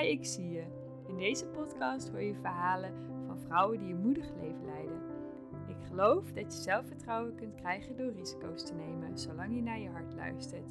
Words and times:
Ik 0.00 0.24
Zie 0.24 0.50
Je. 0.50 0.64
In 1.08 1.16
deze 1.16 1.46
podcast 1.46 2.10
hoor 2.10 2.22
je 2.22 2.34
verhalen 2.34 2.92
van 3.26 3.38
vrouwen 3.38 3.78
die 3.78 3.92
een 3.92 4.02
moedig 4.02 4.26
leven 4.40 4.64
leiden. 4.64 5.00
Ik 5.68 5.76
geloof 5.88 6.32
dat 6.32 6.56
je 6.56 6.62
zelfvertrouwen 6.62 7.34
kunt 7.34 7.54
krijgen 7.54 7.96
door 7.96 8.12
risico's 8.12 8.64
te 8.64 8.74
nemen, 8.74 9.18
zolang 9.18 9.54
je 9.54 9.62
naar 9.62 9.80
je 9.80 9.88
hart 9.88 10.14
luistert. 10.14 10.66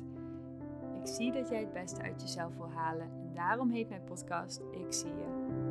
Ik 1.02 1.08
zie 1.08 1.32
dat 1.32 1.50
jij 1.50 1.60
het 1.60 1.74
beste 1.74 2.02
uit 2.02 2.22
jezelf 2.22 2.56
wil 2.56 2.72
halen 2.72 3.12
en 3.12 3.32
daarom 3.34 3.70
heet 3.70 3.90
mijn 3.90 4.04
podcast 4.04 4.62
Ik 4.72 4.94
Zie 4.94 5.10
Je. 5.10 5.71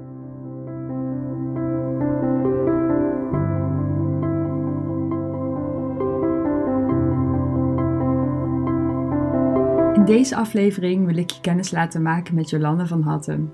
Deze 10.11 10.37
aflevering 10.37 11.07
wil 11.07 11.17
ik 11.17 11.31
je 11.31 11.41
kennis 11.41 11.71
laten 11.71 12.03
maken 12.03 12.35
met 12.35 12.51
Jolanda 12.51 12.87
van 12.87 13.03
Hattem. 13.03 13.53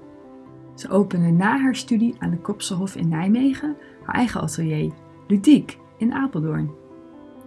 Ze 0.74 0.88
opende 0.88 1.30
na 1.30 1.59
haar 1.59 1.77
studie 1.77 2.15
aan 2.19 2.30
de 2.30 2.38
Kopselhof 2.38 2.96
in 2.96 3.09
Nijmegen 3.09 3.77
haar 4.05 4.15
eigen 4.15 4.41
atelier, 4.41 4.92
Ludiek, 5.27 5.79
in 5.96 6.12
Apeldoorn. 6.12 6.70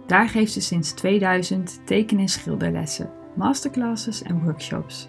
Daar 0.06 0.28
geeft 0.28 0.52
ze 0.52 0.60
sinds 0.60 0.92
2000 0.92 1.80
teken- 1.84 2.18
en 2.18 2.28
schilderlessen, 2.28 3.10
masterclasses 3.36 4.22
en 4.22 4.44
workshops. 4.44 5.08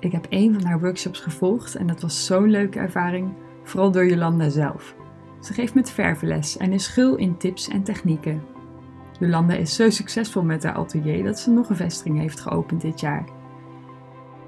Ik 0.00 0.12
heb 0.12 0.26
een 0.28 0.54
van 0.54 0.64
haar 0.64 0.80
workshops 0.80 1.20
gevolgd 1.20 1.74
en 1.74 1.86
dat 1.86 2.00
was 2.00 2.26
zo'n 2.26 2.50
leuke 2.50 2.78
ervaring, 2.78 3.32
vooral 3.62 3.90
door 3.90 4.06
Jolanda 4.06 4.48
zelf. 4.48 4.94
Ze 5.40 5.52
geeft 5.52 5.74
met 5.74 5.90
vervenles 5.90 6.56
en 6.56 6.72
is 6.72 6.86
gul 6.86 7.16
in 7.16 7.36
tips 7.36 7.68
en 7.68 7.82
technieken. 7.82 8.51
Jolanda 9.22 9.54
is 9.54 9.74
zo 9.74 9.90
succesvol 9.90 10.42
met 10.42 10.62
haar 10.62 10.74
atelier 10.74 11.24
dat 11.24 11.38
ze 11.38 11.50
nog 11.50 11.68
een 11.68 11.76
vestiging 11.76 12.18
heeft 12.18 12.40
geopend 12.40 12.80
dit 12.80 13.00
jaar. 13.00 13.24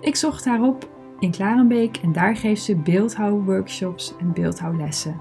Ik 0.01 0.17
zocht 0.17 0.45
haar 0.45 0.63
op 0.63 0.89
in 1.19 1.31
Klarenbeek 1.31 1.97
en 1.97 2.13
daar 2.13 2.37
geeft 2.37 2.63
ze 2.63 2.77
beeldhouwworkshops 2.77 4.15
en 4.21 4.33
beeldhouwlessen. 4.33 5.21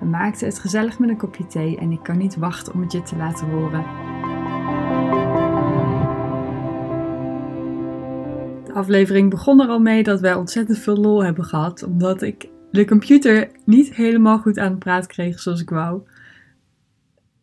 We 0.00 0.06
maakten 0.06 0.46
het 0.46 0.58
gezellig 0.58 0.98
met 0.98 1.08
een 1.08 1.16
kopje 1.16 1.46
thee 1.46 1.78
en 1.78 1.92
ik 1.92 2.02
kan 2.02 2.18
niet 2.18 2.36
wachten 2.36 2.74
om 2.74 2.80
het 2.80 2.92
je 2.92 3.02
te 3.02 3.16
laten 3.16 3.50
horen. 3.50 3.84
De 8.64 8.72
aflevering 8.72 9.30
begon 9.30 9.60
er 9.60 9.68
al 9.68 9.80
mee 9.80 10.02
dat 10.02 10.20
wij 10.20 10.34
ontzettend 10.34 10.78
veel 10.78 10.96
lol 10.96 11.24
hebben 11.24 11.44
gehad, 11.44 11.82
omdat 11.82 12.22
ik 12.22 12.48
de 12.70 12.84
computer 12.84 13.50
niet 13.64 13.94
helemaal 13.94 14.38
goed 14.38 14.58
aan 14.58 14.70
het 14.70 14.78
praat 14.78 15.06
kreeg 15.06 15.40
zoals 15.40 15.60
ik 15.60 15.70
wou. 15.70 16.02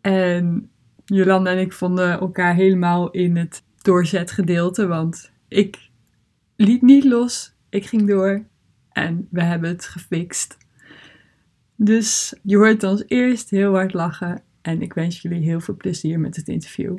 En 0.01 0.69
Jolanda 1.13 1.51
en 1.51 1.59
ik 1.59 1.73
vonden 1.73 2.19
elkaar 2.19 2.55
helemaal 2.55 3.11
in 3.11 3.35
het 3.35 3.63
doorzetgedeelte, 3.81 4.87
want 4.87 5.31
ik 5.47 5.89
liet 6.55 6.81
niet 6.81 7.03
los, 7.03 7.55
ik 7.69 7.85
ging 7.85 8.07
door 8.07 8.45
en 8.91 9.27
we 9.31 9.43
hebben 9.43 9.69
het 9.69 9.85
gefixt. 9.85 10.57
Dus 11.75 12.33
je 12.43 12.57
hoort 12.57 12.83
ons 12.83 13.03
eerst 13.07 13.49
heel 13.49 13.73
hard 13.73 13.93
lachen 13.93 14.43
en 14.61 14.81
ik 14.81 14.93
wens 14.93 15.21
jullie 15.21 15.43
heel 15.43 15.59
veel 15.59 15.75
plezier 15.75 16.19
met 16.19 16.35
het 16.35 16.47
interview. 16.47 16.97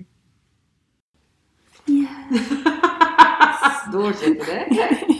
Ja. 1.84 2.26
Doorzetten, 3.90 4.46
hè? 4.46 5.16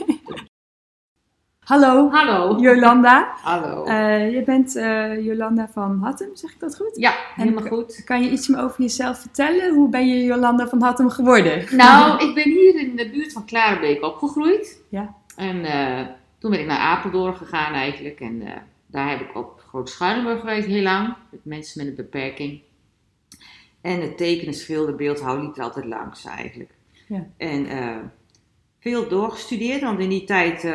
Hallo, 1.69 2.09
Hallo. 2.11 2.59
Jolanda. 2.59 3.33
Hallo. 3.41 3.83
Eh, 3.83 4.33
je 4.33 4.43
bent 4.43 4.75
eh, 4.75 5.25
Jolanda 5.25 5.69
van 5.73 5.99
Hattem, 6.01 6.29
zeg 6.33 6.51
ik 6.51 6.59
dat 6.59 6.75
goed? 6.75 6.91
ja, 6.95 7.13
helemaal 7.35 7.63
En- 7.63 7.69
goed. 7.69 8.03
Kan 8.03 8.23
je 8.23 8.29
iets 8.29 8.47
meer 8.47 8.61
over 8.61 8.81
jezelf 8.81 9.19
vertellen? 9.19 9.73
Hoe 9.73 9.89
ben 9.89 10.07
je 10.07 10.23
Jolanda 10.23 10.67
van 10.67 10.81
Hattem 10.81 11.09
geworden? 11.09 11.65
Nou, 11.75 12.17
ik 12.27 12.35
ben 12.35 12.43
hier 12.43 12.75
in 12.79 12.95
de 12.95 13.09
buurt 13.09 13.33
van 13.33 13.45
Klarenbeek 13.45 14.03
opgegroeid. 14.03 14.81
Ja. 14.89 15.15
En 15.35 15.65
eh, 15.65 16.07
toen 16.39 16.51
ben 16.51 16.59
ik 16.59 16.65
naar 16.65 16.77
Apeldoorn 16.77 17.35
gegaan 17.35 17.73
eigenlijk. 17.73 18.19
En 18.19 18.43
daar 18.85 19.09
heb 19.09 19.19
ik 19.19 19.35
op 19.37 19.63
Groot 19.67 19.89
Schuilenburg 19.89 20.39
geweest 20.39 20.67
heel 20.67 20.83
lang. 20.83 21.15
Met 21.31 21.45
mensen 21.45 21.79
met 21.79 21.87
een 21.87 22.03
beperking. 22.03 22.61
En 23.81 24.01
het 24.01 24.17
tekenen, 24.17 24.53
schilderen, 24.53 24.97
beeldhouden 24.97 25.45
liep 25.45 25.57
er 25.57 25.63
altijd 25.63 25.85
langs 25.85 26.25
eigenlijk. 26.25 26.71
Ja. 27.07 27.25
En 27.37 27.67
veel 28.79 29.07
doorgestudeerd, 29.07 29.81
want 29.81 29.99
in 29.99 30.09
die 30.09 30.23
tijd 30.23 30.67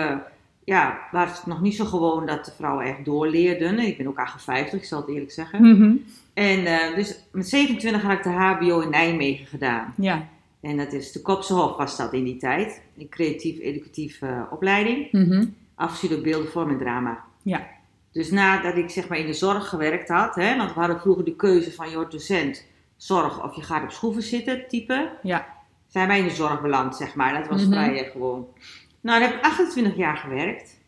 ja, 0.65 0.99
was 1.13 1.37
het 1.37 1.47
nog 1.47 1.61
niet 1.61 1.75
zo 1.77 1.85
gewoon 1.85 2.27
dat 2.27 2.45
de 2.45 2.53
vrouwen 2.57 2.85
echt 2.87 3.05
doorleerden. 3.05 3.79
Ik 3.79 3.97
ben 3.97 4.07
ook 4.09 4.19
58, 4.19 4.81
ik 4.81 4.85
zal 4.87 5.01
het 5.01 5.09
eerlijk 5.09 5.33
zeggen. 5.33 5.63
Mhm. 5.63 5.95
En 6.35 6.67
eh, 6.67 6.95
dus 6.97 7.19
met 7.33 7.49
27 7.49 8.03
had 8.03 8.13
ik 8.13 8.23
de 8.23 8.31
HBO 8.31 8.81
in 8.81 8.91
Nijmegen 8.91 9.47
gedaan. 9.47 9.95
Ja. 9.97 10.27
En 10.61 10.77
dat 10.77 10.93
is 10.93 11.13
de 11.13 11.23
Kopsehof 11.23 11.77
was 11.77 11.97
dat 11.97 12.13
in 12.13 12.25
die 12.25 12.37
tijd. 12.37 12.83
Een 12.99 13.09
creatief-educatieve 13.09 14.27
eh, 14.27 14.43
opleiding. 14.51 15.13
Mhm. 15.13 15.45
Afgestudie 15.75 16.17
op 16.17 16.23
beelden, 16.23 16.51
vorm 16.51 16.71
en 16.71 16.79
drama. 16.79 17.25
Ja. 17.43 17.67
Dus 18.13 18.31
nadat 18.31 18.77
ik 18.77 18.91
zeg 18.91 19.09
maar 19.09 19.19
in 19.19 19.27
de 19.27 19.33
zorg 19.33 19.69
gewerkt 19.69 20.09
had, 20.09 20.35
hè, 20.35 20.57
want 20.57 20.75
we 20.75 20.79
hadden 20.81 21.01
vroeger 21.01 21.25
de 21.25 21.37
keuze 21.37 21.73
van 21.73 21.91
je 21.91 22.07
docent, 22.11 22.67
zorg 22.97 23.43
of 23.45 23.57
je 23.57 23.63
gaat 23.63 23.83
op 23.83 23.91
schroeven 23.91 24.23
zitten, 24.23 24.65
type. 24.69 25.11
Ja. 25.23 25.47
Zijn 25.89 26.09
wij 26.09 26.19
in 26.19 26.25
de 26.25 26.31
zorg 26.35 26.61
beland, 26.63 26.97
zeg 26.97 27.15
maar. 27.15 27.39
Dat 27.39 27.49
was 27.49 27.63
Mhm. 27.63 27.73
vrij 27.73 28.05
eh, 28.05 28.11
gewoon. 28.11 28.47
Nou, 29.05 29.21
daar 29.21 29.29
heb 29.29 29.39
ik 29.39 29.45
28 29.45 29.97
jaar 29.97 30.17
gewerkt. 30.17 30.81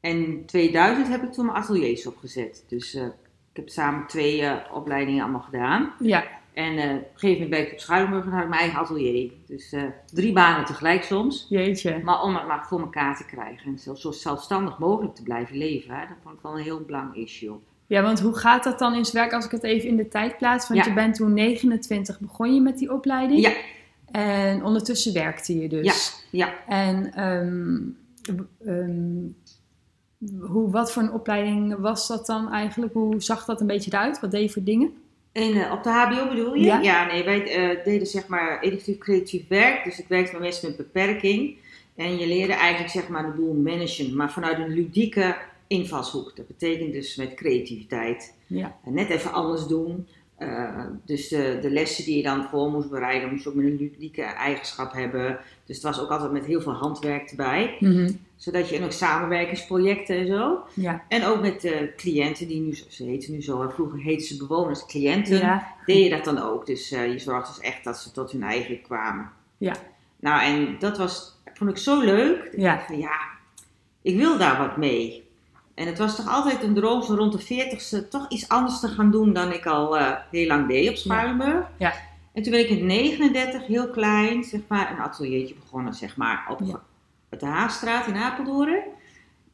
En 0.00 0.24
in 0.24 0.46
2000 0.46 1.08
heb 1.08 1.22
ik 1.22 1.32
toen 1.32 1.46
mijn 1.46 1.58
ateliers 1.58 2.06
opgezet. 2.06 2.64
Dus 2.68 2.94
eh, 2.94 3.02
ik 3.04 3.12
heb 3.52 3.68
samen 3.68 4.06
twee 4.06 4.42
eh, 4.42 4.74
opleidingen 4.74 5.22
allemaal 5.22 5.40
gedaan. 5.40 5.92
Ja. 5.98 6.24
En 6.52 6.78
eh, 6.78 6.90
op 6.94 7.00
een 7.00 7.04
gegeven 7.14 7.42
moment 7.42 7.50
ben 7.50 7.66
ik 7.66 7.72
op 7.72 7.78
Schuilenburg 7.78 8.24
en 8.24 8.30
had 8.30 8.42
ik 8.42 8.48
mijn 8.48 8.60
eigen 8.60 8.78
atelier. 8.78 9.32
Dus 9.46 9.74
drie 10.12 10.32
banen 10.32 10.64
tegelijk 10.64 11.02
soms. 11.02 11.46
Jeetje. 11.48 12.00
Maar 12.04 12.22
om 12.22 12.34
het 12.34 12.46
maar 12.46 12.66
voor 12.66 12.80
elkaar 12.80 13.16
te 13.16 13.24
krijgen 13.26 13.72
en 13.72 13.78
zo, 13.78 13.94
zo 13.94 14.10
zelfstandig 14.10 14.78
mogelijk 14.78 15.14
te 15.14 15.22
blijven 15.22 15.56
leven, 15.56 15.94
hè, 15.94 16.00
dat 16.00 16.16
vond 16.22 16.34
ik 16.34 16.40
wel 16.42 16.56
een 16.56 16.62
heel 16.64 16.80
belangrijk 16.80 17.16
issue. 17.16 17.56
Ja, 17.86 18.02
want 18.02 18.20
hoe 18.20 18.36
gaat 18.36 18.64
dat 18.64 18.78
dan 18.78 18.94
in 18.94 19.04
zijn 19.04 19.22
werk 19.22 19.34
als 19.34 19.44
ik 19.44 19.50
het 19.50 19.62
even 19.62 19.88
in 19.88 19.96
de 19.96 20.08
tijd 20.08 20.38
plaats? 20.38 20.68
Want 20.68 20.80
Ja. 20.80 20.86
je 20.86 20.94
bent 20.94 21.14
toen 21.14 21.32
29, 21.32 22.20
begon 22.20 22.54
je 22.54 22.60
met 22.60 22.78
die 22.78 22.92
opleiding. 22.92 23.40
Ja, 23.40 23.52
En 24.10 24.64
ondertussen 24.64 25.12
werkte 25.12 25.58
je 25.58 25.68
dus. 25.68 26.24
ja. 26.30 26.54
En 26.66 27.12
ehm, 27.14 27.78
ehm, 28.66 29.24
hoe, 30.40 30.70
wat 30.70 30.92
voor 30.92 31.02
een 31.02 31.12
opleiding 31.12 31.76
was 31.76 32.06
dat 32.06 32.26
dan 32.26 32.52
eigenlijk? 32.52 32.92
Hoe 32.92 33.22
zag 33.22 33.44
dat 33.44 33.60
een 33.60 33.66
beetje 33.66 33.90
eruit? 33.92 34.20
Wat 34.20 34.30
deed 34.30 34.42
je 34.42 34.50
voor 34.50 34.62
dingen? 34.62 34.92
En 35.32 35.54
eh, 35.54 35.72
op 35.72 35.82
de 35.82 35.90
HBO 35.90 36.28
bedoel 36.28 36.54
je? 36.54 36.78
Ja. 36.82 37.06
nee, 37.06 37.24
wij 37.24 37.42
eh, 37.42 37.84
deden 37.84 38.06
zeg 38.06 38.26
maar 38.26 38.60
educatief 38.60 38.98
creatief 38.98 39.48
werk. 39.48 39.84
Dus 39.84 39.98
ik 39.98 40.08
werkte 40.08 40.32
met 40.32 40.42
mensen 40.42 40.68
met 40.68 40.76
beperking. 40.76 41.56
En 41.96 42.18
je 42.18 42.26
leerde 42.26 42.52
eigenlijk 42.52 42.92
zeg 42.92 43.08
maar 43.08 43.22
de 43.22 43.40
boel 43.40 43.54
managen, 43.54 44.16
maar 44.16 44.32
vanuit 44.32 44.58
een 44.58 44.74
ludieke 44.74 45.36
invalshoek. 45.66 46.36
Dat 46.36 46.46
betekent 46.46 46.92
dus 46.92 47.16
met 47.16 47.34
creativiteit. 47.34 48.34
Ja. 48.46 48.76
En 48.84 48.94
net 48.94 49.10
even 49.10 49.32
anders 49.32 49.66
doen. 49.66 50.06
Eh, 50.36 50.84
dus 51.04 51.28
de, 51.28 51.58
de 51.60 51.70
lessen 51.70 52.04
die 52.04 52.16
je 52.16 52.22
dan 52.22 52.44
voor 52.50 52.70
moest 52.70 52.90
bereiden, 52.90 53.30
moest 53.30 53.42
je 53.44 53.48
ook 53.48 53.54
met 53.54 53.64
een 53.64 53.76
ludieke 53.76 54.22
eigenschap 54.22 54.92
hebben. 54.92 55.38
Dus 55.64 55.76
het 55.76 55.84
was 55.84 56.00
ook 56.00 56.10
altijd 56.10 56.32
met 56.32 56.44
heel 56.44 56.60
veel 56.60 56.72
handwerk 56.72 57.30
erbij. 57.30 57.76
Mhm. 57.80 58.10
Zodat 58.36 58.68
je 58.68 58.76
en 58.76 58.84
ook 58.84 58.92
samenwerkingsprojecten 58.92 60.16
en 60.16 60.26
zo. 60.26 60.58
Ja. 60.74 61.02
En 61.08 61.24
ook 61.24 61.40
met 61.40 61.60
de 61.60 61.92
cliënten, 61.96 62.48
die 62.48 62.60
nu, 62.60 62.74
ze 62.88 63.04
heten 63.04 63.32
nu 63.32 63.42
zo, 63.42 63.68
vroeger 63.74 63.98
heten 63.98 64.26
ze 64.26 64.36
bewoners, 64.36 64.86
cliënten, 64.86 65.38
Ja. 65.38 65.66
deed 65.86 66.04
je 66.04 66.10
dat 66.10 66.24
dan 66.24 66.38
ook. 66.42 66.66
Dus 66.66 66.90
eh, 66.92 67.12
je 67.12 67.18
zorgde 67.18 67.52
dus 67.54 67.62
echt 67.70 67.84
dat 67.84 67.98
ze 67.98 68.12
tot 68.12 68.30
hun 68.32 68.42
eigen 68.42 68.82
kwamen. 68.82 69.30
Ja. 69.58 69.74
Nou, 70.20 70.42
en 70.42 70.76
dat 70.78 70.98
was, 70.98 71.34
vond 71.54 71.70
ik 71.70 71.76
zo 71.76 72.00
leuk. 72.00 72.44
Dat 72.44 72.52
ik 72.54 72.60
Ja. 72.60 72.74
dacht 72.74 72.86
van, 72.86 72.98
ja, 72.98 73.18
ik 74.02 74.16
wil 74.16 74.38
daar 74.38 74.58
wat 74.58 74.76
mee. 74.76 75.25
En 75.76 75.86
het 75.86 75.98
was 75.98 76.16
toch 76.16 76.28
altijd 76.28 76.62
een 76.62 76.74
droom, 76.74 77.02
zo 77.02 77.14
rond 77.14 77.32
de 77.32 77.44
40ste, 77.44 78.08
toch 78.08 78.28
iets 78.28 78.48
anders 78.48 78.80
te 78.80 78.88
gaan 78.88 79.10
doen 79.10 79.32
dan 79.32 79.52
ik 79.52 79.66
al 79.66 79.98
eh, 79.98 80.12
heel 80.30 80.46
lang 80.46 80.68
deed 80.68 80.88
op 80.88 80.96
Schuilenburg. 80.96 81.66
Ja. 81.76 81.92
En 82.32 82.42
toen 82.42 82.52
ben 82.52 82.60
ik 82.60 82.68
in 82.68 82.86
39, 82.86 83.66
heel 83.66 83.90
klein, 83.90 84.44
zeg 84.44 84.60
maar, 84.68 84.90
een 84.90 84.98
ateliertje 84.98 85.54
begonnen, 85.54 85.94
zeg 85.94 86.16
maar, 86.16 86.46
op 86.50 86.60
Ja. 86.64 86.80
de 87.38 87.46
Haagstraat 87.46 88.06
in 88.06 88.16
Apeldoorn. 88.16 88.80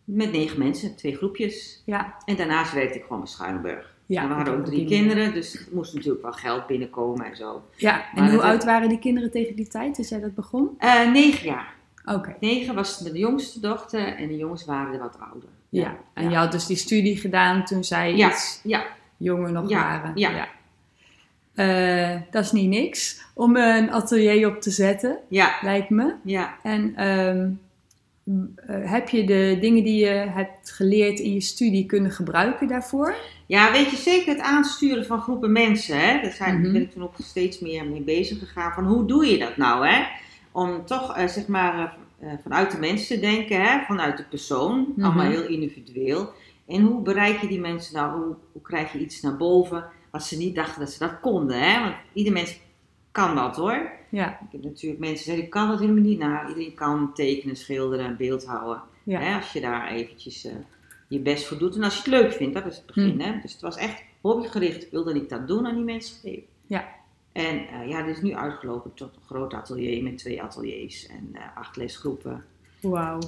Met 0.04 0.32
negen 0.32 0.58
mensen, 0.58 0.96
twee 0.96 1.16
groepjes. 1.16 1.82
Ja. 1.86 2.14
En 2.24 2.36
daarnaast 2.36 2.72
werkte 2.72 2.98
ik 2.98 3.04
gewoon 3.04 3.20
in 3.20 3.26
Schuilenburg. 3.26 3.90
Ja, 4.06 4.22
en 4.22 4.28
we 4.28 4.34
hadden 4.34 4.58
ook 4.58 4.64
drie 4.64 4.86
kinderen, 4.86 5.34
dus 5.34 5.54
er 5.54 5.66
moest 5.72 5.94
natuurlijk 5.94 6.22
wel 6.22 6.32
geld 6.32 6.66
binnenkomen 6.66 7.24
en 7.26 7.36
zo. 7.36 7.62
Ja, 7.76 8.04
en 8.14 8.22
Maar 8.22 8.32
hoe 8.32 8.42
oud 8.42 8.64
waren 8.64 8.88
die 8.88 8.98
kinderen 8.98 9.30
tegen 9.30 9.56
die 9.56 9.68
tijd, 9.68 9.98
als 9.98 10.08
jij 10.08 10.20
dat 10.20 10.34
begon? 10.34 10.70
Eh, 10.78 11.10
negen 11.12 11.46
jaar. 11.46 11.74
Oké. 12.04 12.36
Negen 12.40 12.74
was 12.74 12.98
de 12.98 13.18
jongste 13.18 13.60
dochter 13.60 14.06
en 14.16 14.28
de 14.28 14.36
jongens 14.36 14.64
waren 14.64 14.98
wat 14.98 15.16
ouder. 15.32 15.48
Ja. 15.80 15.96
En 16.14 16.30
je 16.30 16.36
had 16.36 16.52
dus 16.52 16.66
die 16.66 16.76
studie 16.76 17.16
gedaan 17.16 17.64
toen 17.64 17.84
zij 17.84 18.12
iets 18.12 18.60
ja, 18.62 18.84
jonger 19.16 19.52
nog 19.52 19.70
waren. 19.72 20.12
ja. 20.14 20.48
Eh, 21.54 22.20
dat 22.30 22.44
is 22.44 22.52
niet 22.52 22.68
niks 22.68 23.20
om 23.34 23.56
een 23.56 23.90
atelier 23.90 24.48
op 24.48 24.60
te 24.60 24.70
zetten, 24.70 25.18
ja, 25.28 25.54
lijkt 25.62 25.90
me. 25.90 26.14
ja. 26.24 26.54
En 26.62 26.92
ehm, 26.96 27.48
eh, 28.66 28.90
heb 28.90 29.08
je 29.08 29.24
de 29.24 29.56
dingen 29.60 29.84
die 29.84 30.04
je 30.04 30.10
hebt 30.10 30.70
geleerd 30.70 31.18
in 31.18 31.32
je 31.32 31.40
studie 31.40 31.86
kunnen 31.86 32.10
gebruiken 32.10 32.68
daarvoor? 32.68 33.14
Ja, 33.46 33.72
weet 33.72 33.90
je, 33.90 33.96
zeker 33.96 34.32
het 34.32 34.42
aansturen 34.42 35.06
van 35.06 35.20
groepen 35.20 35.52
mensen. 35.52 35.98
Hè? 36.00 36.20
Daar 36.22 36.32
zijn, 36.32 36.60
Mhm. 36.60 36.72
ben 36.72 36.82
ik 36.82 36.90
toen 36.92 37.02
ook 37.02 37.14
steeds 37.22 37.58
meer 37.60 37.86
mee 37.86 38.00
bezig 38.02 38.38
gegaan. 38.38 38.72
Van 38.72 38.84
hoe 38.86 39.06
doe 39.06 39.26
je 39.26 39.38
dat 39.38 39.56
nou, 39.56 39.86
hè? 39.86 40.02
Om 40.52 40.84
toch, 40.86 41.16
eh, 41.16 41.26
zeg 41.26 41.46
maar, 41.46 41.96
eh, 42.22 42.32
vanuit 42.42 42.70
de 42.70 42.78
mensen 42.78 43.20
denken, 43.20 43.60
hè? 43.62 43.84
vanuit 43.84 44.16
de 44.16 44.24
persoon, 44.24 44.92
Mhm. 44.96 45.04
allemaal 45.06 45.30
heel 45.30 45.46
individueel. 45.46 46.32
En 46.66 46.82
hoe 46.82 47.02
bereik 47.02 47.40
je 47.40 47.46
die 47.48 47.60
mensen 47.60 47.94
nou, 47.94 48.22
hoe, 48.22 48.34
hoe 48.52 48.62
krijg 48.62 48.92
je 48.92 48.98
iets 48.98 49.20
naar 49.20 49.36
boven 49.36 49.84
wat 50.10 50.24
ze 50.24 50.36
niet 50.36 50.54
dachten 50.54 50.80
dat 50.80 50.90
ze 50.90 50.98
dat 50.98 51.20
konden, 51.20 51.60
hè? 51.60 51.80
want 51.80 51.94
ieder 52.12 52.32
mens 52.32 52.60
kan 53.12 53.34
dat 53.34 53.56
hoor. 53.56 53.90
Ja, 54.08 54.28
Ik 54.28 54.46
heb 54.52 54.62
natuurlijk 54.62 55.00
mensen 55.00 55.16
die 55.16 55.24
zeggen, 55.24 55.44
ik 55.44 55.50
kan 55.50 55.68
dat 55.68 55.80
helemaal 55.80 56.02
niet. 56.02 56.18
Nou, 56.18 56.48
iedereen 56.48 56.74
kan 56.74 57.10
tekenen, 57.14 57.56
schilderen, 57.56 58.16
beeld 58.16 58.44
houden. 58.46 58.82
ja. 59.02 59.20
Hè, 59.20 59.36
als 59.36 59.52
je 59.52 59.60
daar 59.60 59.88
eventjes 59.90 60.44
eh, 60.44 60.52
je 61.08 61.18
best 61.20 61.46
voor 61.46 61.58
doet. 61.58 61.76
En 61.76 61.82
als 61.82 61.94
je 61.94 62.00
het 62.00 62.08
leuk 62.22 62.32
vindt, 62.32 62.54
dat 62.54 62.66
is 62.66 62.76
het 62.76 62.86
begin. 62.86 63.10
Hmm. 63.10 63.20
Hè? 63.20 63.40
Dus 63.42 63.52
het 63.52 63.60
was 63.60 63.76
echt 63.76 64.02
hobbygericht. 64.20 64.90
Wilde 64.90 65.14
ik 65.14 65.28
dat 65.28 65.48
doen 65.48 65.66
aan 65.66 65.74
die 65.74 65.84
mensen 65.84 66.16
geven. 66.20 66.42
Ja. 66.66 66.88
En 67.32 67.68
eh, 67.68 67.88
ja, 67.88 68.02
dit 68.02 68.16
is 68.16 68.22
nu 68.22 68.34
uitgelopen 68.34 68.94
tot 68.94 69.16
een 69.16 69.22
groot 69.26 69.54
atelier 69.54 70.02
met 70.02 70.18
twee 70.18 70.42
ateliers 70.42 71.06
en 71.06 71.28
eh, 71.32 71.42
acht 71.54 71.76
lesgroepen. 71.76 72.44
Wauw. 72.80 73.18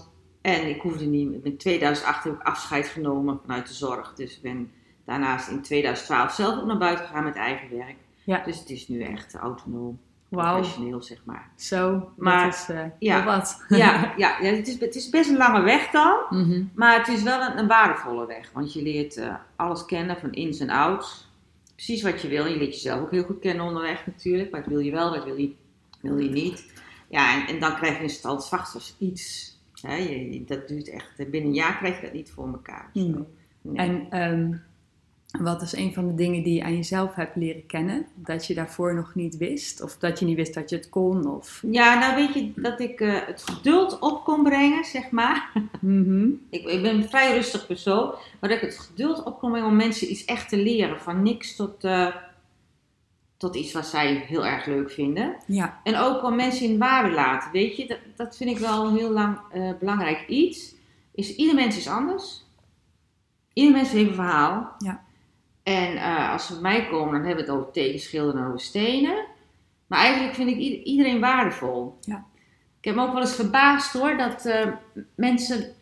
En 0.40 0.68
ik 0.68 0.80
hoefde 0.80 1.04
niet, 1.04 1.44
in 1.44 1.56
2008 1.56 2.24
heb 2.24 2.34
ik 2.34 2.42
afscheid 2.42 2.86
genomen 2.86 3.40
vanuit 3.42 3.68
de 3.68 3.74
zorg. 3.74 4.14
Dus 4.14 4.36
ik 4.36 4.42
ben 4.42 4.72
daarnaast 5.04 5.48
in 5.48 5.62
2012 5.62 6.32
zelf 6.32 6.60
ook 6.60 6.66
naar 6.66 6.78
buiten 6.78 7.06
gegaan 7.06 7.24
met 7.24 7.36
eigen 7.36 7.76
werk. 7.76 7.96
Ja. 8.24 8.42
Dus 8.44 8.58
het 8.58 8.70
is 8.70 8.88
nu 8.88 9.02
echt 9.02 9.34
autonoom, 9.34 9.98
Wauw. 10.28 10.52
professioneel 10.54 11.02
zeg 11.02 11.18
maar. 11.24 11.50
Zo, 11.56 12.08
Maar- 12.16 12.44
dat 12.44 12.54
is 12.54 12.68
eh 12.68 12.84
ja. 12.98 13.24
wat. 13.24 13.64
Ja, 13.68 13.76
ja, 14.16 14.38
ja 14.40 14.52
het, 14.52 14.68
is, 14.68 14.80
het 14.80 14.94
is 14.94 15.08
best 15.10 15.30
een 15.30 15.36
lange 15.36 15.60
weg 15.62 15.90
dan. 15.90 16.16
Mhm. 16.30 16.64
Maar 16.74 16.98
het 16.98 17.08
is 17.08 17.22
wel 17.22 17.40
een, 17.40 17.58
een 17.58 17.66
waardevolle 17.66 18.26
weg, 18.26 18.50
want 18.52 18.72
je 18.72 18.82
leert 18.82 19.20
alles 19.56 19.84
kennen 19.84 20.16
van 20.16 20.32
ins 20.32 20.60
en 20.60 20.70
outs. 20.70 21.23
Precies 21.74 22.02
wat 22.02 22.22
je 22.22 22.28
wil. 22.28 22.46
Je 22.46 22.56
leert 22.56 22.74
jezelf 22.74 23.00
ook 23.00 23.10
heel 23.10 23.22
goed 23.22 23.40
kennen 23.40 23.66
onderweg 23.66 24.06
natuurlijk. 24.06 24.50
Wat 24.50 24.66
wil 24.66 24.78
je 24.78 24.90
wel, 24.90 25.10
wat 25.10 25.24
wil 25.24 25.36
je, 25.36 25.54
wil 26.00 26.18
je 26.18 26.30
niet. 26.30 26.72
Ja, 27.08 27.40
en, 27.40 27.54
en 27.54 27.60
dan 27.60 27.76
krijg 27.76 27.96
je 27.96 28.02
een 28.02 28.10
standvast 28.10 28.74
als 28.74 28.94
iets. 28.98 29.56
Hè, 29.80 29.96
je, 29.96 30.44
dat 30.44 30.68
duurt 30.68 30.88
echt, 30.88 31.16
binnen 31.16 31.42
een 31.42 31.54
jaar 31.54 31.76
krijg 31.76 31.96
je 31.96 32.02
dat 32.02 32.12
niet 32.12 32.30
voor 32.30 32.46
elkaar. 32.46 32.90
Nee. 32.92 33.14
Nee. 33.60 33.76
En 33.76 34.06
ehm, 34.10 34.52
wat 35.40 35.62
is 35.62 35.76
een 35.76 35.94
van 35.94 36.06
de 36.06 36.14
dingen 36.14 36.42
die 36.42 36.54
je 36.54 36.64
aan 36.64 36.76
jezelf 36.76 37.14
hebt 37.14 37.36
leren 37.36 37.66
kennen? 37.66 38.06
Dat 38.14 38.46
je 38.46 38.54
daarvoor 38.54 38.94
nog 38.94 39.14
niet 39.14 39.36
wist? 39.36 39.82
Of 39.82 39.96
dat 39.96 40.18
je 40.18 40.24
niet 40.24 40.36
wist 40.36 40.54
dat 40.54 40.70
je 40.70 40.76
het 40.76 40.88
kon? 40.88 41.26
Of... 41.26 41.62
Ja, 41.70 41.98
nou 41.98 42.14
weet 42.14 42.34
je 42.34 42.52
dat 42.62 42.80
ik 42.80 43.00
eh, 43.00 43.26
het 43.26 43.42
geduld 43.42 43.98
op 43.98 44.24
kon 44.24 44.42
brengen, 44.42 44.84
zeg 44.84 45.10
maar. 45.10 45.50
Mhm. 45.80 46.28
Ik, 46.50 46.64
ik 46.64 46.82
ben 46.82 46.94
een 46.94 47.08
vrij 47.08 47.34
rustig 47.34 47.66
persoon, 47.66 48.14
maar 48.40 48.50
dat 48.50 48.58
ik 48.58 48.60
het 48.60 48.78
geduld 48.78 49.22
op 49.22 49.38
kon 49.38 49.50
brengen 49.50 49.68
om 49.68 49.76
mensen 49.76 50.10
iets 50.10 50.24
echt 50.24 50.48
te 50.48 50.56
leren. 50.56 51.00
Van 51.00 51.22
niks 51.22 51.56
tot, 51.56 51.84
eh, 51.84 52.14
tot 53.36 53.56
iets 53.56 53.72
wat 53.72 53.86
zij 53.86 54.14
heel 54.14 54.46
erg 54.46 54.66
leuk 54.66 54.90
vinden. 54.90 55.36
Ja, 55.46 55.80
En 55.82 55.96
ook 55.96 56.22
om 56.24 56.36
mensen 56.36 56.66
in 56.66 56.78
waarde 56.78 57.10
laten, 57.14 57.50
weet 57.50 57.76
je. 57.76 57.86
Dat, 57.86 57.98
dat 58.16 58.36
vind 58.36 58.50
ik 58.50 58.58
wel 58.58 58.86
een 58.86 58.96
heel 58.96 59.10
lang, 59.10 59.38
eh, 59.52 59.70
belangrijk 59.78 60.28
iets. 60.28 60.74
Is, 61.14 61.36
ieder 61.36 61.54
mens 61.54 61.76
is 61.76 61.88
anders. 61.88 62.44
Ieder 63.52 63.72
mens 63.72 63.90
heeft 63.90 64.08
een 64.08 64.14
verhaal. 64.14 64.74
Ja. 64.78 65.03
En 65.64 65.96
eh, 65.96 66.32
als 66.32 66.46
ze 66.46 66.52
bij 66.52 66.62
mij 66.62 66.86
komen, 66.86 67.12
dan 67.14 67.24
hebben 67.26 67.44
we 67.44 67.50
het 67.50 67.60
over 67.60 67.72
tegenschilderen 67.72 68.40
en 68.40 68.46
over 68.46 68.60
stenen. 68.60 69.24
Maar 69.86 69.98
eigenlijk 69.98 70.34
vind 70.34 70.50
ik 70.50 70.56
ieder- 70.56 70.82
iedereen 70.82 71.20
waardevol. 71.20 71.98
Ja. 72.00 72.24
Ik 72.78 72.84
heb 72.84 72.94
me 72.94 73.02
ook 73.02 73.12
wel 73.12 73.20
eens 73.20 73.34
verbaasd 73.34 73.92
hoor, 73.92 74.16
dat 74.16 74.46
eh, 74.46 74.66
mensen 75.14 75.72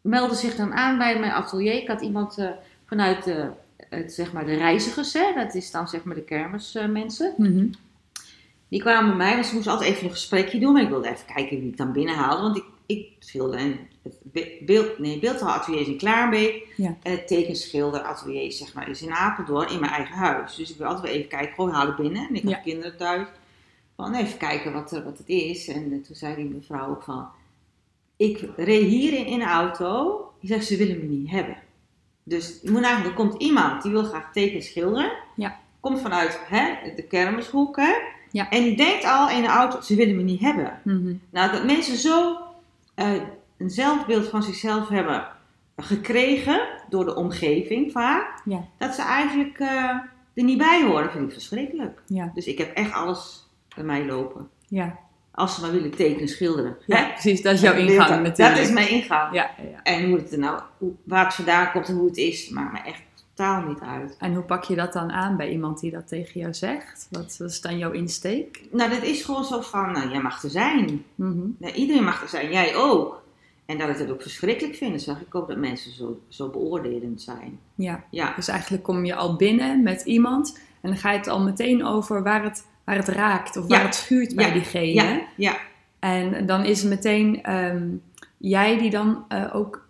melden 0.00 0.36
zich 0.36 0.56
dan 0.56 0.72
aan 0.74 0.98
bij 0.98 1.18
mijn 1.18 1.32
atelier. 1.32 1.72
Ik 1.72 1.88
had 1.88 2.00
iemand 2.00 2.38
eh, 2.38 2.48
vanuit 2.86 3.24
de, 3.24 3.48
het, 3.88 4.12
zeg 4.12 4.32
maar 4.32 4.46
de 4.46 4.56
reizigers, 4.56 5.12
hè? 5.12 5.32
dat 5.34 5.54
is 5.54 5.70
dan 5.70 5.88
zeg 5.88 6.04
maar 6.04 6.14
de 6.14 6.24
kermismensen. 6.24 7.34
Mhm. 7.36 7.66
Die 8.68 8.80
kwamen 8.80 9.08
bij 9.08 9.16
mij, 9.26 9.34
want 9.34 9.46
ze 9.46 9.54
moesten 9.54 9.72
altijd 9.72 9.90
even 9.90 10.04
een 10.04 10.10
gesprekje 10.10 10.58
doen. 10.58 10.72
Maar 10.72 10.82
ik 10.82 10.88
wilde 10.88 11.08
even 11.08 11.34
kijken 11.34 11.58
wie 11.60 11.68
ik 11.68 11.76
dan 11.76 11.92
binnenhaalde. 11.92 12.42
Want 12.42 12.56
ik, 12.56 12.64
ik 12.86 13.08
schilder 13.18 13.58
en 13.58 13.78
het 14.02 14.16
be- 14.22 14.56
beeld, 14.66 14.98
nee, 14.98 15.18
beeldhouwatelier 15.18 15.80
is 15.80 15.86
in 15.86 15.96
Klaarbeek. 15.96 16.66
Ja. 16.76 16.96
En 17.02 17.12
het 17.12 17.26
tekenschilderatelier 17.28 18.52
zeg 18.52 18.74
maar, 18.74 18.88
is 18.88 19.02
in 19.02 19.12
Apeldoorn, 19.12 19.70
in 19.70 19.80
mijn 19.80 19.92
eigen 19.92 20.14
huis. 20.16 20.54
Dus 20.54 20.70
ik 20.70 20.76
wil 20.76 20.86
altijd 20.86 21.06
wel 21.06 21.14
even 21.14 21.28
kijken, 21.28 21.54
gewoon 21.54 21.70
halen 21.70 21.96
binnen. 21.96 22.28
En 22.28 22.34
ik 22.34 22.42
had 22.42 22.50
Ja. 22.52 22.58
kinderen 22.58 22.96
thuis. 22.96 23.26
Van 23.96 24.14
even 24.14 24.38
kijken 24.38 24.72
wat, 24.72 24.92
er- 24.92 25.04
wat 25.04 25.18
het 25.18 25.28
is. 25.28 25.68
En 25.68 25.92
eh, 25.92 26.06
toen 26.06 26.16
zei 26.16 26.34
die 26.34 26.44
mevrouw 26.44 26.88
ook 26.90 27.02
van... 27.02 27.28
Ik 28.16 28.48
reed 28.56 28.86
hierin 28.86 29.26
in 29.26 29.38
de 29.38 29.44
auto. 29.44 30.20
Die 30.40 30.50
zegt, 30.50 30.66
ze 30.66 30.76
willen 30.76 30.98
me 30.98 31.04
niet 31.04 31.30
hebben. 31.30 31.56
Dus 32.22 32.58
moet 32.62 32.82
eigenlijk, 32.82 33.18
er 33.18 33.24
komt 33.24 33.42
iemand 33.42 33.82
die 33.82 33.92
wil 33.92 34.04
graag 34.04 34.32
tekenen 34.32 34.62
schilderen. 34.62 35.12
Ja. 35.36 35.58
Komt 35.80 36.00
vanuit 36.00 36.40
hè, 36.46 36.74
de 36.96 37.02
kermishoek. 37.02 37.76
Hè? 37.76 37.92
Ja. 38.30 38.50
En 38.50 38.62
die 38.62 38.76
denkt 38.76 39.04
al 39.04 39.30
in 39.30 39.42
de 39.42 39.48
auto, 39.48 39.80
ze 39.80 39.94
willen 39.94 40.16
me 40.16 40.22
niet 40.22 40.40
hebben. 40.40 40.80
Mhm. 40.84 41.14
Nou, 41.30 41.52
dat 41.52 41.64
mensen 41.64 41.96
zo 41.96 42.36
eh, 42.94 43.12
een 43.58 43.70
zelfbeeld 43.70 44.28
van 44.28 44.42
zichzelf 44.42 44.88
hebben 44.88 45.26
gekregen 45.76 46.60
door 46.88 47.04
de 47.04 47.14
omgeving 47.14 47.92
vaak, 47.92 48.40
Ja. 48.44 48.64
dat 48.78 48.94
ze 48.94 49.02
eigenlijk 49.02 49.58
eh, 49.58 49.68
er 50.34 50.42
niet 50.44 50.58
bij 50.58 50.82
horen, 50.84 51.10
vind 51.10 51.24
ik 51.26 51.32
verschrikkelijk. 51.32 52.02
Ja. 52.06 52.30
Dus 52.34 52.46
ik 52.46 52.58
heb 52.58 52.74
echt 52.76 52.92
alles 52.92 53.48
bij 53.74 53.84
mij 53.84 54.06
lopen. 54.06 54.48
Ja. 54.68 54.98
Als 55.30 55.54
ze 55.54 55.60
maar 55.60 55.70
willen 55.72 55.90
tekenen, 55.90 56.28
schilderen. 56.28 56.76
ja, 56.86 57.08
precies. 57.08 57.42
Dat 57.42 57.54
is 57.54 57.60
jouw 57.60 57.74
ingang 57.74 58.22
natuurlijk. 58.22 58.56
Dat 58.56 58.66
is 58.66 58.72
mijn 58.72 58.90
ingang. 58.90 59.34
Ja. 59.34 59.50
En 59.82 60.08
hoe 60.08 60.16
het 60.18 60.32
er 60.32 60.38
nou, 60.38 60.60
waar 61.04 61.24
het 61.24 61.34
vandaan 61.34 61.70
komt 61.72 61.88
en 61.88 61.94
hoe 61.94 62.06
het 62.06 62.16
is, 62.16 62.48
maakt 62.48 62.72
me 62.72 62.78
echt 62.78 63.02
totaal 63.34 63.62
niet 63.68 63.80
uit. 63.80 64.16
En 64.18 64.34
hoe 64.34 64.42
pak 64.44 64.64
je 64.64 64.74
dat 64.76 64.92
dan 64.92 65.10
aan 65.12 65.36
bij 65.36 65.50
iemand 65.50 65.80
die 65.80 65.90
dat 65.90 66.08
tegen 66.08 66.40
jou 66.40 66.54
zegt? 66.54 67.06
Wat 67.10 67.40
is 67.44 67.60
dan 67.60 67.78
jouw 67.78 67.90
insteek? 67.90 68.62
Nou, 68.70 68.90
dat 68.90 69.02
is 69.02 69.22
gewoon 69.22 69.44
zo 69.44 69.60
van, 69.60 69.92
nou, 69.92 70.08
jij 70.10 70.22
mag 70.22 70.42
er 70.42 70.50
zijn. 70.50 71.04
Mhm. 71.14 71.38
Nou, 71.58 71.72
iedereen 71.74 72.04
mag 72.04 72.22
er 72.22 72.28
zijn, 72.28 72.50
jij 72.50 72.74
ook. 72.76 73.22
En 73.66 73.78
dat 73.78 73.88
ik 73.88 73.96
het 73.98 74.10
ook 74.10 74.22
verschrikkelijk 74.22 74.76
vind, 74.76 75.02
zag 75.02 75.20
ik 75.20 75.34
ook 75.34 75.48
dat 75.48 75.56
mensen 75.56 75.92
zo, 75.92 76.20
zo 76.28 76.48
beoordelend 76.48 77.22
zijn. 77.22 77.58
Ja. 77.74 78.04
Ja, 78.10 78.32
Dus 78.36 78.48
eigenlijk 78.48 78.82
kom 78.82 79.04
je 79.04 79.14
al 79.14 79.36
binnen 79.36 79.82
met 79.82 80.02
iemand 80.02 80.58
en 80.80 80.88
dan 80.90 80.98
ga 80.98 81.10
je 81.10 81.18
het 81.18 81.28
al 81.28 81.40
meteen 81.42 81.84
over 81.84 82.22
waar 82.22 82.42
het, 82.42 82.66
waar 82.84 82.96
het 82.96 83.08
raakt 83.08 83.56
of 83.56 83.66
waar 83.66 83.78
Ja. 83.78 83.84
het 83.84 83.94
schuurt 83.94 84.34
bij 84.34 84.46
Ja. 84.46 84.52
diegene. 84.52 84.92
ja, 84.92 85.20
ja, 85.36 85.56
En 85.98 86.46
dan 86.46 86.64
is 86.64 86.80
het 86.80 86.90
meteen 86.90 87.42
ehm, 87.42 87.86
jij 88.38 88.78
die 88.78 88.90
dan 88.90 89.24
eh, 89.28 89.50
ook, 89.54 89.83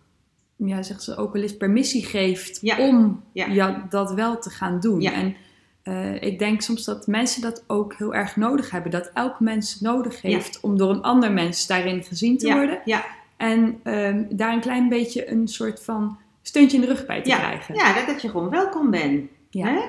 ja, 0.56 0.82
zegt 0.82 1.02
ze 1.02 1.16
ook 1.16 1.32
wel 1.32 1.42
eens 1.42 1.56
permissie 1.56 2.04
geeft 2.04 2.58
Ja. 2.60 2.78
om 2.88 3.22
Ja. 3.32 3.46
ja, 3.46 3.86
dat 3.88 4.12
wel 4.14 4.38
te 4.38 4.50
gaan 4.50 4.80
doen. 4.80 5.00
Ja. 5.00 5.12
En 5.12 5.36
eh, 5.82 6.22
ik 6.22 6.38
denk 6.38 6.60
soms 6.60 6.84
dat 6.84 7.06
mensen 7.06 7.42
dat 7.42 7.64
ook 7.66 7.94
heel 7.94 8.14
erg 8.14 8.36
nodig 8.36 8.70
hebben. 8.70 8.90
Dat 8.90 9.10
elk 9.14 9.40
mens 9.40 9.80
nodig 9.80 10.22
heeft 10.22 10.60
om 10.60 10.76
door 10.76 10.90
een 10.90 11.02
ander 11.02 11.32
mens 11.32 11.66
daarin 11.66 12.02
gezien 12.02 12.38
te 12.38 12.52
worden. 12.54 12.80
ja, 12.84 13.04
En 13.36 13.80
ehm, 13.82 14.24
daar 14.30 14.52
een 14.52 14.60
klein 14.60 14.88
beetje 14.88 15.30
een 15.30 15.48
soort 15.48 15.84
van 15.84 16.18
steuntje 16.42 16.76
in 16.76 16.82
de 16.82 16.88
rug 16.88 17.06
bij 17.06 17.22
te 17.22 17.30
krijgen. 17.30 17.74
ja, 17.74 17.94
dat, 17.94 18.06
dat 18.06 18.22
je 18.22 18.28
gewoon 18.28 18.50
welkom 18.50 18.90
bent. 18.90 19.30
Ja. 19.50 19.66
Hè? 19.66 19.80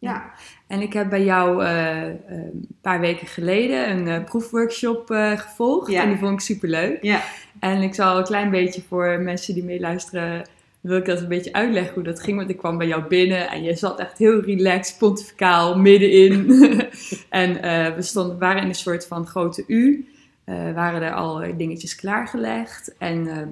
Ja, 0.00 0.32
En 0.66 0.80
ik 0.80 0.92
heb 0.92 1.10
bij 1.10 1.24
jou 1.24 1.64
eh, 1.64 2.06
eh, 2.06 2.14
een 2.26 2.66
paar 2.80 3.00
weken 3.00 3.26
geleden 3.26 3.90
een 3.90 4.08
eh, 4.08 4.24
proefworkshop 4.24 5.06
gevolgd. 5.36 5.90
Ja. 5.90 6.02
En 6.02 6.08
die 6.08 6.18
vond 6.18 6.32
ik 6.32 6.40
superleuk. 6.40 7.02
ja, 7.02 7.22
En 7.58 7.82
ik 7.82 7.94
zal 7.94 8.18
een 8.18 8.24
klein 8.24 8.50
beetje 8.50 8.82
voor 8.88 9.20
mensen 9.20 9.54
die 9.54 9.64
meeluisteren, 9.64 10.48
wil 10.80 10.96
ik 10.96 11.04
dat 11.04 11.20
een 11.20 11.28
beetje 11.28 11.52
uitleggen 11.52 11.94
hoe 11.94 12.02
dat 12.02 12.20
ging. 12.20 12.36
Want 12.36 12.50
ik 12.50 12.56
kwam 12.56 12.78
bij 12.78 12.86
jou 12.86 13.02
binnen 13.02 13.48
en 13.48 13.62
je 13.62 13.74
zat 13.74 13.98
echt 13.98 14.18
heel 14.18 14.40
relaxed, 14.40 14.98
pontificaal, 14.98 15.78
middenin. 15.78 16.50
en 17.28 17.52
we 17.94 18.02
stonden, 18.02 18.38
waren 18.38 18.62
in 18.62 18.68
een 18.68 18.74
soort 18.74 19.06
van 19.06 19.26
grote 19.26 19.64
U. 19.66 20.08
Waren 20.74 21.02
er 21.02 21.12
al 21.12 21.56
dingetjes 21.56 21.94
klaargelegd. 21.94 22.94
En 22.98 23.26
ehm, 23.26 23.48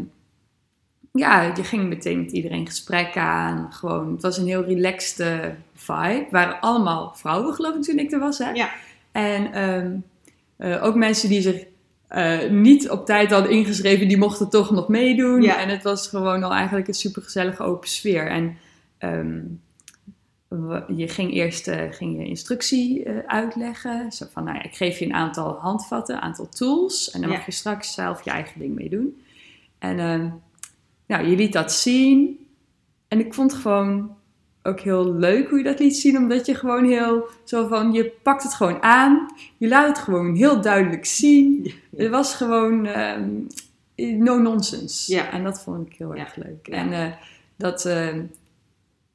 ja, 1.12 1.42
je 1.56 1.64
ging 1.64 1.88
meteen 1.88 2.20
met 2.20 2.32
iedereen 2.32 2.66
gesprek 2.66 3.16
aan. 3.16 3.72
Gewoon, 3.72 4.12
het 4.12 4.22
was 4.22 4.38
een 4.38 4.46
heel 4.46 4.64
relaxed 4.64 5.20
vibe. 5.92 6.26
Waren 6.30 6.60
allemaal 6.60 7.12
vrouwen, 7.14 7.54
geloof 7.54 7.74
ik, 7.74 7.82
toen 7.82 7.98
ik 7.98 8.12
er 8.12 8.18
was. 8.18 8.38
Hè? 8.38 8.50
Ja. 8.50 8.70
En 9.12 9.52
ehm, 9.52 9.96
eh, 10.56 10.84
ook 10.84 10.94
mensen 10.94 11.28
die 11.28 11.40
zich 11.40 11.64
eh, 12.08 12.50
niet 12.50 12.90
op 12.90 13.06
tijd 13.06 13.30
hadden 13.30 13.50
ingeschreven, 13.50 14.08
die 14.08 14.16
mochten 14.18 14.48
toch 14.50 14.70
nog 14.70 14.88
meedoen. 14.88 15.42
Ja. 15.42 15.60
En 15.60 15.68
het 15.68 15.82
was 15.82 16.08
gewoon 16.08 16.42
al 16.42 16.52
eigenlijk 16.52 16.88
een 16.88 16.94
supergezellige 16.94 17.62
open 17.62 17.88
sfeer. 17.88 18.26
En 18.26 18.58
ehm, 18.98 19.40
je 20.96 21.08
ging 21.08 21.32
eerst 21.32 21.68
eh, 21.68 21.82
ging 21.90 22.18
je 22.18 22.26
instructie 22.26 23.08
uitleggen. 23.26 24.12
Zo 24.12 24.26
van, 24.32 24.44
nou 24.44 24.56
ja, 24.56 24.62
ik 24.62 24.76
geef 24.76 24.98
je 24.98 25.04
een 25.04 25.14
aantal 25.14 25.52
handvatten, 25.52 26.14
een 26.14 26.22
aantal 26.22 26.48
tools. 26.48 27.10
En 27.10 27.20
dan 27.20 27.30
Ja. 27.30 27.36
mag 27.36 27.46
je 27.46 27.52
straks 27.52 27.94
zelf 27.94 28.24
je 28.24 28.30
eigen 28.30 28.60
ding 28.60 28.74
mee 28.74 28.88
doen. 28.88 29.22
En 29.78 29.98
ehm, 29.98 30.28
nou, 31.06 31.26
je 31.28 31.36
liet 31.36 31.52
dat 31.52 31.72
zien. 31.72 32.46
En 33.08 33.18
ik 33.18 33.34
vond 33.34 33.54
gewoon 33.54 34.16
ook 34.62 34.80
heel 34.80 35.14
leuk 35.14 35.48
hoe 35.48 35.58
je 35.58 35.64
dat 35.64 35.78
liet 35.78 35.96
zien. 35.96 36.16
Omdat 36.16 36.46
je 36.46 36.54
gewoon 36.54 36.84
heel 36.84 37.28
zo 37.44 37.66
van, 37.66 37.92
je 37.92 38.12
pakt 38.22 38.42
het 38.42 38.54
gewoon 38.54 38.82
aan. 38.82 39.26
Je 39.56 39.68
laat 39.68 39.88
het 39.88 39.98
gewoon 39.98 40.34
heel 40.34 40.60
duidelijk 40.60 41.06
zien. 41.06 41.60
Ja. 41.90 42.02
Het 42.02 42.10
was 42.10 42.34
gewoon 42.34 42.86
ehm, 42.86 43.28
no 43.96 44.38
nonsense. 44.38 45.12
Ja. 45.14 45.30
En 45.30 45.44
dat 45.44 45.62
vond 45.62 45.86
ik 45.86 45.94
heel 45.98 46.14
Ja. 46.14 46.20
erg 46.20 46.36
leuk. 46.36 46.66
Ja. 46.66 46.74
En 46.74 46.92
eh, 46.92 47.12
dat, 47.56 47.84
ehm, 47.84 48.22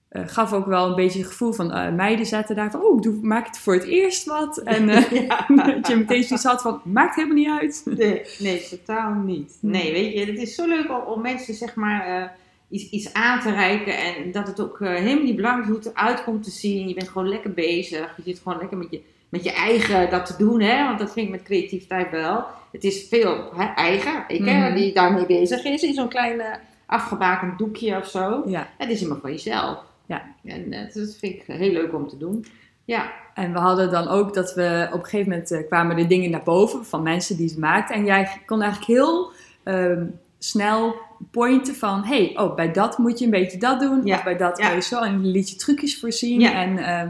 eh, 0.10 0.22
gaf 0.26 0.54
ook 0.54 0.66
wel 0.66 0.90
een 0.90 0.96
beetje 0.96 1.20
het 1.20 1.28
gevoel 1.28 1.54
van 1.54 1.72
eh, 1.72 1.92
meiden 1.94 2.26
zaten 2.26 2.56
daar 2.56 2.72
van, 2.72 2.82
oh, 2.82 3.02
doe, 3.02 3.20
maak 3.22 3.46
het 3.48 3.58
voor 3.58 3.74
het 3.74 3.84
eerst 3.84 4.26
wat. 4.26 4.58
En 4.64 4.88
Ja. 4.88 5.46
dat 5.48 5.88
je 5.88 5.96
meteen 5.96 6.24
zoiets 6.24 6.46
had 6.46 6.62
van, 6.62 6.82
maakt 6.84 7.16
helemaal 7.16 7.38
niet 7.38 7.60
uit. 7.62 7.82
Nee, 7.86 8.22
nee, 8.40 8.68
totaal 8.70 9.14
niet. 9.14 9.58
Nee, 9.60 9.92
weet 9.92 10.14
je, 10.14 10.26
het 10.32 10.38
is 10.42 10.56
zo 10.56 10.68
leuk 10.68 10.90
om, 10.90 11.14
om 11.14 11.22
mensen 11.22 11.54
zeg 11.54 11.76
maar 11.76 12.36
iets, 12.74 12.90
iets 12.90 13.14
aan 13.14 13.40
te 13.40 13.52
reiken 13.52 13.98
en 13.98 14.32
dat 14.32 14.48
het 14.48 14.62
ook 14.62 14.82
eh, 14.82 14.90
helemaal 14.90 15.24
niet 15.24 15.36
belangrijk 15.36 15.64
is 15.68 15.76
hoe 15.76 15.84
het 15.84 15.92
eruit 15.98 16.24
komt 16.24 16.44
te 16.44 16.50
zien. 16.52 16.88
Je 16.88 16.94
bent 16.94 17.08
gewoon 17.10 17.30
lekker 17.30 17.52
bezig. 17.54 18.14
Je 18.18 18.24
zit 18.26 18.40
gewoon 18.44 18.58
lekker 18.60 18.78
met 18.78 18.88
je, 18.90 19.02
met 19.30 19.44
je 19.44 19.52
eigen 19.52 20.10
dat 20.10 20.26
te 20.26 20.36
doen, 20.38 20.62
hè? 20.62 20.84
want 20.86 21.00
dat 21.00 21.14
vind 21.14 21.26
ik 21.26 21.32
met 21.32 21.44
creativiteit 21.44 22.12
wel. 22.12 22.46
Het 22.72 22.84
is 22.84 23.08
veel 23.10 23.52
hè, 23.56 23.66
eigen, 23.66 24.24
ik 24.28 24.46
hè, 24.46 24.58
Mhm. 24.70 24.76
die 24.76 24.94
daarmee 24.94 25.26
bezig 25.26 25.64
is 25.64 25.84
in 25.84 25.94
zo'n 25.94 26.08
klein 26.10 26.40
eh, 26.40 26.54
afgebakend 26.86 27.58
doekje 27.58 27.98
of 27.98 28.08
zo. 28.08 28.44
Ja, 28.46 28.68
Het 28.78 28.90
is 28.90 29.00
helemaal 29.00 29.22
van 29.22 29.32
jezelf. 29.32 29.84
Ja. 30.06 30.22
En 30.44 30.74
eh, 30.74 30.94
dat 30.94 31.16
vind 31.20 31.34
ik 31.34 31.44
heel 31.46 31.72
leuk 31.72 31.94
om 31.94 32.08
te 32.08 32.18
doen. 32.18 32.46
Ja, 32.86 33.12
en 33.34 33.54
we 33.54 33.60
hadden 33.60 33.92
dan 33.92 34.08
ook 34.08 34.34
dat 34.34 34.54
we 34.54 34.88
op 34.94 35.00
een 35.00 35.06
gegeven 35.06 35.30
moment 35.32 35.66
kwamen 35.68 35.96
de 35.96 36.08
dingen 36.08 36.32
naar 36.32 36.44
boven 36.44 36.86
van 36.86 37.04
mensen 37.04 37.38
die 37.38 37.50
ze 37.50 37.60
maakten. 37.60 37.96
En 37.96 38.06
jij 38.06 38.42
kon 38.46 38.62
eigenlijk 38.62 38.92
heel 38.92 39.32
ehm, 39.64 40.06
snel 40.40 40.96
pointen 41.32 41.76
van, 41.76 42.04
hey, 42.04 42.34
oh, 42.38 42.56
bij 42.56 42.72
dat 42.72 42.98
moet 42.98 43.20
je 43.20 43.26
een 43.26 43.32
beetje 43.32 43.58
dat 43.58 43.80
doen. 43.80 44.06
Ja, 44.06 44.16
Of 44.18 44.24
bij 44.24 44.38
dat 44.38 44.58
ja. 44.58 44.82
zo. 44.82 45.00
En 45.02 45.28
liet 45.32 45.50
je 45.50 45.56
trucjes 45.56 46.00
voorzien. 46.00 46.40
Ja. 46.40 46.54
En 46.54 46.78
eh, 46.78 47.02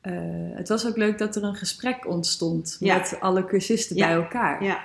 eh, 0.00 0.56
het 0.56 0.68
was 0.68 0.86
ook 0.86 0.96
leuk 0.96 1.18
dat 1.18 1.36
er 1.36 1.42
een 1.44 1.54
gesprek 1.54 2.06
ontstond 2.06 2.76
met 2.80 3.16
alle 3.20 3.44
cursisten 3.44 3.96
bij 3.96 4.12
elkaar. 4.12 4.64
ja. 4.64 4.78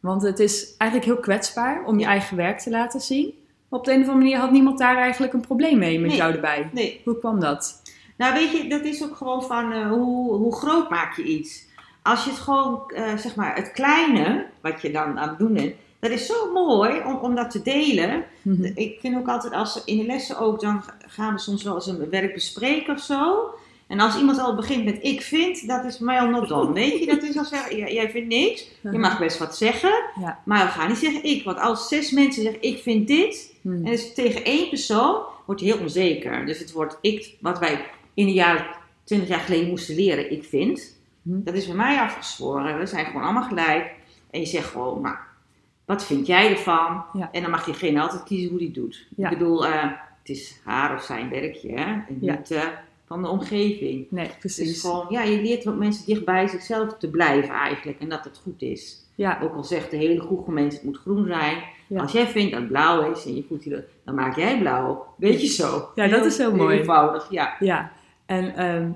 Want 0.00 0.22
het 0.22 0.38
is 0.38 0.74
eigenlijk 0.76 1.10
heel 1.12 1.20
kwetsbaar 1.20 1.84
om 1.84 1.98
je 1.98 2.04
eigen 2.04 2.36
werk 2.36 2.58
te 2.58 2.70
laten 2.70 3.00
zien. 3.00 3.34
Maar 3.68 3.78
op 3.78 3.84
de 3.84 3.92
een 3.92 4.00
of 4.00 4.06
andere 4.08 4.24
manier 4.24 4.38
had 4.40 4.50
niemand 4.50 4.78
daar 4.78 4.96
eigenlijk 4.96 5.32
een 5.32 5.40
probleem 5.40 5.78
mee 5.78 5.98
met 6.00 6.08
Nee. 6.08 6.18
jou 6.18 6.34
erbij. 6.34 6.68
Nee, 6.72 7.00
Hoe 7.04 7.18
kwam 7.18 7.40
dat? 7.40 7.82
Nou, 8.16 8.34
weet 8.34 8.50
je, 8.52 8.68
dat 8.68 8.84
is 8.84 9.02
ook 9.04 9.16
gewoon 9.16 9.42
van 9.42 9.72
eh, 9.72 9.88
hoe, 9.90 10.34
hoe 10.36 10.56
groot 10.56 10.90
maak 10.90 11.16
je 11.16 11.22
iets. 11.22 11.66
Als 12.02 12.24
je 12.24 12.30
het 12.30 12.38
gewoon, 12.38 12.92
zeg 13.16 13.34
maar, 13.34 13.54
het 13.56 13.72
kleine, 13.72 14.46
wat 14.62 14.82
je 14.82 14.90
dan 14.90 15.18
aan 15.18 15.28
het 15.28 15.38
doen 15.38 15.52
bent, 15.52 15.74
dat 16.00 16.10
is 16.10 16.26
zo 16.26 16.52
mooi 16.52 17.00
om, 17.06 17.14
om 17.16 17.34
dat 17.34 17.50
te 17.50 17.62
delen. 17.62 18.24
Mhm. 18.42 18.64
Ik 18.74 18.98
vind 19.00 19.16
ook 19.16 19.28
altijd, 19.28 19.52
als 19.52 19.84
in 19.84 19.98
de 19.98 20.04
lessen 20.04 20.38
ook, 20.38 20.60
dan 20.60 20.82
gaan 21.06 21.34
we 21.34 21.40
soms 21.40 21.62
wel 21.62 21.74
eens 21.74 21.86
een 21.86 22.10
werk 22.10 22.34
bespreken 22.34 22.94
of 22.94 23.00
zo. 23.00 23.50
En 23.86 24.00
als 24.00 24.16
iemand 24.18 24.38
al 24.38 24.54
begint 24.54 24.84
met 24.84 24.98
ik 25.00 25.22
vind, 25.22 25.66
dat 25.66 25.84
is 25.84 25.96
voor 25.96 26.06
mij 26.06 26.20
al 26.20 26.28
not 26.28 26.48
done. 26.48 26.72
Weet 26.72 26.98
je, 26.98 27.06
dat 27.06 27.22
is 27.22 27.36
al 27.36 27.44
zeggen, 27.44 27.76
jij, 27.76 27.92
jij 27.92 28.10
vindt 28.10 28.28
niks. 28.28 28.68
Je 28.82 28.98
mag 28.98 29.18
best 29.18 29.38
wat 29.38 29.56
zeggen, 29.56 29.92
Ja. 30.20 30.38
maar 30.44 30.64
we 30.64 30.70
gaan 30.70 30.88
niet 30.88 30.96
zeggen 30.98 31.24
ik. 31.24 31.44
Want 31.44 31.58
als 31.60 31.88
zes 31.88 32.10
mensen 32.10 32.42
zeggen 32.42 32.62
ik 32.62 32.78
vind 32.82 33.06
dit, 33.06 33.54
Mhm. 33.60 33.76
en 33.76 33.84
dus 33.90 34.14
tegen 34.14 34.44
één 34.44 34.68
persoon 34.68 35.22
wordt 35.46 35.60
heel 35.60 35.78
onzeker. 35.78 36.46
Dus 36.46 36.58
het 36.58 36.72
wordt 36.72 36.98
ik, 37.00 37.34
wat 37.40 37.58
wij 37.58 37.84
in 38.14 38.26
de 38.26 38.32
jaren 38.32 38.66
20 39.04 39.28
jaar 39.28 39.40
geleden 39.40 39.68
moesten 39.68 39.94
leren, 39.94 40.32
ik 40.32 40.44
vind. 40.44 40.96
Hm. 41.22 41.42
Dat 41.42 41.54
is 41.54 41.66
bij 41.66 41.76
mij 41.76 41.98
afgesproken. 41.98 42.78
We 42.78 42.86
zijn 42.86 43.06
gewoon 43.06 43.22
allemaal 43.22 43.42
gelijk. 43.48 43.90
En 44.30 44.40
je 44.40 44.46
zegt 44.46 44.66
gewoon, 44.68 45.00
nou, 45.00 45.16
wat 45.88 46.04
vind 46.04 46.26
jij 46.26 46.50
ervan? 46.50 47.04
Ja. 47.12 47.28
En 47.32 47.42
dan 47.42 47.50
mag 47.50 47.64
diegene 47.64 48.00
altijd 48.00 48.22
kiezen 48.22 48.50
hoe 48.50 48.58
die 48.58 48.70
doet. 48.70 49.06
Ja. 49.16 49.30
Ik 49.30 49.38
bedoel, 49.38 49.66
eh, 49.66 49.82
het 50.18 50.28
is 50.36 50.60
haar 50.64 50.94
of 50.94 51.02
zijn 51.02 51.30
werkje, 51.30 51.72
hè? 51.72 51.84
En 51.92 52.18
niet 52.20 52.50
eh, 52.50 52.62
van 53.06 53.22
de 53.22 53.28
omgeving. 53.28 54.06
Nee, 54.10 54.26
Dus 54.26 54.36
precies. 54.38 54.80
gewoon, 54.80 55.06
ja, 55.08 55.22
je 55.22 55.42
leert 55.42 55.66
ook 55.68 55.76
mensen 55.76 56.06
dicht 56.06 56.24
bij 56.24 56.46
zichzelf 56.46 56.96
te 56.98 57.10
blijven 57.10 57.54
eigenlijk. 57.54 58.00
En 58.00 58.08
dat 58.08 58.24
het 58.24 58.40
goed 58.42 58.62
is. 58.62 59.06
Ja, 59.14 59.38
Ook 59.42 59.54
al 59.54 59.64
zegt 59.64 59.90
de 59.90 59.96
hele 59.96 60.20
groep 60.20 60.46
mensen, 60.48 60.74
het 60.80 60.84
moet 60.84 60.98
groen 60.98 61.26
zijn. 61.26 61.62
Ja. 61.86 62.00
Als 62.00 62.12
jij 62.12 62.26
vindt 62.26 62.50
dat 62.52 62.60
het 62.60 62.68
blauw 62.68 63.12
is 63.12 63.24
en 63.24 63.36
je 63.36 63.44
voelt 63.48 63.64
je, 63.64 63.84
dan 64.04 64.14
maak 64.14 64.36
jij 64.36 64.58
blauw. 64.58 65.06
Weet 65.16 65.40
je 65.40 65.46
zo. 65.46 65.88
Ja, 65.94 66.08
dat 66.08 66.24
is 66.24 66.38
heel 66.38 66.54
mooi. 66.54 66.78
eenvoudig, 66.78 67.30
ja. 67.30 67.56
ja. 67.60 67.92
En 68.26 68.54
ehm, 68.56 68.90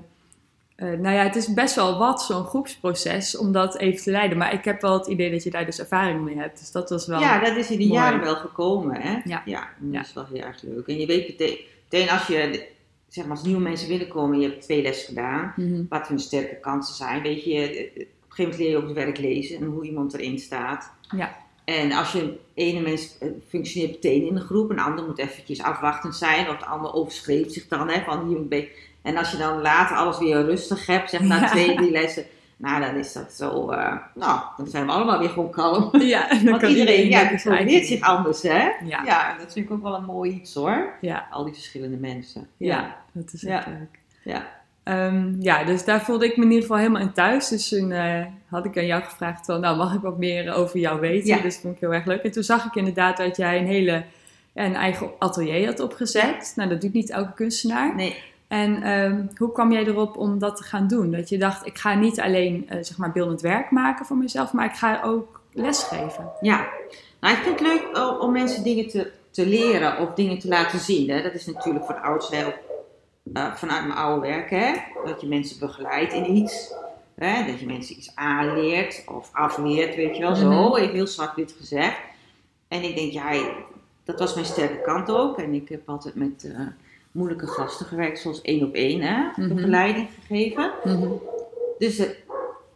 eh, 0.75 0.87
nou 0.87 1.15
ja, 1.15 1.23
het 1.23 1.35
is 1.35 1.53
best 1.53 1.75
wel 1.75 1.97
wat 1.97 2.21
zo'n 2.21 2.43
groepsproces 2.45 3.37
om 3.37 3.51
dat 3.51 3.77
even 3.77 4.03
te 4.03 4.11
leiden. 4.11 4.37
Maar 4.37 4.53
ik 4.53 4.63
heb 4.65 4.81
wel 4.81 4.93
het 4.97 5.07
idee 5.07 5.31
dat 5.31 5.43
je 5.43 5.49
daar 5.49 5.65
dus 5.65 5.79
ervaring 5.79 6.21
mee 6.21 6.37
hebt. 6.37 6.59
Dus 6.59 6.71
dat 6.71 6.89
was 6.89 7.07
wel... 7.07 7.19
Ja, 7.19 7.39
dat 7.39 7.55
is 7.55 7.69
in 7.71 7.77
de 7.77 7.87
mooi. 7.87 7.99
jaren 7.99 8.19
wel 8.21 8.35
gekomen, 8.35 9.01
hè. 9.01 9.19
Ja. 9.25 9.41
ja 9.45 9.69
dat 9.79 9.91
Ja. 9.93 10.01
is 10.01 10.13
wel 10.13 10.25
heel 10.33 10.41
erg 10.43 10.61
leuk. 10.61 10.87
En 10.87 10.97
je 10.99 11.05
weet 11.05 11.27
meteen, 11.27 12.09
als 12.09 12.27
je, 12.27 12.67
zeg 13.07 13.25
maar, 13.25 13.35
als 13.37 13.45
nieuwe 13.45 13.61
mensen 13.61 13.87
binnenkomen 13.87 14.33
en 14.35 14.41
je 14.41 14.47
hebt 14.49 14.61
twee 14.61 14.81
lessen 14.81 15.07
gedaan, 15.07 15.53
Mhm. 15.55 15.83
wat 15.89 16.07
hun 16.07 16.19
sterke 16.19 16.55
kansen 16.59 16.95
zijn. 16.95 17.21
Weet 17.21 17.43
je, 17.43 17.51
eh, 17.53 17.85
op 17.91 17.95
een 17.95 18.05
gegeven 18.27 18.43
moment 18.43 18.57
leer 18.57 18.69
je 18.69 18.77
ook 18.77 18.83
het 18.83 18.93
werk 18.93 19.17
lezen 19.17 19.57
en 19.57 19.63
hoe 19.65 19.85
iemand 19.85 20.13
erin 20.13 20.39
staat. 20.39 20.91
Ja. 21.15 21.35
En 21.65 21.91
als 21.91 22.11
je 22.11 22.37
ene 22.53 22.79
mens 22.81 23.17
eh, 23.19 23.27
functioneert 23.47 23.91
meteen 23.91 24.27
in 24.27 24.35
de 24.35 24.41
groep, 24.41 24.69
een 24.69 24.79
ander 24.79 25.05
moet 25.05 25.17
eventjes 25.19 25.61
afwachtend 25.63 26.15
zijn, 26.15 26.49
of 26.49 26.57
de 26.57 26.65
ander 26.65 26.93
overschreef 26.93 27.51
zich 27.51 27.67
dan, 27.67 27.89
hè, 27.89 28.03
van 28.03 28.27
hier 28.27 28.47
ben 28.47 28.59
je- 28.59 28.91
En 29.03 29.17
als 29.17 29.31
je 29.31 29.37
dan 29.37 29.61
later 29.61 29.95
alles 29.95 30.17
weer 30.17 30.45
rustig 30.45 30.85
hebt, 30.85 31.09
zeg 31.09 31.21
na 31.21 31.39
Ja. 31.39 31.47
twee, 31.49 31.75
drie 31.75 31.91
lessen, 31.91 32.23
nou 32.57 32.81
dan 32.81 32.95
is 32.95 33.13
dat 33.13 33.31
zo, 33.33 33.69
eh, 33.69 33.95
nou, 34.15 34.39
dan 34.57 34.67
zijn 34.67 34.85
we 34.85 34.91
allemaal 34.91 35.19
weer 35.19 35.29
gewoon 35.29 35.49
kalm. 35.51 35.89
Ja, 36.01 36.29
en 36.29 36.37
dan 36.37 36.45
Want 36.49 36.61
kan 36.61 36.69
iedereen, 36.71 37.09
ja, 37.09 37.31
probeert 37.43 37.85
zich 37.85 38.01
anders, 38.01 38.41
hè? 38.41 38.69
Ja. 38.85 39.01
Ja, 39.05 39.35
dat 39.37 39.53
vind 39.53 39.65
ik 39.65 39.71
ook 39.71 39.81
wel 39.81 39.95
een 39.95 40.05
mooi 40.05 40.31
iets 40.31 40.53
hoor. 40.53 40.93
Ja, 41.01 41.27
Al 41.31 41.43
die 41.43 41.53
verschillende 41.53 41.97
mensen. 41.97 42.47
ja, 42.57 42.95
dat 43.11 43.33
is 43.33 43.41
Ja. 43.41 43.57
echt 43.57 43.67
leuk. 43.67 43.99
Ja. 44.23 44.47
Ehm, 44.83 45.41
ja, 45.41 45.63
dus 45.63 45.85
daar 45.85 46.01
voelde 46.01 46.25
ik 46.25 46.37
me 46.37 46.43
in 46.43 46.49
ieder 46.49 46.61
geval 46.61 46.77
helemaal 46.77 47.01
in 47.01 47.13
thuis. 47.13 47.47
Dus 47.47 47.69
toen 47.69 47.91
eh, 47.91 48.25
had 48.49 48.65
ik 48.65 48.77
aan 48.77 48.85
jou 48.85 49.03
gevraagd 49.03 49.45
van, 49.45 49.59
nou 49.59 49.77
mag 49.77 49.93
ik 49.93 50.01
wat 50.01 50.17
meer 50.17 50.53
over 50.53 50.79
jou 50.79 50.99
weten? 50.99 51.27
Ja. 51.27 51.35
Dus 51.35 51.53
dat 51.53 51.61
vond 51.61 51.75
ik 51.75 51.79
heel 51.81 51.93
erg 51.93 52.05
leuk. 52.05 52.21
En 52.21 52.31
toen 52.31 52.43
zag 52.43 52.65
ik 52.65 52.75
inderdaad 52.75 53.17
dat 53.17 53.37
jij 53.37 53.57
een 53.59 53.65
hele, 53.67 54.03
ja, 54.53 54.63
een 54.65 54.75
eigen 54.75 55.09
atelier 55.19 55.65
had 55.65 55.79
opgezet. 55.79 56.53
Nou, 56.55 56.69
dat 56.69 56.81
doet 56.81 56.93
niet 56.93 57.09
elke 57.09 57.33
kunstenaar. 57.33 57.95
Nee, 57.95 58.15
En 58.53 58.83
ehm, 58.83 59.25
hoe 59.37 59.51
kwam 59.51 59.71
jij 59.71 59.85
erop 59.85 60.17
om 60.17 60.39
dat 60.39 60.55
te 60.55 60.63
gaan 60.63 60.87
doen? 60.87 61.11
Dat 61.11 61.29
je 61.29 61.37
dacht, 61.37 61.65
ik 61.65 61.77
ga 61.77 61.93
niet 61.93 62.19
alleen 62.19 62.69
eh, 62.69 62.77
zeg 62.81 62.97
maar 62.97 63.11
beeldend 63.11 63.41
werk 63.41 63.71
maken 63.71 64.05
voor 64.05 64.17
mezelf, 64.17 64.53
maar 64.53 64.65
ik 64.65 64.75
ga 64.75 65.01
ook 65.03 65.41
lesgeven. 65.51 66.31
Ja, 66.41 66.67
nou, 67.19 67.35
ik 67.35 67.43
vind 67.43 67.59
het 67.59 67.67
leuk 67.67 67.97
om, 67.97 68.17
om 68.19 68.31
mensen 68.31 68.63
dingen 68.63 68.87
te, 68.87 69.11
te 69.31 69.45
leren 69.45 69.97
of 69.97 70.13
dingen 70.13 70.39
te 70.39 70.47
laten 70.47 70.79
zien. 70.79 71.09
Hè. 71.09 71.21
Dat 71.21 71.33
is 71.33 71.45
natuurlijk 71.45 71.85
van 71.85 72.01
oudsher 72.01 72.59
eh 73.33 73.55
vanuit 73.55 73.87
mijn 73.87 73.99
oude 73.99 74.27
werk, 74.27 74.49
hè. 74.49 74.73
Dat 75.05 75.21
je 75.21 75.27
mensen 75.27 75.59
begeleidt 75.59 76.13
in 76.13 76.35
iets. 76.35 76.73
Hè. 77.15 77.45
Dat 77.45 77.59
je 77.59 77.65
mensen 77.65 77.97
iets 77.97 78.15
aanleert 78.15 79.03
of 79.07 79.29
afleert, 79.31 79.95
weet 79.95 80.15
je 80.15 80.21
wel, 80.21 80.35
zo. 80.35 80.49
Mhm. 80.49 80.75
Even 80.75 80.95
heel 80.95 81.07
zwart-wit 81.07 81.55
gezegd. 81.57 81.97
En 82.67 82.83
ik 82.83 82.95
denk, 82.95 83.11
ja, 83.11 83.53
dat 84.03 84.19
was 84.19 84.33
mijn 84.33 84.45
sterke 84.45 84.81
kant 84.81 85.11
ook. 85.11 85.37
En 85.37 85.53
ik 85.53 85.69
heb 85.69 85.89
altijd 85.89 86.15
met 86.15 86.43
eh, 86.43 86.59
moeilijke 87.13 87.47
gasten 87.47 87.85
gewerkt, 87.85 88.19
zoals 88.19 88.41
één 88.41 88.63
op 88.67 88.73
één, 88.73 89.01
hè. 89.01 89.23
Mhm. 89.35 89.55
Begeleiding 89.55 90.07
gegeven. 90.27 90.71
Dus 91.77 91.97
het, 91.97 92.17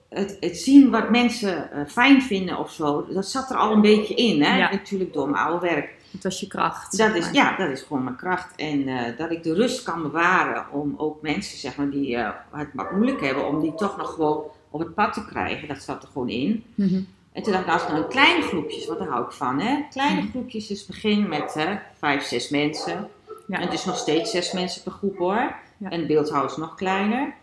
het, 0.10 0.38
het 0.40 0.58
zien 0.58 0.90
wat 0.90 1.10
mensen 1.10 1.72
eh, 1.72 1.86
fijn 1.88 2.22
vinden 2.22 2.58
of 2.58 2.72
zo, 2.72 3.06
dat 3.10 3.26
zat 3.28 3.50
er 3.50 3.58
al 3.58 3.72
een 3.72 3.82
beetje 3.82 4.14
in. 4.16 4.42
Hè? 4.44 4.58
Ja. 4.58 4.72
Natuurlijk 4.72 5.14
door 5.14 5.30
mijn 5.30 5.44
oude 5.44 5.68
werk. 5.68 5.96
Het 6.12 6.24
was 6.24 6.40
je 6.40 6.48
kracht. 6.48 6.98
Dat 6.98 7.16
is, 7.16 7.30
ja, 7.32 7.58
dat 7.58 7.70
is 7.70 7.82
gewoon 7.82 8.04
mijn 8.04 8.16
kracht. 8.16 8.56
En 8.56 8.88
eh, 8.88 9.18
dat 9.18 9.32
ik 9.32 9.44
de 9.44 9.54
rust 9.54 9.84
kan 9.84 10.02
bewaren 10.02 10.66
om 10.72 10.94
ook 10.98 11.22
mensen 11.22 11.58
zeg 11.58 11.76
maar, 11.76 11.90
die 11.90 12.16
eh, 12.16 12.30
het 12.52 12.70
wat 12.74 12.92
moeilijk 12.92 13.22
hebben, 13.22 13.48
om 13.48 13.62
die 13.62 13.76
toch 13.76 13.98
nog 13.98 14.14
gewoon 14.14 14.44
op 14.70 14.80
het 14.80 14.94
pad 14.94 15.14
te 15.14 15.26
krijgen. 15.26 15.68
Dat 15.68 15.82
zat 15.82 16.04
er 16.04 16.10
gewoon 16.14 16.30
in. 16.30 16.64
Mhm. 16.76 17.02
En 17.32 17.44
toen 17.44 17.52
dacht 17.52 17.66
ik, 17.66 17.70
nou, 17.70 17.80
als 17.80 17.82
ik 17.82 17.88
nou 17.94 18.04
in 18.04 18.10
kleine 18.10 18.42
groepjes, 18.42 18.88
want 18.88 19.00
daar 19.00 19.08
hou 19.08 19.26
ik 19.26 19.32
van. 19.32 19.60
Hè? 19.60 19.84
Kleine 19.90 20.22
Mhm. 20.22 20.30
groepjes, 20.30 20.68
dus 20.68 20.86
begin 20.86 21.28
met 21.30 21.54
hè, 21.54 21.76
vijf, 21.98 22.24
zes 22.24 22.50
mensen. 22.50 23.10
En 23.50 23.62
het 23.62 23.74
is 23.74 23.86
nog 23.86 23.98
steeds 23.98 24.32
zes 24.32 24.52
mensen 24.52 24.84
per 24.84 24.92
groep 24.92 25.18
hoor. 25.18 25.56
En 25.84 26.08
beeldhouden 26.08 26.52
is 26.52 26.58
nog 26.58 26.76
kleiner. 26.76 27.34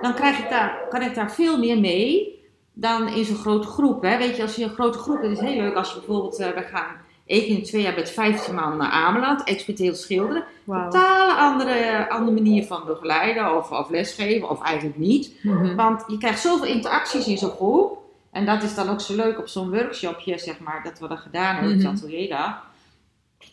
Dan 0.00 0.14
krijg 0.14 0.38
ik 0.38 0.50
daar, 0.50 0.86
kan 0.88 1.02
ik 1.02 1.14
daar 1.14 1.32
veel 1.32 1.58
meer 1.58 1.78
mee 1.78 2.38
dan 2.72 3.08
in 3.08 3.24
zo'n 3.24 3.36
grote 3.36 3.66
groep. 3.66 4.02
Hè? 4.02 4.18
Weet 4.18 4.36
je, 4.36 4.42
als 4.42 4.54
je 4.54 4.64
een 4.64 4.70
grote 4.70 4.98
groep, 4.98 5.22
het 5.22 5.30
is 5.30 5.40
heel 5.40 5.60
leuk 5.62 5.74
als 5.74 5.88
je 5.92 5.98
bijvoorbeeld, 5.98 6.38
eh, 6.38 6.48
we 6.48 6.62
gaan 6.62 6.86
één 7.26 7.40
keer 7.40 7.56
in 7.56 7.62
twee 7.62 7.82
jaar 7.82 7.94
met 7.94 8.10
15 8.10 8.54
man 8.54 8.76
naar 8.76 8.90
Ameland, 8.90 9.44
experimenteel 9.44 9.94
schilderen. 9.94 10.44
Totale 10.66 11.34
andere, 11.34 12.08
andere 12.10 12.32
manier 12.32 12.64
van 12.66 12.82
begeleiden 12.86 13.56
of, 13.56 13.70
of 13.70 13.90
lesgeven, 13.90 14.50
of 14.50 14.62
eigenlijk 14.62 14.98
niet. 14.98 15.32
Mhm. 15.42 15.74
Want 15.74 16.04
je 16.06 16.18
krijgt 16.18 16.40
zoveel 16.40 16.66
interacties 16.66 17.26
in 17.26 17.38
zo'n 17.38 17.50
groep. 17.50 17.98
En 18.30 18.46
dat 18.46 18.62
is 18.62 18.74
dan 18.74 18.88
ook 18.88 19.00
zo 19.00 19.14
leuk 19.14 19.38
op 19.38 19.48
zo'n 19.48 19.70
workshopje, 19.70 20.38
zeg 20.38 20.58
maar, 20.58 20.80
dat 20.84 20.98
we 20.98 21.08
dat 21.08 21.18
gedaan 21.18 21.54
hebben, 21.54 21.76
het 21.76 21.86
atelierdag. 21.86 22.68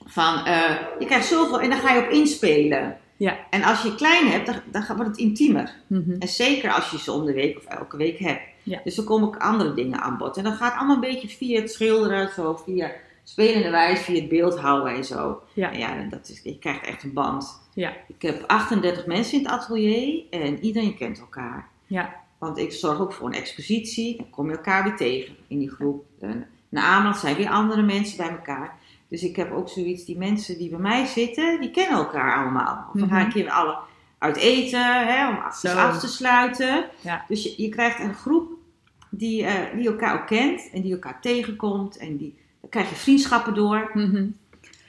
Van, 0.07 0.45
eh, 0.45 0.75
je 0.99 1.05
krijgt 1.05 1.27
zoveel 1.27 1.61
en 1.61 1.69
dan 1.69 1.79
ga 1.79 1.93
je 1.93 2.01
op 2.01 2.09
inspelen. 2.09 2.97
Ja. 3.17 3.37
En 3.49 3.63
als 3.63 3.81
je 3.81 3.95
klein 3.95 4.27
hebt, 4.27 4.45
dan, 4.45 4.55
dan 4.71 4.83
wordt 4.95 5.11
het 5.11 5.17
intiemer. 5.17 5.75
Mhm. 5.87 6.11
En 6.19 6.27
zeker 6.27 6.73
als 6.73 6.89
je 6.89 6.99
ze 6.99 7.11
om 7.11 7.25
de 7.25 7.33
week 7.33 7.57
of 7.57 7.65
elke 7.65 7.97
week 7.97 8.19
hebt. 8.19 8.41
Ja. 8.63 8.79
Dus 8.83 8.95
dan 8.95 9.05
komen 9.05 9.27
ook 9.27 9.37
andere 9.37 9.73
dingen 9.73 10.01
aan 10.01 10.17
bod. 10.17 10.37
En 10.37 10.43
dan 10.43 10.53
gaat 10.53 10.75
allemaal 10.75 10.95
een 10.95 11.01
beetje 11.01 11.27
via 11.27 11.59
het 11.61 11.71
schilderen, 11.71 12.29
zo, 12.29 12.61
via 12.65 12.91
spelende 13.23 13.69
wijze, 13.69 14.03
via 14.03 14.15
het 14.15 14.29
beeld 14.29 14.59
houden 14.59 14.95
en 14.95 15.05
zo. 15.05 15.41
Ja. 15.53 15.71
En 15.71 15.79
ja, 15.79 16.07
dat 16.09 16.29
is, 16.29 16.41
je 16.43 16.59
krijgt 16.59 16.85
echt 16.85 17.03
een 17.03 17.13
band. 17.13 17.61
Ja. 17.73 17.93
Ik 18.07 18.21
heb 18.21 18.43
38 18.47 19.05
mensen 19.05 19.37
in 19.37 19.43
het 19.43 19.53
atelier 19.53 20.23
en 20.29 20.59
iedereen 20.59 20.95
kent 20.95 21.19
elkaar. 21.19 21.69
Ja. 21.85 22.15
Want 22.37 22.57
ik 22.57 22.71
zorg 22.71 22.99
ook 22.99 23.13
voor 23.13 23.27
een 23.27 23.33
expositie. 23.33 24.17
Dan 24.17 24.29
kom 24.29 24.49
je 24.49 24.55
elkaar 24.55 24.83
weer 24.83 24.95
tegen 24.95 25.35
in 25.47 25.59
die 25.59 25.69
groep. 25.69 26.05
En 26.19 26.47
Na 26.69 26.81
Ameland 26.81 27.17
zijn 27.17 27.35
weer 27.35 27.49
andere 27.49 27.81
mensen 27.81 28.17
bij 28.17 28.29
elkaar. 28.29 28.76
Dus 29.09 29.23
ik 29.23 29.35
heb 29.35 29.51
ook 29.51 29.69
zoiets, 29.69 30.05
die 30.05 30.17
mensen 30.17 30.57
die 30.57 30.69
bij 30.69 30.79
mij 30.79 31.05
zitten, 31.05 31.61
die 31.61 31.71
kennen 31.71 31.97
elkaar 31.97 32.41
allemaal. 32.43 32.85
Of 32.93 32.99
dan 32.99 33.09
ga 33.09 33.17
Mhm. 33.17 33.27
ik 33.27 33.33
hier 33.33 33.49
alle 33.49 33.77
uit 34.17 34.35
eten, 34.35 35.07
hè, 35.07 35.29
om 35.29 35.35
af, 35.35 35.99
te 35.99 36.07
sluiten. 36.07 36.85
Ja. 37.01 37.25
Dus 37.27 37.43
je, 37.43 37.53
je 37.57 37.69
krijgt 37.69 37.99
een 37.99 38.13
groep 38.13 38.51
die, 39.09 39.43
eh, 39.45 39.75
die 39.77 39.87
elkaar 39.87 40.21
ook 40.21 40.27
kent 40.27 40.69
en 40.73 40.81
die 40.81 40.91
elkaar 40.93 41.21
tegenkomt. 41.21 41.97
En 41.97 42.17
die, 42.17 42.35
dan 42.61 42.69
krijg 42.69 42.89
je 42.89 42.95
vriendschappen 42.95 43.53
door. 43.53 43.91
Mhm. 43.93 44.25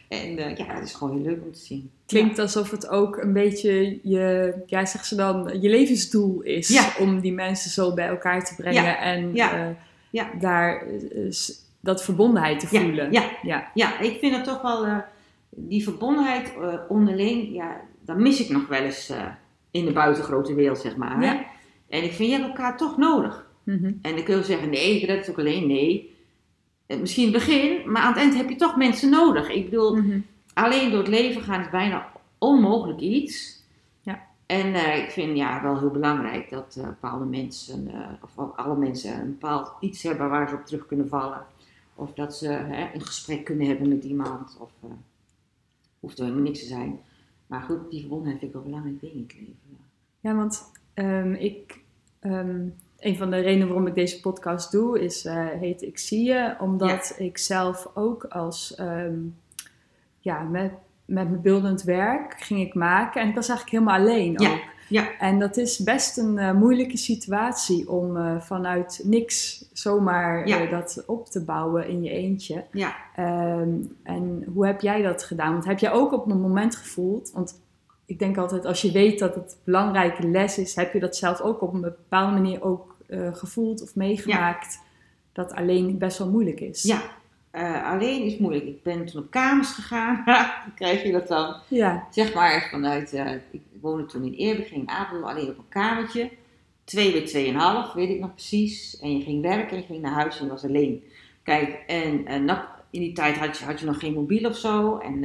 En 0.09 0.39
eh, 0.39 0.57
ja, 0.57 0.75
dat 0.75 0.83
is 0.83 0.95
gewoon 0.95 1.15
heel 1.17 1.25
leuk 1.27 1.43
om 1.45 1.53
te 1.53 1.59
zien. 1.61 1.91
Klinkt 2.07 2.39
alsof 2.39 2.71
het 2.71 2.89
ook 2.89 3.17
een 3.17 3.33
beetje 3.33 3.99
je, 4.03 4.55
ja, 4.67 4.87
zeg 4.87 5.05
ze 5.05 5.15
dan, 5.15 5.61
je 5.61 5.69
levensdoel 5.69 6.41
is. 6.43 6.69
Ja. 6.69 6.93
Om 6.99 7.21
die 7.21 7.33
mensen 7.33 7.71
zo 7.71 7.95
bij 7.95 8.07
elkaar 8.09 8.45
te 8.45 8.55
brengen 8.55 8.99
en 8.99 9.35
eh, 9.37 9.67
Ja. 10.11 10.31
daar 10.41 10.85
dat 11.81 12.05
verbondenheid 12.05 12.61
te 12.61 12.67
voelen. 12.67 13.13
ja. 13.13 13.23
ja. 13.43 13.71
Ja, 13.75 13.99
ik 13.99 14.19
vind 14.19 14.35
het 14.37 14.45
toch 14.45 14.63
wel, 14.63 14.87
eh, 14.87 14.97
die 15.51 15.83
verbondenheid 15.83 16.55
eh, 16.61 16.75
onderling, 16.89 17.55
ja, 17.55 17.81
dat 18.05 18.17
mis 18.17 18.41
ik 18.41 18.49
nog 18.49 18.67
wel 18.69 18.83
eens 18.83 19.09
eh, 19.09 19.27
in 19.71 19.85
de 19.85 19.93
buitengrote 19.93 20.55
wereld, 20.55 20.79
zeg 20.79 20.97
maar. 20.97 21.21
Hè? 21.21 21.41
En 21.89 22.05
ik 22.05 22.13
vind, 22.13 22.31
je 22.31 22.35
hebt 22.37 22.49
elkaar 22.49 22.77
toch 22.77 22.97
nodig. 22.97 23.47
Mhm. 23.63 23.93
En 24.03 24.15
dan 24.15 24.23
kun 24.25 24.37
je 24.37 24.43
zeggen, 24.43 24.71
nee, 24.71 25.07
dat 25.07 25.19
is 25.19 25.31
ook 25.31 25.39
alleen 25.39 25.67
nee. 25.67 26.17
Misschien 26.87 27.27
in 27.27 27.33
het 27.35 27.45
begin, 27.47 27.91
maar 27.93 28.03
aan 28.03 28.13
het 28.13 28.21
eind 28.21 28.37
heb 28.37 28.49
je 28.49 28.57
toch 28.57 28.77
mensen 28.77 29.11
nodig. 29.11 29.49
Ik 29.51 29.65
bedoel, 29.71 29.97
Mhm. 29.97 30.19
alleen 30.55 30.91
door 30.91 30.99
het 30.99 31.09
leven 31.09 31.43
gaan 31.43 31.61
is 31.61 31.71
bijna 31.71 32.07
onmogelijk 32.39 33.01
iets. 33.01 33.63
Ja. 34.01 34.23
En 34.47 34.75
ik 35.05 35.11
vind 35.11 35.37
ja, 35.37 35.63
wel 35.63 35.79
heel 35.79 35.91
belangrijk 35.91 36.51
dat 36.51 36.79
bepaalde 36.83 37.25
mensen, 37.25 37.91
of 38.23 38.57
alle 38.57 38.77
mensen, 38.77 39.21
een 39.21 39.31
bepaald 39.39 39.73
iets 39.81 40.03
hebben 40.03 40.31
waar 40.31 40.49
ze 40.49 40.55
op 40.55 40.67
terug 40.67 40.87
kunnen 40.87 41.09
vallen. 41.09 41.43
Of 41.99 42.13
dat 42.13 42.37
ze 42.37 42.49
hè, 42.49 42.95
een 42.95 43.07
gesprek 43.07 43.45
kunnen 43.45 43.67
hebben 43.67 43.89
met 43.89 44.05
iemand. 44.05 44.57
Of 44.61 44.71
eh, 44.83 44.91
hoeft 46.01 46.19
er 46.19 46.25
helemaal 46.25 46.45
niks 46.45 46.59
te 46.59 46.67
zijn. 46.67 47.01
Maar 47.47 47.61
goed, 47.61 47.91
die 47.91 48.01
verbondenheid 48.01 48.39
vind 48.39 48.55
ik 48.55 48.57
wel 48.57 48.65
een 48.67 48.71
belangrijk 48.71 49.01
ding 49.01 49.13
in 49.13 49.23
het 49.23 49.33
leven. 49.35 49.55
Ja. 50.21 50.31
Ja, 50.31 50.37
want 50.37 50.71
ehm, 50.95 51.33
ik, 51.33 51.81
ehm, 52.21 52.67
een 52.99 53.17
van 53.17 53.31
de 53.31 53.41
redenen 53.41 53.67
waarom 53.67 53.87
ik 53.87 53.95
deze 53.95 54.21
podcast 54.21 54.73
doe, 54.73 55.01
is, 55.01 55.25
eh, 55.25 55.47
heet 55.47 55.83
Ik 55.83 55.99
Zie 55.99 56.25
Je. 56.25 56.57
Omdat 56.61 57.15
ik 57.19 57.39
zelf 57.39 57.91
ook 57.95 58.25
als, 58.25 58.75
ehm, 58.75 59.19
ja, 60.19 60.43
met, 60.43 60.73
met 61.05 61.29
mijn 61.31 61.41
beeldend 61.41 61.83
werk 61.83 62.35
ging 62.41 62.61
ik 62.61 62.75
maken. 62.75 63.23
En 63.23 63.29
ik 63.29 63.35
was 63.35 63.49
eigenlijk 63.49 63.79
helemaal 63.79 64.01
alleen 64.01 64.33
Ja, 64.37 64.53
ook. 64.53 64.77
Ja. 64.89 65.19
En 65.19 65.39
dat 65.39 65.57
is 65.57 65.79
best 65.79 66.19
een 66.19 66.39
eh, 66.39 66.53
moeilijke 66.53 66.97
situatie 66.97 67.91
om 67.91 68.17
eh, 68.17 68.41
vanuit 68.41 69.01
niks 69.05 69.65
zomaar 69.73 70.49
Ja. 70.49 70.61
eh, 70.61 70.71
dat 70.71 71.03
op 71.07 71.27
te 71.27 71.45
bouwen 71.45 71.89
in 71.89 72.03
je 72.03 72.11
eentje. 72.11 72.65
Ja. 72.73 72.97
Ehm, 73.17 73.71
en 74.03 74.45
hoe 74.55 74.67
heb 74.67 74.81
jij 74.81 75.03
dat 75.03 75.23
gedaan? 75.23 75.53
Want 75.53 75.65
heb 75.65 75.79
jij 75.79 75.93
ook 75.93 76.13
op 76.13 76.31
een 76.31 76.41
moment 76.41 76.77
gevoeld, 76.77 77.31
want 77.35 77.61
ik 78.07 78.19
denk 78.19 78.37
altijd 78.39 78.65
als 78.65 78.83
je 78.83 78.93
weet 78.93 79.19
dat 79.19 79.35
het 79.35 79.57
belangrijke 79.65 80.29
les 80.29 80.59
is, 80.59 80.75
heb 80.75 80.93
je 80.93 81.01
dat 81.01 81.17
zelf 81.17 81.41
ook 81.41 81.63
op 81.63 81.75
een 81.75 81.81
bepaalde 81.81 82.33
manier 82.33 82.63
ook 82.63 82.97
gevoeld 83.33 83.83
of 83.83 83.95
meegemaakt 83.95 84.81
dat 85.33 85.53
alleen 85.55 85.99
best 85.99 86.19
wel 86.19 86.31
moeilijk 86.31 86.61
is. 86.61 86.83
Ja, 86.83 87.03
eh, 87.59 87.91
alleen 87.91 88.23
is 88.23 88.39
moeilijk. 88.39 88.67
Ik 88.67 88.83
ben 88.83 89.07
toen 89.07 89.23
op 89.23 89.31
kamers 89.31 89.71
gegaan. 89.71 90.25
krijg 90.75 91.03
je 91.03 91.13
dat 91.13 91.29
dan. 91.29 91.57
Ja. 91.69 92.07
Zeg 92.11 92.35
maar 92.35 92.69
vanuit, 92.71 93.13
eh, 93.13 93.33
ik 93.51 93.63
woonde 93.81 94.07
toen 94.07 94.25
in 94.25 94.33
Eerbegin, 94.33 94.81
in 94.81 94.89
Apeldoorn, 94.89 95.33
alleen 95.35 95.49
op 95.49 95.59
een 95.59 95.69
kamertje. 95.69 96.31
Twee 96.85 97.13
bij 97.13 97.25
tweeënhalf, 97.25 97.93
weet 97.93 98.11
ik 98.11 98.21
nog 98.21 98.35
precies. 98.35 98.99
En 98.99 99.17
je 99.17 99.25
ging 99.25 99.43
werken 99.43 99.71
en 99.71 99.77
je 99.77 99.87
ging 99.87 100.03
naar 100.03 100.13
huis 100.13 100.39
en 100.39 100.45
je 100.45 100.51
was 100.51 100.65
alleen. 100.65 101.03
Kijk, 101.43 101.83
en 101.87 102.27
eh, 102.27 102.59
in 102.91 103.01
die 103.01 103.13
tijd 103.13 103.37
had 103.37 103.59
je, 103.59 103.65
had 103.65 103.81
je 103.81 103.87
nog 103.87 103.99
geen 103.99 104.15
mobiel 104.15 104.49
of 104.49 104.57
zo. 104.57 104.99
En 104.99 105.25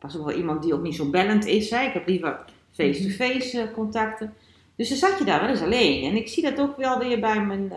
was 0.00 0.16
ook 0.16 0.26
wel 0.26 0.36
iemand 0.36 0.62
die 0.62 0.74
ook 0.74 0.82
niet 0.82 0.94
zo 0.94 1.10
bellend 1.10 1.46
is. 1.46 1.70
Hè? 1.70 1.82
Ik 1.82 1.92
heb 1.92 2.06
liever 2.06 2.44
face-to-face 2.70 3.60
eh, 3.60 3.72
contacten. 3.72 4.34
Dus 4.76 4.88
dan 4.88 4.98
zat 4.98 5.18
je 5.18 5.24
daar 5.24 5.40
wel 5.40 5.48
eens 5.48 5.62
alleen. 5.62 6.10
En 6.10 6.16
ik 6.16 6.28
zie 6.28 6.42
dat 6.42 6.60
ook 6.60 6.76
wel 6.76 6.98
weer 6.98 7.20
bij 7.20 7.40
mijn, 7.40 7.72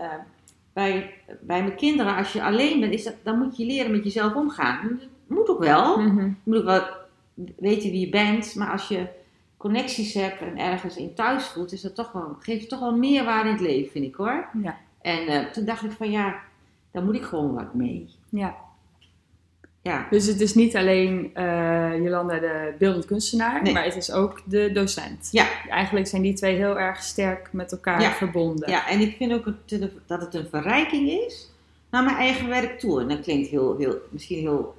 bij, 0.72 1.14
bij 1.40 1.62
mijn 1.62 1.76
kinderen. 1.76 2.16
Als 2.16 2.32
je 2.32 2.42
alleen 2.42 2.80
bent, 2.80 2.92
is 2.92 3.04
dat, 3.04 3.14
dan 3.22 3.38
moet 3.38 3.56
je 3.56 3.64
leren 3.64 3.90
met 3.90 4.04
jezelf 4.04 4.34
omgaan. 4.34 4.98
Dat 4.98 5.38
moet 5.38 5.48
ook 5.48 5.58
wel. 5.58 6.00
Mhm. 6.00 6.24
Je 6.24 6.34
moet 6.44 6.58
ook 6.58 6.64
wel 6.64 6.84
weten 7.56 7.90
wie 7.90 8.00
je 8.00 8.08
bent, 8.08 8.54
maar 8.54 8.70
als 8.70 8.88
je 8.88 9.06
connecties 9.56 10.14
hebt 10.14 10.40
en 10.40 10.58
ergens 10.58 10.96
in 10.96 11.14
thuis 11.14 11.46
voelt, 11.46 11.72
is 11.72 11.80
dat 11.80 11.94
toch 11.94 12.12
wel, 12.12 12.36
geeft 12.38 12.60
het 12.60 12.68
toch 12.68 12.80
wel 12.80 12.96
meer 12.96 13.24
waarde 13.24 13.48
in 13.48 13.54
het 13.54 13.64
leven, 13.64 13.90
vind 13.90 14.04
ik 14.04 14.14
hoor. 14.14 14.48
Ja. 14.62 14.76
En 15.00 15.26
eh, 15.26 15.50
toen 15.50 15.64
dacht 15.64 15.84
ik 15.84 15.90
van 15.90 16.10
ja, 16.10 16.40
daar 16.90 17.04
moet 17.04 17.14
ik 17.14 17.22
gewoon 17.22 17.54
wat 17.54 17.74
mee. 17.74 18.08
ja. 18.28 18.56
Ja, 19.82 20.06
Dus 20.10 20.26
het 20.26 20.40
is 20.40 20.54
niet 20.54 20.76
alleen 20.76 21.30
eh, 21.34 22.02
Jolanda 22.02 22.38
de 22.38 22.74
beeldend 22.78 23.04
kunstenaar, 23.04 23.62
Nee. 23.62 23.72
maar 23.72 23.84
het 23.84 23.96
is 23.96 24.12
ook 24.12 24.42
de 24.44 24.72
docent. 24.72 25.28
Ja. 25.32 25.46
Eigenlijk 25.68 26.06
zijn 26.06 26.22
die 26.22 26.32
twee 26.32 26.56
heel 26.56 26.78
erg 26.78 27.02
sterk 27.02 27.48
met 27.52 27.72
elkaar 27.72 28.00
Ja. 28.00 28.10
verbonden. 28.12 28.70
ja 28.70 28.88
en 28.88 29.00
ik 29.00 29.16
vind 29.16 29.32
ook 29.32 29.44
het- 29.44 29.90
dat 30.06 30.20
het 30.20 30.34
een 30.34 30.46
verrijking 30.50 31.08
is 31.10 31.50
naar 31.90 32.04
mijn 32.04 32.16
eigen 32.16 32.48
werk 32.48 32.78
toe. 32.78 33.00
En 33.00 33.08
dat 33.08 33.20
klinkt 33.20 33.48
heel, 33.48 33.76
heel, 33.78 33.96
misschien 34.10 34.38
heel, 34.38 34.76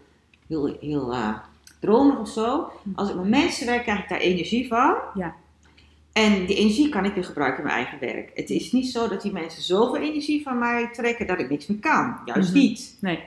heel, 0.47 0.77
heel 0.81 1.11
eh, 1.13 1.37
dromerig 1.79 2.19
of 2.19 2.29
zo. 2.29 2.71
Als 2.95 3.09
ik 3.09 3.15
met 3.15 3.27
mensen 3.29 3.65
werk, 3.65 3.83
krijg 3.83 3.99
ik 4.03 4.09
daar 4.09 4.19
energie 4.19 4.67
van. 4.67 4.95
Ja. 5.15 5.35
En 6.13 6.45
die 6.45 6.55
energie 6.55 6.89
kan 6.89 7.05
ik 7.05 7.13
weer 7.13 7.23
gebruiken 7.23 7.59
in 7.59 7.65
mijn 7.65 7.77
eigen 7.77 7.99
werk. 7.99 8.31
Het 8.35 8.49
is 8.49 8.71
niet 8.71 8.87
zo 8.91 9.07
dat 9.07 9.21
die 9.21 9.31
mensen 9.31 9.63
zoveel 9.63 9.97
energie 10.01 10.43
van 10.43 10.59
mij 10.59 10.89
trekken 10.93 11.27
dat 11.27 11.39
ik 11.39 11.49
niks 11.49 11.67
meer 11.67 11.79
kan. 11.79 12.17
Juist 12.25 12.49
Mhm. 12.49 12.57
niet. 12.59 12.97
Nee. 13.01 13.19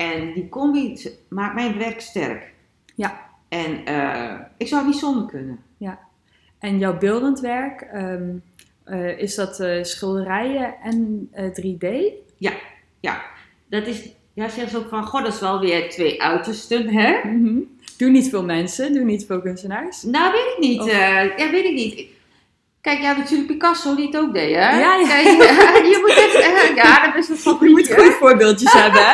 En 0.00 0.32
die 0.32 0.48
combi 0.48 1.00
maakt 1.28 1.54
mijn 1.54 1.78
werk 1.78 2.00
sterk. 2.00 2.52
Ja. 2.94 3.20
En 3.48 3.84
eh, 3.84 4.40
ik 4.56 4.68
zou 4.68 4.82
het 4.82 4.90
niet 4.90 5.00
zonder 5.00 5.26
kunnen. 5.26 5.58
En 6.58 6.78
jouw 6.78 6.98
beeldend 6.98 7.40
werk, 7.40 7.80
ehm, 7.80 8.30
eh, 8.84 9.18
is 9.18 9.34
dat 9.34 9.60
eh, 9.60 9.82
schilderijen 9.82 10.74
en 10.82 11.28
eh, 11.32 11.44
3D? 11.44 12.12
Dat 13.68 13.86
is, 13.86 14.08
ja, 14.32 14.48
zeggen 14.48 14.70
ze 14.70 14.76
ook 14.78 14.88
van, 14.88 15.04
god, 15.04 15.22
dat 15.24 15.34
is 15.34 15.40
wel 15.40 15.60
weer 15.60 15.90
twee 15.90 16.22
uitersten, 16.22 16.88
hè? 16.88 17.28
Mhm. 17.28 17.58
Doe 17.96 18.10
niet 18.10 18.28
veel 18.28 18.44
mensen, 18.44 18.92
doe 18.92 19.04
niet 19.04 19.26
veel 19.26 19.40
kunstenaars. 19.40 20.02
Nou, 20.02 20.32
weet 20.32 20.52
ik 20.56 20.58
niet. 20.58 20.80
Of- 20.80 20.90
ja, 20.90 21.50
weet 21.50 21.64
ik 21.64 21.74
niet. 21.74 22.09
Kijk, 22.80 23.00
ja, 23.00 23.16
natuurlijk 23.16 23.46
Picasso 23.50 23.94
die 23.94 24.06
het 24.06 24.16
ook 24.16 24.32
deed, 24.34 24.54
hè? 24.54 24.70
Ja, 24.80 24.94
ja. 24.94 25.06
Kijk, 25.08 25.24
je 25.92 25.98
moet 26.00 26.10
echt, 26.10 26.74
ja, 26.74 27.06
dat 27.06 27.14
is 27.16 27.28
een 27.46 27.56
Je 27.60 27.68
moet 27.70 27.92
goede 27.94 28.12
voorbeeldjes 28.12 28.72
hebben, 28.82 29.02
hè? 29.04 29.12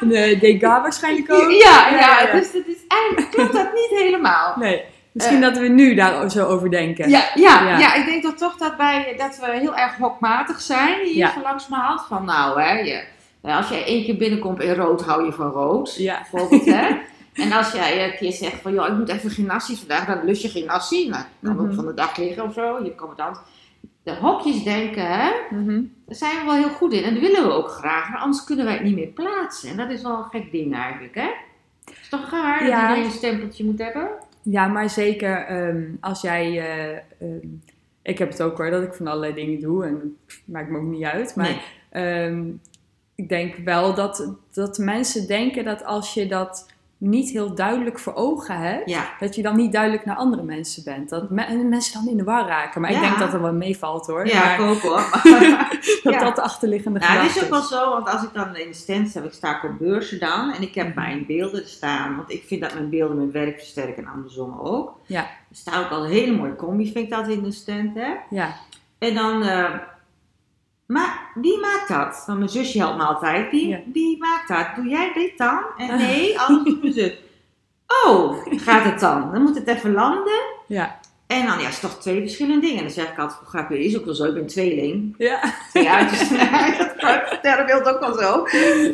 En, 0.00 0.12
eh, 0.12 0.40
Degas 0.40 0.82
waarschijnlijk 0.82 1.32
ook. 1.32 1.50
Ja, 1.50 1.88
ja, 1.98 2.32
dus 2.32 2.52
dat 2.52 2.62
is 2.66 2.76
eigenlijk 2.88 3.30
klopt 3.30 3.52
dat 3.52 3.72
niet 3.74 4.00
helemaal. 4.00 4.54
Nee, 4.58 4.84
misschien 5.12 5.36
Eh. 5.36 5.42
dat 5.42 5.58
we 5.58 5.68
nu 5.68 5.94
daar 5.94 6.30
zo 6.30 6.46
over 6.46 6.70
denken. 6.70 7.08
Ja, 7.08 7.22
ja, 7.34 7.62
Ja. 7.68 7.78
ja. 7.78 7.94
ik 7.94 8.04
denk 8.04 8.22
dat 8.22 8.38
toch 8.38 8.56
dat, 8.56 8.74
wij, 8.76 9.14
dat 9.18 9.38
we 9.40 9.58
heel 9.58 9.76
erg 9.76 9.96
hokmatig 9.96 10.60
zijn 10.60 10.98
hier 11.04 11.16
Ja. 11.16 11.32
zo 11.32 11.40
langzamerhand. 11.42 12.00
Van 12.08 12.24
nou, 12.24 12.60
hè, 12.62 12.78
je, 12.78 13.02
als 13.42 13.68
jij 13.68 13.84
één 13.84 14.04
keer 14.04 14.16
binnenkomt 14.16 14.62
in 14.62 14.74
rood, 14.74 15.04
hou 15.04 15.24
je 15.24 15.32
van 15.32 15.50
rood. 15.50 15.94
Ja. 15.98 16.18
Bijvoorbeeld, 16.30 16.64
hè. 16.64 16.86
En 17.38 17.52
als 17.52 17.72
jij 17.72 18.04
een 18.04 18.16
keer 18.16 18.32
zegt 18.32 18.60
van, 18.60 18.72
joh, 18.72 18.86
ik 18.86 18.92
moet 18.96 19.08
even 19.08 19.30
gymnasie 19.30 19.76
vandaag, 19.76 20.06
dan 20.06 20.24
lust 20.24 20.42
je 20.42 20.48
gymnasie. 20.48 21.08
Nou, 21.08 21.24
kan 21.42 21.54
Mhm. 21.54 21.64
ook 21.64 21.74
van 21.74 21.86
de 21.86 21.94
dag 21.94 22.16
liggen 22.16 22.44
of 22.44 22.52
zo, 22.52 22.84
je 22.84 22.94
commandant. 22.94 23.40
De 24.02 24.14
hokjes 24.14 24.62
denken, 24.64 25.06
hè, 25.18 25.30
Mhm. 25.50 25.82
daar 26.06 26.16
zijn 26.16 26.38
we 26.38 26.44
wel 26.44 26.54
heel 26.54 26.68
goed 26.68 26.92
in. 26.92 27.02
En 27.02 27.12
dat 27.14 27.22
willen 27.22 27.42
we 27.42 27.52
ook 27.52 27.68
graag, 27.70 28.10
maar 28.10 28.20
anders 28.20 28.44
kunnen 28.44 28.64
wij 28.64 28.74
het 28.74 28.82
niet 28.82 28.94
meer 28.94 29.06
plaatsen. 29.06 29.70
En 29.70 29.76
dat 29.76 29.90
is 29.90 30.02
wel 30.02 30.18
een 30.18 30.24
gek 30.40 30.50
ding 30.52 30.74
eigenlijk, 30.74 31.14
hè. 31.14 31.28
Het 31.84 31.96
is 32.00 32.08
toch 32.08 32.30
raar 32.30 32.66
Ja. 32.66 32.70
dat 32.80 32.80
iedereen 32.88 33.04
een 33.04 33.16
stempeltje 33.18 33.64
moet 33.64 33.78
hebben? 33.78 34.08
Ja, 34.42 34.66
maar 34.66 34.90
zeker 34.90 35.44
ehm, 35.46 35.82
als 36.00 36.20
jij. 36.20 36.46
eh, 36.58 36.96
ehm, 37.28 37.46
ik 38.02 38.18
heb 38.18 38.28
het 38.30 38.42
ook 38.42 38.56
hoor, 38.56 38.70
dat 38.70 38.82
ik 38.82 38.94
van 38.94 39.06
allerlei 39.06 39.34
dingen 39.34 39.60
doe 39.60 39.84
en 39.84 40.16
het 40.26 40.40
maakt 40.44 40.70
me 40.70 40.78
ook 40.78 40.84
niet 40.84 41.04
uit. 41.04 41.34
Maar 41.36 41.46
Nee. 41.46 41.60
ehm, 42.26 42.46
ik 43.14 43.28
denk 43.28 43.56
wel 43.56 43.94
dat, 43.94 44.32
dat 44.52 44.78
mensen 44.78 45.26
denken 45.26 45.64
dat 45.64 45.84
als 45.84 46.14
je 46.14 46.26
dat 46.26 46.66
niet 46.98 47.30
heel 47.30 47.54
duidelijk 47.54 47.98
voor 47.98 48.14
ogen 48.14 48.58
hebt, 48.58 48.90
Ja, 48.90 49.04
dat 49.18 49.34
je 49.34 49.42
dan 49.42 49.56
niet 49.56 49.72
duidelijk 49.72 50.04
naar 50.04 50.16
andere 50.16 50.42
mensen 50.42 50.84
bent. 50.84 51.08
Dat 51.08 51.30
me- 51.30 51.64
mensen 51.68 51.92
dan 51.92 52.08
in 52.10 52.16
de 52.16 52.24
war 52.24 52.46
raken. 52.46 52.80
Maar 52.80 52.90
ik 52.90 52.96
Ja. 52.96 53.02
denk 53.02 53.18
dat 53.18 53.32
er 53.32 53.42
wel 53.42 53.52
meevalt 53.52 54.06
hoor. 54.06 54.26
ja, 54.26 54.44
maar 54.44 54.54
ik 54.54 54.60
ook 54.60 54.80
hoor. 54.80 55.10
dat 56.02 56.12
ja. 56.12 56.18
dat 56.24 56.36
de 56.36 56.42
achterliggende 56.42 56.98
Nou, 56.98 57.12
het 57.12 57.20
gedachte 57.20 57.38
is 57.38 57.44
ook 57.44 57.50
wel 57.50 57.62
zo, 57.80 57.90
want 57.90 58.08
als 58.08 58.22
ik 58.22 58.32
dan 58.32 58.56
in 58.56 58.68
de 58.68 58.74
stand 58.74 59.08
sta, 59.08 59.20
ik 59.22 59.32
sta 59.32 59.60
op 59.64 59.78
beurzen 59.78 60.18
dan 60.20 60.52
en 60.52 60.62
ik 60.62 60.74
heb 60.74 60.94
mijn 60.94 61.26
beelden 61.26 61.68
staan, 61.68 62.16
want 62.16 62.30
ik 62.32 62.42
vind 62.46 62.60
dat 62.60 62.74
mijn 62.74 62.90
beelden 62.90 63.16
mijn 63.16 63.30
werk 63.32 63.58
versterken 63.58 64.04
en 64.04 64.10
andersom 64.10 64.58
ook. 64.58 64.98
Ja. 65.06 65.20
Er 65.22 65.56
staat 65.56 65.84
ook 65.84 65.90
al 65.90 66.04
een 66.04 66.10
hele 66.10 66.36
mooie 66.36 66.56
combi, 66.56 66.84
vind 66.84 66.96
ik 67.04 67.10
dat 67.10 67.28
in 67.28 67.42
de 67.42 67.52
stand, 67.52 67.94
hè. 67.94 68.14
Ja, 68.30 68.54
En 68.98 69.14
dan, 69.14 69.42
eh, 69.42 69.74
maar 70.88 71.30
wie 71.34 71.60
maakt 71.60 71.88
dat? 71.88 72.22
Want 72.26 72.38
mijn 72.38 72.50
zusje 72.50 72.78
helpt 72.78 72.96
me 72.96 73.02
altijd, 73.02 73.50
Ja. 73.52 73.78
wie 73.92 74.18
maakt 74.18 74.48
dat? 74.48 74.66
Doe 74.76 74.86
jij 74.88 75.12
dit 75.12 75.38
dan? 75.38 75.60
En 75.76 75.96
nee, 76.06 76.40
alles 76.40 76.64
doet 76.64 76.80
mijn 76.82 76.92
zus. 76.92 77.12
Oh, 78.04 78.36
gaat 78.50 78.84
het 78.84 79.00
dan? 79.00 79.32
Dan 79.32 79.42
moet 79.42 79.54
het 79.54 79.66
even 79.68 79.92
landen. 79.92 80.40
ja, 80.66 80.97
En 81.28 81.46
dan, 81.46 81.58
ja, 81.58 81.64
het 81.64 81.72
is 81.72 81.80
toch 81.80 82.00
twee 82.00 82.20
verschillende 82.20 82.66
dingen. 82.66 82.82
Dan 82.82 82.92
zeg 82.92 83.10
ik 83.10 83.18
altijd, 83.18 83.38
hoe 83.38 83.48
grappig, 83.48 83.78
is 83.78 83.98
ook 83.98 84.04
wel 84.04 84.14
zo, 84.14 84.24
ik 84.24 84.34
ben 84.34 84.46
tweeling. 84.46 85.14
Ja. 85.18 85.40
Twee 85.70 85.90
uitjes, 85.90 86.28
dat 87.00 87.22
sterrenbeeld 87.38 87.84
ook 87.84 88.00
wel 88.00 88.14
zo. 88.14 88.42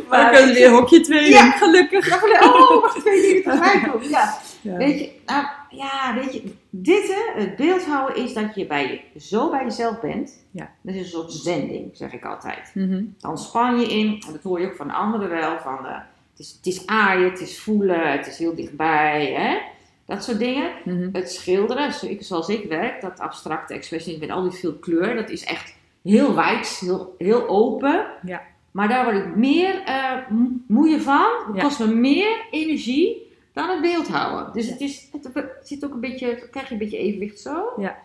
Maar 0.08 0.20
dan 0.20 0.30
kunnen 0.32 0.54
we 0.54 0.60
weer 0.60 0.70
hokje 0.70 1.00
twee 1.00 1.30
Ja. 1.30 1.50
gelukkig. 1.50 2.08
Ja, 2.08 2.48
oh, 2.48 2.80
wacht, 2.82 3.00
twee 3.00 3.20
dingen 3.22 3.42
tegelijk. 3.42 4.02
Ja. 4.10 4.38
Ja. 4.64 4.76
Weet 4.76 4.98
je, 4.98 5.10
nou, 5.26 5.46
ja, 5.70 6.14
weet 6.14 6.32
je, 6.34 6.42
dit, 6.70 7.06
hè, 7.08 7.40
het 7.42 7.56
beeldhouden 7.56 8.16
is 8.16 8.34
dat 8.34 8.54
je 8.54 8.66
bij 8.66 9.02
je, 9.14 9.20
zo 9.20 9.50
bij 9.50 9.64
jezelf 9.64 10.00
bent. 10.00 10.44
Ja. 10.50 10.70
Dat 10.80 10.94
is 10.94 11.00
een 11.00 11.06
soort 11.06 11.32
zending, 11.32 11.90
zeg 11.92 12.12
ik 12.12 12.24
altijd. 12.24 12.70
Mhm. 12.74 13.02
Dan 13.18 13.38
span 13.38 13.80
je 13.80 13.86
in, 13.86 14.22
en 14.26 14.32
dat 14.32 14.42
hoor 14.42 14.60
je 14.60 14.66
ook 14.66 14.76
van 14.76 14.90
anderen 14.90 15.28
wel, 15.28 15.58
van 15.58 15.86
eh, 15.86 15.92
het, 15.92 16.38
is, 16.38 16.54
het 16.56 16.66
is 16.66 16.86
aaien, 16.86 17.30
het 17.30 17.40
is 17.40 17.60
voelen, 17.60 18.12
het 18.12 18.26
is 18.26 18.38
heel 18.38 18.54
dichtbij, 18.54 19.32
hè? 19.32 19.58
Dat 20.06 20.24
soort 20.24 20.38
dingen. 20.38 20.70
Mhm. 20.84 21.08
Het 21.12 21.30
schilderen, 21.32 21.92
zoals 22.20 22.48
ik 22.48 22.68
werk, 22.68 23.00
dat 23.00 23.20
abstracte 23.20 23.74
expressionisme 23.74 24.26
met 24.26 24.36
al 24.36 24.42
die 24.42 24.58
veel 24.58 24.74
kleur, 24.74 25.14
dat 25.14 25.30
is 25.30 25.44
echt 25.44 25.74
heel 26.02 26.34
wijd, 26.34 26.68
heel, 26.68 27.14
heel 27.18 27.48
open. 27.48 28.06
Ja. 28.22 28.42
Maar 28.70 28.88
daar 28.88 29.04
word 29.04 29.16
ik 29.26 29.36
meer 29.36 29.82
mo- 30.28 30.50
moeie 30.66 31.00
van, 31.00 31.26
het 31.46 31.56
Ja. 31.56 31.62
kost 31.62 31.78
me 31.78 31.86
meer 31.86 32.46
energie 32.50 33.32
dan 33.52 33.68
het 33.68 33.80
beeldhouden. 33.80 34.52
Dus 34.52 34.68
het, 34.70 34.80
is, 34.80 35.08
het, 35.12 35.28
het 35.34 35.52
zit 35.62 35.84
ook 35.84 35.92
een 35.92 36.00
beetje, 36.00 36.48
krijg 36.50 36.66
je 36.66 36.72
een 36.72 36.78
beetje 36.78 36.98
evenwicht 36.98 37.40
zo. 37.40 37.72
Ja. 37.76 37.96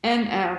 En 0.00 0.26
eh, 0.26 0.56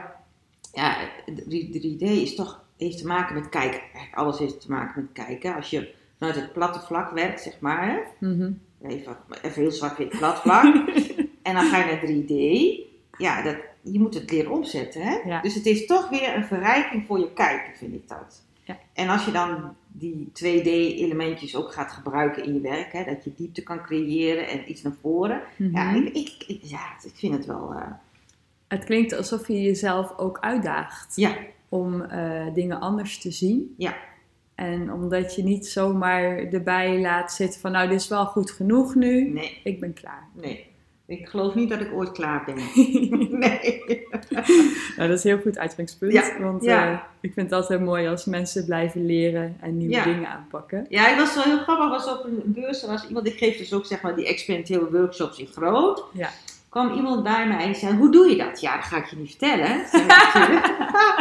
ja, 0.73 0.95
de 1.25 1.95
3D 1.97 2.01
is 2.01 2.35
toch, 2.35 2.63
heeft 2.77 2.97
te 2.97 3.07
maken 3.07 3.35
met 3.35 3.49
kijken. 3.49 3.81
Alles 4.13 4.39
heeft 4.39 4.61
te 4.61 4.71
maken 4.71 5.01
met 5.01 5.25
kijken. 5.25 5.55
Als 5.55 5.69
je 5.69 5.93
vanuit 6.17 6.35
het 6.35 6.53
platte 6.53 6.79
vlak 6.79 7.11
werkt, 7.11 7.41
zeg 7.41 7.59
maar, 7.59 7.87
hè, 7.87 7.99
Mhm. 8.27 8.51
Even, 8.83 9.17
even 9.41 9.61
heel 9.61 9.71
zwart-wit 9.71 10.09
plat 10.09 10.39
vlak. 10.39 10.63
en 11.41 11.53
dan 11.53 11.63
ga 11.65 11.77
je 11.77 11.85
naar 11.85 12.01
3D. 12.05 12.33
Ja, 13.17 13.41
dat, 13.41 13.55
je 13.81 13.99
moet 13.99 14.13
het 14.13 14.31
leren 14.31 14.51
omzetten. 14.51 15.01
Hè? 15.01 15.15
Ja. 15.25 15.41
Dus 15.41 15.55
het 15.55 15.65
is 15.65 15.85
toch 15.85 16.09
weer 16.09 16.35
een 16.35 16.45
verrijking 16.45 17.05
voor 17.07 17.19
je 17.19 17.33
kijken, 17.33 17.77
vind 17.77 17.93
ik 17.93 18.07
dat. 18.07 18.41
Ja. 18.63 18.77
En 18.93 19.09
als 19.09 19.25
je 19.25 19.31
dan 19.31 19.75
die 19.87 20.31
2D-elementjes 20.33 21.55
ook 21.55 21.73
gaat 21.73 21.91
gebruiken 21.91 22.43
in 22.45 22.53
je 22.53 22.59
werk, 22.61 22.93
hè, 22.93 23.03
dat 23.03 23.23
je 23.23 23.31
diepte 23.35 23.63
kan 23.63 23.81
creëren 23.83 24.47
en 24.47 24.69
iets 24.69 24.81
naar 24.81 24.95
voren. 25.01 25.41
Ja, 25.57 25.83
Mhm. 25.91 25.95
ik, 26.05 26.13
ik, 26.15 26.43
ik- 26.47 26.63
ja, 26.63 26.79
ik 27.03 27.11
vind 27.15 27.33
het 27.33 27.45
wel. 27.45 27.73
eh, 27.73 27.91
Het 28.67 28.83
klinkt 28.83 29.13
alsof 29.13 29.47
je 29.47 29.61
jezelf 29.61 30.17
ook 30.17 30.37
uitdaagt 30.39 31.15
ja, 31.15 31.35
om 31.69 32.01
eh, 32.01 32.45
dingen 32.53 32.79
anders 32.79 33.17
te 33.19 33.31
zien. 33.31 33.73
Ja. 33.77 33.95
En 34.55 34.91
omdat 34.93 35.35
je 35.35 35.43
niet 35.43 35.67
zomaar 35.67 36.37
erbij 36.37 36.99
laat 36.99 37.31
zitten 37.33 37.59
van 37.61 37.71
nou, 37.71 37.87
dit 37.89 37.99
is 37.99 38.07
wel 38.07 38.25
goed 38.25 38.51
genoeg 38.51 38.95
nu, 38.95 39.29
nee, 39.29 39.59
ik 39.63 39.79
ben 39.79 39.93
klaar. 39.93 40.27
nee. 40.33 40.71
Ik 41.05 41.27
geloof 41.29 41.55
niet 41.55 41.69
dat 41.69 41.81
ik 41.81 41.93
ooit 41.93 42.11
klaar 42.11 42.43
ben. 42.45 42.55
nee. 43.39 43.81
Nou, 44.97 45.09
dat 45.09 45.17
is 45.17 45.23
een 45.23 45.31
heel 45.31 45.39
goed 45.41 45.57
uitgangspunt. 45.57 46.13
Ja, 46.13 46.39
Want 46.39 46.63
ja. 46.63 46.91
eh, 46.91 46.99
ik 47.21 47.33
vind 47.33 47.49
het 47.49 47.59
altijd 47.59 47.81
mooi 47.81 48.07
als 48.07 48.25
mensen 48.25 48.65
blijven 48.65 49.05
leren 49.05 49.57
en 49.61 49.77
nieuwe 49.77 49.93
Ja. 49.93 50.03
dingen 50.03 50.27
aanpakken. 50.29 50.85
Ja, 50.89 51.09
ik 51.11 51.17
was 51.17 51.35
wel 51.35 51.43
heel 51.43 51.57
grappig. 51.57 51.89
was 51.89 52.17
op 52.19 52.23
een 52.25 52.41
beurs. 52.45 52.81
Er 52.83 52.89
was 52.89 53.07
iemand, 53.07 53.27
ik 53.27 53.37
geef 53.37 53.57
dus 53.57 53.73
ook 53.73 53.85
zeg 53.85 54.01
maar 54.01 54.15
die 54.15 54.27
experimentele 54.27 54.91
workshops 54.91 55.39
in 55.39 55.47
groot. 55.47 56.03
Ja. 56.13 56.29
Kwam 56.73 56.91
iemand 56.93 57.23
bij 57.23 57.47
mij 57.47 57.65
en 57.65 57.75
zei, 57.75 57.95
hoe 57.97 58.11
doe 58.11 58.29
je 58.29 58.35
dat? 58.37 58.61
Ja, 58.61 58.75
dat 58.75 58.85
ga 58.85 58.97
ik 58.97 59.05
je 59.05 59.15
niet 59.15 59.29
vertellen. 59.29 59.85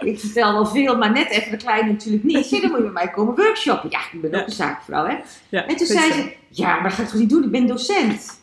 Ik 0.00 0.20
vertel 0.20 0.52
wel 0.52 0.66
veel, 0.66 0.96
maar 0.98 1.12
net 1.12 1.30
even 1.30 1.50
de 1.50 1.56
kleine 1.56 1.92
natuurlijk 1.92 2.24
niet. 2.24 2.50
Dan 2.50 2.60
moet 2.60 2.70
je 2.76 2.82
bij 2.82 2.90
mij 2.92 3.10
komen 3.10 3.34
workshoppen. 3.36 3.90
Ja, 3.90 3.98
ik 4.12 4.20
ben 4.20 4.30
Ja. 4.30 4.40
ook 4.40 4.46
een 4.46 4.52
zaakvrouw, 4.52 5.06
hè. 5.06 5.16
Ja, 5.48 5.66
En 5.66 5.76
toen 5.76 5.86
zei 5.86 6.12
zo. 6.12 6.20
ze, 6.20 6.34
ja, 6.48 6.74
maar 6.74 6.82
dat 6.82 6.92
ga 6.92 7.02
ik 7.02 7.08
toch 7.08 7.18
niet 7.20 7.30
doen? 7.30 7.44
Ik 7.44 7.50
ben 7.50 7.66
docent. 7.66 8.42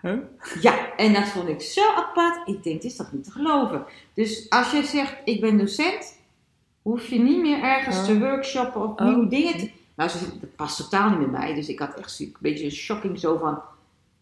Huh? 0.00 0.18
Ja, 0.60 0.94
en 0.96 1.12
dat 1.12 1.28
vond 1.28 1.48
ik 1.48 1.60
zo 1.62 1.80
apart. 1.96 2.48
Ik 2.48 2.62
denk, 2.62 2.82
dit 2.82 2.90
is 2.90 2.96
toch 2.96 3.12
niet 3.12 3.24
te 3.24 3.30
geloven. 3.30 3.84
Dus 4.14 4.50
als 4.50 4.70
je 4.70 4.82
zegt, 4.84 5.14
ik 5.24 5.40
ben 5.40 5.58
docent, 5.58 6.18
hoef 6.82 7.06
je 7.06 7.18
niet 7.20 7.40
meer 7.40 7.62
ergens 7.62 7.96
Oh. 7.98 8.04
te 8.04 8.18
workshoppen 8.18 8.80
of 8.82 8.90
Oh. 9.00 9.06
nieuwe 9.06 9.28
dingen 9.28 9.58
te... 9.58 9.70
Nou, 9.96 10.10
dat 10.40 10.56
past 10.56 10.76
totaal 10.76 11.10
niet 11.10 11.30
bij 11.30 11.40
mij. 11.40 11.54
Dus 11.54 11.68
ik 11.68 11.78
had 11.78 11.94
echt 11.94 12.20
een 12.20 12.36
beetje 12.40 12.64
een 12.64 12.70
shocking 12.70 13.18
zo 13.18 13.36
van... 13.38 13.60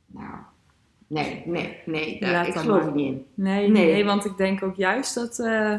Nou, 0.06 0.34
nee, 1.12 1.42
nee, 1.46 1.78
nee. 1.84 2.16
daar- 2.20 2.48
ik 2.48 2.54
geloof 2.54 2.84
er 2.86 2.92
niet 2.92 3.06
in. 3.06 3.24
Nee, 3.34 3.68
Nee. 3.68 3.92
nee. 3.92 4.04
want 4.04 4.24
ik 4.24 4.36
denk 4.36 4.62
ook 4.62 4.76
juist 4.76 5.14
dat 5.14 5.38
eh, 5.38 5.74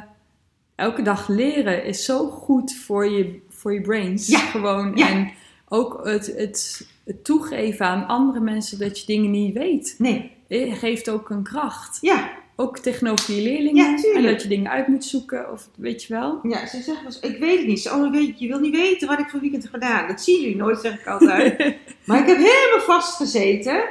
elke 0.76 1.02
dag 1.02 1.28
leren 1.28 1.84
is 1.86 2.06
zo 2.06 2.28
goed 2.30 2.76
voor 2.76 3.10
je, 3.10 3.40
voor 3.50 3.74
je 3.74 3.82
brains. 3.82 4.28
Ja, 4.28 4.40
Gewoon. 4.40 4.92
ja. 4.96 5.10
En 5.10 5.32
ook 5.70 6.00
het, 6.04 6.34
het, 6.38 6.88
het 7.06 7.24
toegeven 7.24 7.86
aan 7.86 8.08
andere 8.08 8.40
mensen 8.40 8.80
dat 8.80 9.00
je 9.00 9.06
dingen 9.06 9.32
niet 9.32 9.54
weet, 9.58 9.96
Nee, 9.98 10.32
eh, 10.48 10.74
geeft 10.74 11.10
ook 11.10 11.30
een 11.30 11.44
kracht. 11.44 11.98
ja. 12.02 12.42
Ook 12.56 12.78
tegenover 12.78 13.34
je 13.36 13.42
leerlingen. 13.42 13.98
Ja, 14.02 14.14
en 14.16 14.24
dat 14.24 14.42
je 14.42 14.48
dingen 14.48 14.72
uit 14.72 14.88
moet 14.88 15.06
zoeken, 15.06 15.52
of 15.52 15.70
weet 15.76 16.04
je 16.04 16.14
wel. 16.14 16.40
Ja, 16.44 16.66
ze 16.68 16.82
zegt 16.82 17.02
wel 17.22 17.32
ik 17.32 17.38
weet 17.40 17.58
het 17.58 17.68
niet. 17.68 17.80
Ze, 17.82 17.90
Oh, 17.92 18.12
weet, 18.12 18.28
je, 18.28 18.34
je 18.38 18.48
wil 18.48 18.60
niet 18.60 18.76
weten 18.76 19.08
wat 19.08 19.20
ik 19.20 19.30
voor 19.30 19.40
weekend 19.40 19.64
heb 19.64 19.72
gedaan. 19.74 20.08
Dat 20.08 20.22
zien 20.22 20.42
jullie 20.42 20.56
nooit, 20.56 20.80
zeg 20.80 21.00
ik 21.00 21.08
altijd. 21.08 21.58
maar 22.06 22.20
ik 22.20 22.28
heb 22.28 22.38
helemaal 22.38 22.86
vastgezeten. 22.86 23.84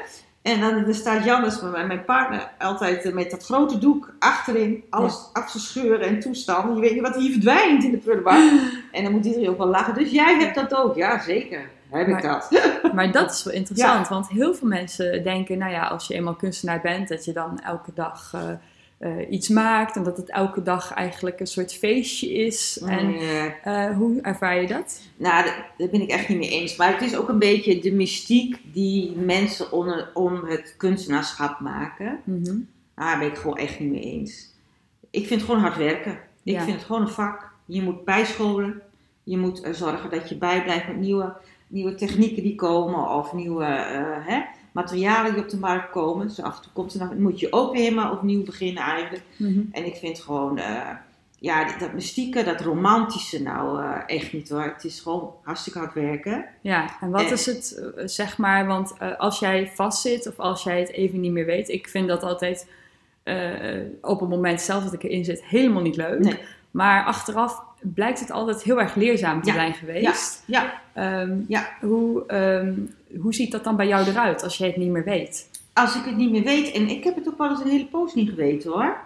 En 0.42 0.60
dan 0.60 0.94
staat 0.94 1.24
Jannes, 1.24 1.60
mijn 1.60 1.86
mijn 1.86 2.04
partner, 2.04 2.50
altijd 2.58 3.04
eh, 3.04 3.12
met 3.12 3.30
dat 3.30 3.44
grote 3.44 3.78
doek 3.78 4.14
achterin. 4.18 4.84
Alles 4.90 5.28
af 5.32 5.50
te 5.50 5.58
scheuren 5.58 6.06
en 6.06 6.20
toestanden. 6.20 6.74
Je 6.74 6.80
weet 6.80 6.92
niet 6.92 7.02
wat 7.02 7.16
hier 7.16 7.32
verdwijnt 7.32 7.84
in 7.84 7.90
de 7.90 7.96
prullenbak. 7.96 8.50
en 8.92 9.02
dan 9.02 9.12
moet 9.12 9.24
iedereen 9.24 9.48
ook 9.48 9.58
wel 9.58 9.66
lachen. 9.66 9.94
Dus 9.94 10.10
jij 10.10 10.38
hebt 10.38 10.54
dat 10.54 10.74
ook? 10.74 10.96
Ja, 10.96 11.20
zeker. 11.20 11.70
Heb 11.90 12.08
ik 12.08 12.22
dat. 12.22 12.50
Maar 12.94 13.12
dat 13.12 13.32
is 13.32 13.44
wel 13.44 13.54
interessant, 13.54 14.08
want 14.08 14.28
heel 14.28 14.54
veel 14.54 14.68
mensen 14.68 15.22
denken, 15.22 15.58
nou 15.58 15.72
ja, 15.72 15.86
als 15.86 16.06
je 16.06 16.14
eenmaal 16.14 16.34
kunstenaar 16.34 16.80
bent, 16.80 17.08
dat 17.08 17.24
je 17.24 17.32
dan 17.32 17.60
elke 17.60 17.90
dag 17.94 18.30
eh, 18.34 18.40
eh, 19.02 19.30
iets 19.30 19.48
maakt 19.48 19.96
en 19.96 20.02
dat 20.02 20.16
het 20.16 20.30
elke 20.30 20.62
dag 20.62 20.92
eigenlijk 20.92 21.40
een 21.40 21.46
soort 21.46 21.74
feestje 21.74 22.32
is. 22.32 22.78
En 22.86 23.14
Eh, 23.62 23.96
hoe 23.96 24.20
ervaar 24.20 24.60
je 24.60 24.66
dat? 24.66 25.00
Nou, 25.16 25.44
daar- 25.44 25.70
ben 25.90 26.00
ik 26.02 26.10
echt 26.10 26.28
niet 26.28 26.38
mee 26.38 26.50
eens. 26.50 26.76
Maar 26.76 26.92
het 26.92 27.02
is 27.02 27.16
ook 27.16 27.28
een 27.28 27.38
beetje 27.38 27.78
de 27.80 27.92
mystiek 27.92 28.56
die 28.72 29.16
mensen 29.16 29.72
om, 29.72 29.94
om 30.14 30.44
het 30.44 30.74
kunstenaarschap 30.76 31.60
maken. 31.60 32.20
Mhm. 32.24 32.42
Nou, 32.44 33.10
daar 33.10 33.18
ben 33.18 33.28
ik 33.28 33.36
gewoon 33.36 33.56
echt 33.56 33.80
niet 33.80 33.90
mee 33.90 34.00
eens. 34.02 34.50
Ik 35.10 35.26
vind 35.26 35.40
het 35.40 35.50
gewoon 35.50 35.64
hard 35.64 35.76
werken. 35.76 36.12
Ik 36.42 36.54
Ja. 36.54 36.62
vind 36.64 36.76
het 36.76 36.84
gewoon 36.84 37.02
een 37.02 37.08
vak. 37.08 37.50
Je 37.66 37.82
moet 37.82 38.04
bijscholen. 38.04 38.82
Je 39.24 39.38
moet 39.38 39.60
eh, 39.60 39.72
zorgen 39.72 40.10
dat 40.10 40.28
je 40.28 40.36
bijblijft 40.36 40.86
met 40.86 40.96
nieuwe, 40.96 41.32
nieuwe 41.68 41.94
technieken 41.94 42.42
die 42.42 42.54
komen. 42.54 43.10
Of 43.10 43.32
nieuwe 43.32 43.64
hè, 44.26 44.40
materialen 44.72 45.34
die 45.34 45.42
op 45.42 45.48
de 45.48 45.56
markt 45.58 45.90
komen. 45.90 46.26
Dus 46.26 46.42
af 46.42 46.56
en 46.56 46.62
toe 46.62 46.72
komt 46.72 46.94
er 46.94 47.00
nog, 47.00 47.14
moet 47.14 47.40
je 47.40 47.52
ook 47.52 47.72
weer 47.72 47.82
helemaal 47.82 48.12
opnieuw 48.12 48.44
beginnen 48.44 48.82
eigenlijk. 48.82 49.22
Mhm. 49.36 49.60
En 49.72 49.86
ik 49.86 49.96
vind 49.96 50.20
gewoon, 50.20 50.58
eh, 50.58 50.88
ja, 51.38 51.78
dat, 51.78 51.92
mystieke, 51.92 52.44
dat 52.44 52.60
romantische 52.60 53.42
nou 53.42 53.82
eh, 53.82 53.98
echt 54.06 54.32
niet 54.32 54.48
hoor. 54.48 54.62
Het 54.62 54.84
is 54.84 55.00
gewoon 55.00 55.34
hartstikke 55.42 55.78
hard 55.78 55.94
werken. 55.94 56.44
Ja, 56.60 56.90
en 57.00 57.10
wat 57.10 57.30
is 57.30 57.46
het, 57.46 57.78
eh, 57.96 58.02
zeg 58.06 58.38
maar, 58.38 58.66
want 58.66 58.94
als 59.18 59.38
jij 59.38 59.70
vastzit 59.74 60.28
of 60.28 60.38
als 60.38 60.62
jij 60.62 60.80
het 60.80 60.90
even 60.90 61.20
niet 61.20 61.32
meer 61.32 61.46
weet, 61.46 61.68
ik 61.68 61.88
vind 61.88 62.08
dat 62.08 62.22
altijd 62.22 62.66
op 64.00 64.20
het 64.20 64.28
moment 64.28 64.60
zelf 64.60 64.84
dat 64.84 64.92
ik 64.92 65.02
erin 65.02 65.24
zit 65.24 65.44
helemaal 65.44 65.82
niet 65.82 65.96
leuk. 65.96 66.18
Nee. 66.18 66.38
Maar 66.70 67.04
achteraf 67.04 67.62
blijkt 67.80 68.20
het 68.20 68.30
altijd 68.30 68.62
heel 68.62 68.80
erg 68.80 68.94
leerzaam 68.94 69.42
te 69.42 69.48
Ja, 69.48 69.54
zijn 69.54 69.74
geweest. 69.74 70.42
Ja, 70.46 70.80
Ehm, 70.92 71.40
Ja. 71.48 71.68
Hoe, 71.80 72.26
ehm, 72.26 72.72
hoe 73.20 73.34
ziet 73.34 73.52
dat 73.52 73.64
dan 73.64 73.76
bij 73.76 73.86
jou 73.86 74.06
eruit 74.06 74.42
als 74.42 74.58
jij 74.58 74.66
het 74.68 74.76
niet 74.76 74.90
meer 74.90 75.04
weet? 75.04 75.50
als 75.74 75.96
ik 75.96 76.04
het 76.04 76.16
niet 76.16 76.30
meer 76.30 76.42
weet, 76.42 76.72
en 76.72 76.88
ik 76.88 77.04
heb 77.04 77.14
het 77.14 77.28
ook 77.28 77.38
wel 77.38 77.50
eens 77.50 77.60
een 77.60 77.70
hele 77.70 77.86
poos 77.86 78.14
niet 78.14 78.28
geweten 78.28 78.70
hoor. 78.70 78.96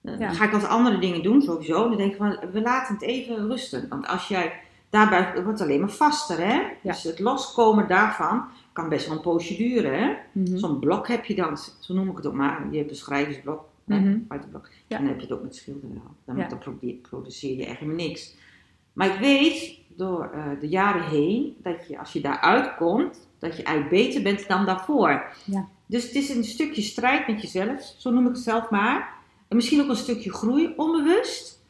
Dan 0.00 0.18
Ja. 0.18 0.32
ga 0.32 0.44
ik 0.44 0.50
wat 0.50 0.66
andere 0.68 0.98
dingen 0.98 1.22
doen, 1.22 1.42
sowieso. 1.42 1.88
Dan 1.88 1.96
denk 1.96 2.10
ik 2.10 2.16
van, 2.16 2.38
we 2.52 2.60
laten 2.60 2.94
het 2.94 3.02
even 3.02 3.46
rusten. 3.48 3.86
Want 3.88 4.06
als 4.06 4.28
jij 4.28 4.52
daarbij, 4.90 5.20
het 5.34 5.44
wordt 5.44 5.60
alleen 5.60 5.80
maar 5.80 5.90
vaster 5.90 6.38
hè. 6.38 6.54
Ja. 6.54 6.76
Dus 6.82 7.02
het 7.02 7.18
loskomen 7.18 7.88
daarvan 7.88 8.44
kan 8.72 8.88
best 8.88 9.06
wel 9.06 9.16
een 9.16 9.22
poosje 9.22 9.56
duren 9.56 9.98
hè. 10.02 10.14
Mhm. 10.32 10.56
Zo'n 10.56 10.78
blok 10.78 11.08
heb 11.08 11.24
je 11.24 11.34
dan, 11.34 11.56
zo 11.80 11.94
noem 11.94 12.10
ik 12.10 12.16
het 12.16 12.26
ook 12.26 12.32
maar. 12.34 12.66
Je 12.70 12.78
hebt 12.78 12.90
een 12.90 12.96
schrijversblok, 12.96 13.64
uit 14.28 14.40
het 14.42 14.50
blok. 14.50 14.68
Ja. 14.86 14.98
Dan 14.98 15.06
heb 15.06 15.16
je 15.16 15.22
het 15.22 15.32
ook 15.32 15.42
met 15.42 15.56
schilderen. 15.56 16.02
Dan, 16.24 16.36
dan 16.48 16.78
produceer 17.02 17.56
je 17.56 17.66
echt 17.66 17.78
helemaal 17.78 18.06
niks. 18.06 18.34
Maar 18.92 19.06
ik 19.14 19.18
weet 19.20 19.78
door 19.96 20.30
eh, 20.34 20.44
de 20.60 20.68
jaren 20.68 21.02
heen 21.08 21.56
dat 21.62 21.88
je 21.88 21.98
als 21.98 22.12
je 22.12 22.20
daaruit 22.20 22.74
komt, 22.76 23.28
dat 23.42 23.56
je 23.56 23.62
eigenlijk 23.62 24.04
beter 24.04 24.22
bent 24.22 24.48
dan 24.48 24.66
daarvoor. 24.66 25.34
Ja. 25.44 25.68
Dus 25.86 26.02
het 26.02 26.14
is 26.14 26.28
een 26.28 26.44
stukje 26.44 26.82
strijd 26.82 27.26
met 27.26 27.42
jezelf, 27.42 27.94
zo 27.98 28.10
noem 28.10 28.26
ik 28.26 28.32
het 28.32 28.42
zelf 28.42 28.70
maar. 28.70 29.14
En 29.48 29.56
misschien 29.56 29.80
ook 29.80 29.88
een 29.88 29.96
stukje 29.96 30.32
groei, 30.32 30.72
onbewust. 30.76 31.60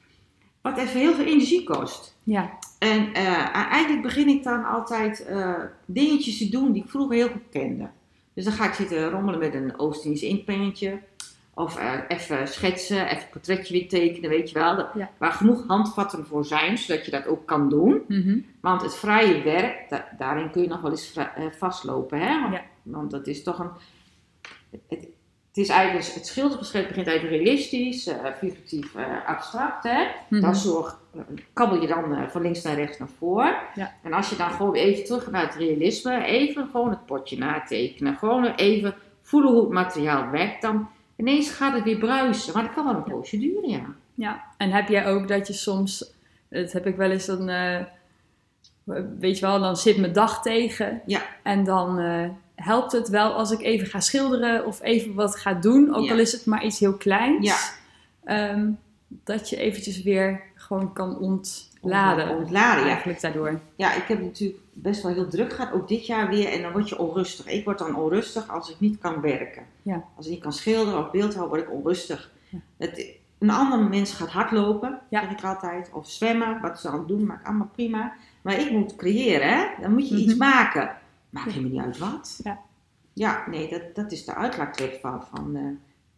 Wat 0.61 0.79
even 0.79 1.01
heel 1.01 1.15
veel 1.15 1.25
energie 1.25 1.65
kost. 1.65 2.17
Ja, 2.23 2.59
En 2.79 3.13
eh, 3.15 3.55
eigenlijk 3.55 4.03
begin 4.03 4.29
ik 4.29 4.43
dan 4.43 4.65
altijd 4.65 5.25
eh, 5.25 5.61
dingetjes 5.87 6.39
te 6.39 6.49
doen 6.49 6.73
die 6.73 6.83
ik 6.83 6.91
vroeger 6.91 7.17
heel 7.17 7.29
goed 7.29 7.49
kende. 7.51 7.91
Dus 8.35 8.45
dan 8.45 8.53
ga 8.53 8.67
ik 8.67 8.75
zitten 8.75 9.11
rommelen 9.11 9.41
met 9.41 9.55
een 9.55 9.79
Oost-Indisch 9.79 10.23
inkpennetje. 10.23 11.01
Of 11.55 11.77
eh, 11.79 11.93
even 12.09 12.49
schetsen, 12.49 13.05
even 13.07 13.17
een 13.23 13.31
portretje 13.31 13.73
weer 13.73 13.89
tekenen, 13.89 14.31
weet 14.31 14.51
je 14.51 14.59
wel. 14.59 14.87
Ja. 14.95 15.11
Waar 15.19 15.33
genoeg 15.33 15.65
handvatten 15.67 16.27
voor 16.27 16.45
zijn, 16.45 16.79
zodat 16.79 17.05
je 17.05 17.11
dat 17.11 17.27
ook 17.27 17.47
kan 17.47 17.69
doen. 17.69 18.03
Mhm. 18.09 18.39
Want 18.61 18.83
het 18.83 18.95
vrije 18.97 19.43
werk, 19.43 19.89
da- 19.89 20.09
daarin 20.19 20.51
kun 20.51 20.63
je 20.63 20.69
nog 20.69 20.81
wel 20.81 20.91
eens 20.91 21.13
eh, 21.15 21.27
vastlopen. 21.59 22.21
Hè? 22.21 22.41
Want, 22.41 22.53
Ja. 22.53 22.63
want 22.83 23.11
dat 23.11 23.27
is 23.27 23.43
toch 23.43 23.59
een... 23.59 23.71
Het, 24.71 25.09
het 25.49 25.61
is 25.65 25.69
eigenlijk, 25.69 26.07
het 26.07 26.59
begint 26.59 27.07
eigenlijk 27.07 27.23
realistisch, 27.43 28.07
uh, 28.09 28.15
figuratief, 28.39 28.95
abstract. 29.27 29.85
Hè? 29.85 30.07
Mhm. 30.29 30.41
Dan 30.41 30.55
zorg, 30.57 30.99
kabbel 31.53 31.81
je 31.81 31.87
dan 31.87 32.31
van 32.31 32.43
links 32.43 32.63
naar 32.63 32.75
rechts 32.75 32.99
naar 32.99 33.09
voren. 33.19 33.55
Ja. 33.75 33.95
En 34.03 34.13
als 34.13 34.31
je 34.31 34.37
dan 34.37 34.51
gewoon 34.51 34.75
even 34.75 35.05
terug 35.05 35.23
gaat 35.23 35.33
naar 35.33 35.47
het 35.47 35.55
realisme, 35.55 36.25
even 36.25 36.69
gewoon 36.71 36.91
het 36.91 37.07
potje 37.07 37.39
natekenen. 37.39 38.17
Gewoon 38.17 38.45
even 38.45 38.95
voelen 39.23 39.53
hoe 39.53 39.61
het 39.61 39.71
materiaal 39.71 40.31
werkt. 40.31 40.63
Dan 40.63 40.89
ineens 41.17 41.51
gaat 41.51 41.75
het 41.75 41.85
weer 41.85 41.99
bruisen. 41.99 42.53
Maar 42.55 42.63
dat 42.63 42.73
kan 42.73 42.85
wel 42.85 42.95
een 42.95 43.03
procedure, 43.03 43.69
ja. 43.69 43.85
Ja, 44.15 44.45
en 44.57 44.71
heb 44.71 44.89
jij 44.89 45.07
ook 45.07 45.29
dat 45.29 45.47
je 45.47 45.53
soms, 45.53 46.13
dat 46.49 46.73
heb 46.73 46.87
ik 46.87 46.97
wel 46.97 47.11
eens 47.11 47.27
dan, 47.27 47.49
eh, 47.49 47.81
weet 49.19 49.39
je 49.39 49.47
wel, 49.47 49.61
dan 49.61 49.77
zit 49.77 49.97
mijn 49.97 50.13
dag 50.13 50.43
tegen. 50.43 51.01
Ja. 51.07 51.23
En 51.43 51.65
dan 51.65 51.99
eh, 51.99 52.29
helpt 52.55 52.93
het 52.93 53.09
wel 53.09 53.33
als 53.33 53.51
ik 53.51 53.61
even 53.63 53.87
ga 53.87 54.01
schilderen 54.01 54.67
of 54.67 54.83
even 54.83 55.15
wat 55.15 55.37
ga 55.37 55.53
doen, 55.55 55.95
ook 55.95 56.05
Ja. 56.05 56.13
al 56.13 56.19
is 56.19 56.33
het 56.33 56.47
maar 56.47 56.65
iets 56.65 56.79
heel 56.79 56.97
kleins. 56.97 57.47
Ja. 57.47 57.59
Ehm, 58.25 58.71
dat 59.25 59.49
je 59.49 59.57
eventjes 59.57 60.03
weer 60.03 60.43
gewoon 60.55 60.93
kan 60.93 61.19
ontladen. 61.19 62.29
Ontladen, 62.37 62.83
ja. 62.85 62.89
Eigenlijk 62.91 63.21
daardoor. 63.21 63.61
Ja, 63.77 63.95
ik 63.95 64.03
heb 64.03 64.21
natuurlijk 64.21 64.61
best 64.73 65.03
wel 65.03 65.13
heel 65.13 65.29
druk 65.29 65.53
gehad, 65.53 65.73
ook 65.73 65.89
dit 65.89 66.07
jaar 66.07 66.29
weer. 66.29 66.49
En 66.49 66.63
dan 66.63 66.73
word 66.73 66.89
je 66.89 66.99
onrustig. 66.99 67.47
Ik 67.47 67.65
word 67.65 67.79
dan 67.79 67.97
onrustig 67.97 68.49
als 68.49 68.71
ik 68.71 68.81
niet 68.81 68.99
kan 68.99 69.21
werken. 69.21 69.63
Ja. 69.83 70.05
Als 70.17 70.27
ik 70.27 70.33
niet 70.33 70.43
kan 70.43 70.53
schilderen 70.53 71.05
of 71.05 71.11
beeldhouden, 71.11 71.49
word 71.57 71.69
ik 71.69 71.75
onrustig. 71.75 72.31
Ja. 72.49 72.59
Het, 72.77 73.07
een 73.39 73.51
ander 73.51 73.79
mens 73.79 74.13
gaat 74.13 74.31
hardlopen, 74.31 75.01
Ja. 75.09 75.21
zeg 75.21 75.31
ik 75.31 75.45
altijd. 75.45 75.91
Of 75.93 76.11
zwemmen, 76.11 76.61
wat 76.61 76.81
ze 76.81 76.91
dan 76.91 77.07
doen, 77.07 77.27
maakt 77.27 77.47
allemaal 77.47 77.71
prima. 77.73 78.13
Maar 78.43 78.59
ik 78.61 78.71
moet 78.71 78.97
creëren, 78.97 79.49
hè. 79.49 79.67
Dan 79.81 79.93
moet 79.93 80.09
je 80.09 80.17
iets 80.17 80.35
Mhm. 80.37 80.49
maken. 80.51 80.91
Maakt 81.31 81.51
helemaal 81.53 81.71
niet 81.71 81.81
uit 81.81 81.99
wat. 81.99 82.41
Ja. 82.45 82.59
Ja, 83.13 83.45
nee, 83.51 83.69
dat, 83.71 83.83
dat 83.95 84.13
is 84.13 84.25
de 84.25 84.35
uitlaatklep 84.35 85.01
van, 85.01 85.23
van, 85.35 85.57
eh, 85.57 85.63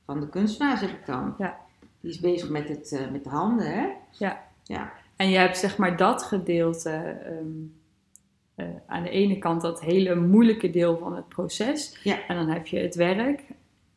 van 0.07 0.21
de 0.21 0.29
kunstenaar, 0.29 0.79
zeg 0.79 0.91
ik 0.91 1.07
dan. 1.07 1.35
Ja. 1.39 1.57
Die 2.05 2.13
is 2.13 2.21
bezig 2.21 2.49
met, 2.49 2.69
het, 2.69 2.93
eh, 2.93 3.11
met 3.11 3.25
de 3.25 3.31
handen, 3.31 3.67
hè. 3.67 3.87
Ja. 4.11 4.43
Ja. 4.63 4.93
En 5.17 5.31
je 5.31 5.37
hebt 5.37 5.59
zeg 5.59 5.77
maar 5.77 5.97
dat 5.97 6.23
gedeelte 6.23 6.91
ehm, 6.91 7.47
eh, 8.55 8.67
aan 8.87 9.03
de 9.03 9.11
ene 9.11 9.39
kant 9.39 9.61
dat 9.63 9.81
hele 9.81 10.15
moeilijke 10.15 10.71
deel 10.71 10.99
van 10.99 11.17
het 11.17 11.29
proces. 11.29 11.99
Ja. 12.03 12.27
En 12.29 12.37
dan 12.37 12.49
heb 12.49 12.67
je 12.67 12.79
het 12.79 12.95
werk. 12.95 13.43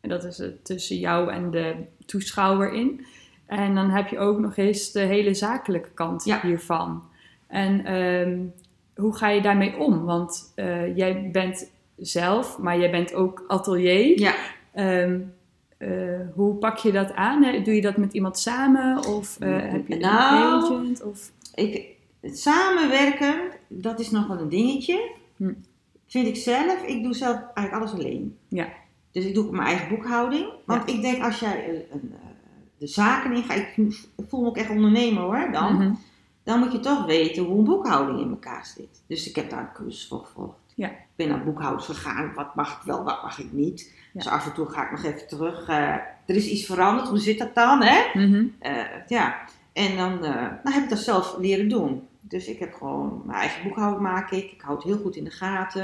En 0.01 0.09
dat 0.09 0.23
is 0.23 0.37
het 0.37 0.65
tussen 0.65 0.97
jou 0.97 1.31
en 1.31 1.51
de 1.51 1.75
toeschouwer 2.05 2.73
in. 2.73 3.05
En 3.45 3.75
dan 3.75 3.89
heb 3.89 4.07
je 4.07 4.19
ook 4.19 4.39
nog 4.39 4.57
eens 4.57 4.91
de 4.91 4.99
hele 4.99 5.33
zakelijke 5.33 5.91
kant 5.93 6.25
Ja. 6.25 6.41
hiervan. 6.41 7.03
En 7.47 7.85
ehm, 7.85 8.39
hoe 8.95 9.15
ga 9.15 9.29
je 9.29 9.41
daarmee 9.41 9.77
om? 9.77 10.03
Want 10.05 10.51
eh, 10.55 10.95
jij 10.97 11.29
bent 11.31 11.71
zelf, 11.97 12.57
maar 12.57 12.79
jij 12.79 12.91
bent 12.91 13.13
ook 13.13 13.43
atelier. 13.47 14.19
Ja. 14.19 14.35
Ehm, 14.71 15.19
eh, 15.77 15.89
hoe 16.33 16.55
pak 16.55 16.77
je 16.77 16.91
dat 16.91 17.13
aan? 17.13 17.43
hè? 17.43 17.61
Doe 17.61 17.75
je 17.75 17.81
dat 17.81 17.97
met 17.97 18.13
iemand 18.13 18.39
samen? 18.39 19.05
Of 19.05 19.39
eh, 19.39 19.71
heb 19.71 19.87
je 19.87 19.93
een 19.93 20.01
Nou, 20.01 20.63
agent? 20.63 21.03
Of... 21.03 21.31
Ik, 21.55 21.85
het 22.19 22.39
samenwerken, 22.39 23.39
dat 23.67 23.99
is 23.99 24.11
nog 24.11 24.27
wel 24.27 24.39
een 24.39 24.49
dingetje. 24.49 25.11
Hm. 25.35 25.53
Vind 26.07 26.27
ik 26.27 26.35
zelf. 26.35 26.83
Ik 26.83 27.03
doe 27.03 27.13
zelf 27.13 27.41
eigenlijk 27.53 27.73
alles 27.73 28.05
alleen. 28.05 28.37
Ja. 28.47 28.67
Dus 29.11 29.25
ik 29.25 29.33
doe 29.33 29.45
ook 29.45 29.51
mijn 29.51 29.67
eigen 29.67 29.89
boekhouding. 29.89 30.49
Want 30.65 30.89
ik 30.89 31.01
denk 31.01 31.23
als 31.23 31.39
jij 31.39 31.69
eh, 31.69 31.73
een, 31.91 32.13
eh, 32.13 32.27
de 32.77 32.87
zaken 32.87 33.33
ingaat, 33.33 33.57
ik 33.57 34.07
voel 34.27 34.41
me 34.41 34.47
ook 34.47 34.57
echt 34.57 34.69
ondernemer 34.69 35.23
hoor, 35.23 35.51
dan. 35.51 35.73
Mhm. 35.73 35.93
Dan 36.43 36.59
moet 36.59 36.71
je 36.71 36.79
toch 36.79 37.05
weten 37.05 37.43
hoe 37.43 37.57
een 37.57 37.63
boekhouding 37.63 38.19
in 38.19 38.29
elkaar 38.29 38.65
zit. 38.65 39.03
Dus 39.07 39.29
ik 39.29 39.35
heb 39.35 39.49
daar 39.49 39.59
een 39.59 39.73
cursus 39.73 40.07
voor 40.07 40.19
gevolgd. 40.25 40.66
Ja. 40.77 40.87
Ik 40.87 40.95
ben 41.15 41.27
naar 41.27 41.43
boekhouders 41.43 41.85
gegaan. 41.85 42.33
Wat 42.35 42.55
mag 42.55 42.71
ik 42.77 42.81
wel, 42.85 43.03
wat 43.03 43.23
mag 43.23 43.39
ik 43.39 43.51
niet. 43.51 43.93
Ja. 44.13 44.19
Dus 44.19 44.27
af 44.27 44.45
en 44.45 44.53
toe 44.53 44.69
ga 44.69 44.83
ik 44.83 44.91
nog 44.91 45.03
even 45.03 45.27
terug. 45.27 45.67
eh, 45.67 45.77
er 46.25 46.35
is 46.35 46.47
iets 46.47 46.65
veranderd. 46.65 47.07
Hoe 47.07 47.17
zit 47.19 47.37
dat 47.39 47.55
dan? 47.55 47.81
Hè? 47.83 48.01
Mhm. 48.13 48.45
Eh, 48.59 48.73
ja, 49.07 49.35
en 49.73 49.97
dan, 49.97 50.23
eh, 50.25 50.47
dan 50.63 50.73
heb 50.73 50.83
ik 50.83 50.89
dat 50.89 50.97
zelf 50.99 51.35
leren 51.39 51.69
doen. 51.69 52.07
Dus 52.21 52.47
ik 52.47 52.59
heb 52.59 52.73
gewoon 52.73 53.21
mijn 53.25 53.39
eigen 53.39 53.63
boekhouding 53.63 54.01
maak 54.01 54.31
ik. 54.31 54.51
Ik 54.51 54.61
houd 54.61 54.83
het 54.83 54.91
heel 54.93 55.01
goed 55.01 55.15
in 55.15 55.23
de 55.23 55.29
gaten. 55.31 55.81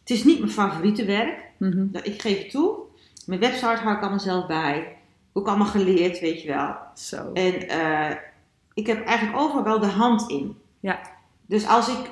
Het 0.00 0.10
is 0.10 0.24
niet 0.24 0.38
mijn 0.38 0.50
favoriete 0.50 1.04
werk. 1.04 1.44
Dat- 1.92 2.06
Ik 2.06 2.20
geef 2.20 2.38
het 2.38 2.50
toe. 2.50 2.76
Mijn 3.26 3.40
website 3.40 3.66
hou 3.66 3.94
ik 3.96 4.00
allemaal 4.00 4.20
zelf 4.20 4.46
bij. 4.46 4.96
Ook 5.32 5.46
allemaal 5.48 5.66
geleerd, 5.66 6.20
weet 6.20 6.42
je 6.42 6.48
wel. 6.48 6.76
Zo. 6.94 7.32
En 7.32 7.54
ik 8.74 8.86
heb 8.86 9.04
eigenlijk 9.06 9.38
overal 9.38 9.64
wel 9.64 9.78
de 9.80 9.86
hand 9.86 10.30
in. 10.30 10.56
Ja. 10.80 11.00
Dus 11.46 11.66
als 11.66 11.88
ik... 11.88 12.10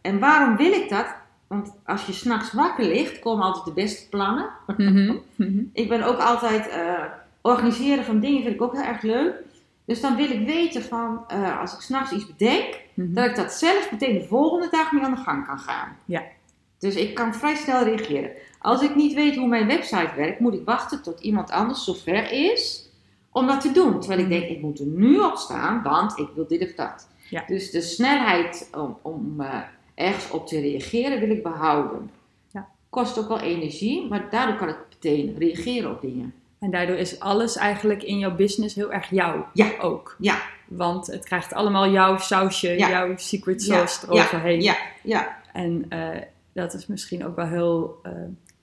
en 0.00 0.18
waarom 0.18 0.56
wil 0.56 0.72
ik 0.72 0.88
dat? 0.88 1.06
Want 1.46 1.72
als 1.84 2.06
je 2.06 2.12
s'nachts 2.12 2.52
wakker 2.52 2.84
ligt, 2.84 3.18
komen 3.18 3.44
altijd 3.44 3.64
de 3.64 3.72
beste 3.72 4.08
plannen. 4.08 4.48
Mhm. 4.76 5.14
Mhm. 5.34 5.62
Ik 5.72 5.88
ben 5.88 6.02
ook 6.02 6.18
altijd 6.18 6.68
eh, 6.68 7.02
organiseren 7.40 8.04
van 8.04 8.20
dingen 8.20 8.42
vind 8.42 8.54
ik 8.54 8.62
ook 8.62 8.72
heel 8.72 8.82
erg 8.84 9.02
leuk. 9.02 9.34
Dus 9.84 10.00
dan 10.00 10.16
wil 10.16 10.30
ik 10.30 10.46
weten 10.46 10.82
van 10.82 11.24
eh, 11.28 11.60
als 11.60 11.74
ik 11.74 11.80
s'nachts 11.80 12.12
iets 12.12 12.26
bedenk, 12.26 12.84
Mhm. 12.94 13.12
dat 13.14 13.24
ik 13.26 13.36
dat 13.36 13.52
zelf 13.52 13.90
meteen 13.90 14.18
de 14.18 14.24
volgende 14.24 14.68
dag 14.70 14.92
mee 14.92 15.02
aan 15.04 15.14
de 15.14 15.20
gang 15.20 15.46
kan 15.46 15.58
gaan. 15.58 15.96
Ja. 16.04 16.22
Dus 16.78 16.94
ik 16.94 17.14
kan 17.14 17.34
vrij 17.34 17.54
snel 17.54 17.82
reageren. 17.84 18.30
Als 18.58 18.82
ik 18.82 18.94
niet 18.94 19.14
weet 19.14 19.36
hoe 19.36 19.48
mijn 19.48 19.66
website 19.66 20.10
werkt, 20.16 20.40
moet 20.40 20.54
ik 20.54 20.64
wachten 20.64 21.02
tot 21.02 21.20
iemand 21.20 21.50
anders 21.50 21.84
zover 21.84 22.32
is 22.32 22.88
om 23.30 23.46
dat 23.46 23.60
te 23.60 23.72
doen. 23.72 24.00
Terwijl 24.00 24.20
ik 24.20 24.28
denk, 24.28 24.44
ik 24.48 24.60
moet 24.60 24.78
er 24.78 24.86
nu 24.86 25.18
op 25.18 25.36
staan, 25.36 25.82
want 25.82 26.18
ik 26.18 26.28
wil 26.34 26.46
dit 26.46 26.62
of 26.62 26.74
dat. 26.74 27.08
Ja. 27.30 27.44
Dus 27.46 27.70
de 27.70 27.80
snelheid 27.80 28.68
om, 28.74 28.98
om 29.02 29.40
eh, 29.40 29.58
ergens 29.96 30.30
op 30.30 30.46
te 30.46 30.60
reageren 30.60 31.20
wil 31.20 31.30
ik 31.30 31.42
behouden. 31.42 32.10
Ja. 32.52 32.68
Kost 32.90 33.18
ook 33.18 33.28
wel 33.28 33.40
energie, 33.40 34.08
maar 34.08 34.26
daardoor 34.30 34.56
kan 34.56 34.68
ik 34.68 34.76
meteen 34.90 35.36
reageren 35.38 35.90
op 35.90 36.00
dingen. 36.00 36.34
En 36.58 36.70
daardoor 36.70 36.96
is 36.96 37.20
alles 37.20 37.56
eigenlijk 37.56 38.02
in 38.02 38.18
jouw 38.18 38.34
business 38.34 38.74
heel 38.74 38.92
erg 38.92 39.10
jou 39.10 39.40
Ja. 39.52 39.70
ook. 39.80 40.16
Ja. 40.18 40.38
Want 40.68 41.06
het 41.06 41.24
krijgt 41.24 41.52
allemaal 41.52 41.88
jouw 41.90 42.18
sausje, 42.18 42.68
Ja. 42.78 42.88
jouw 42.88 43.12
secret 43.16 43.62
sauce 43.62 44.06
eroverheen. 44.06 44.62
Ja, 44.62 44.76
ja, 45.02 45.36
En 45.52 45.86
eh, 45.88 46.08
dat 46.52 46.74
is 46.74 46.86
misschien 46.86 47.26
ook 47.26 47.36
wel 47.36 47.46
heel 47.46 47.98
eh, 48.02 48.12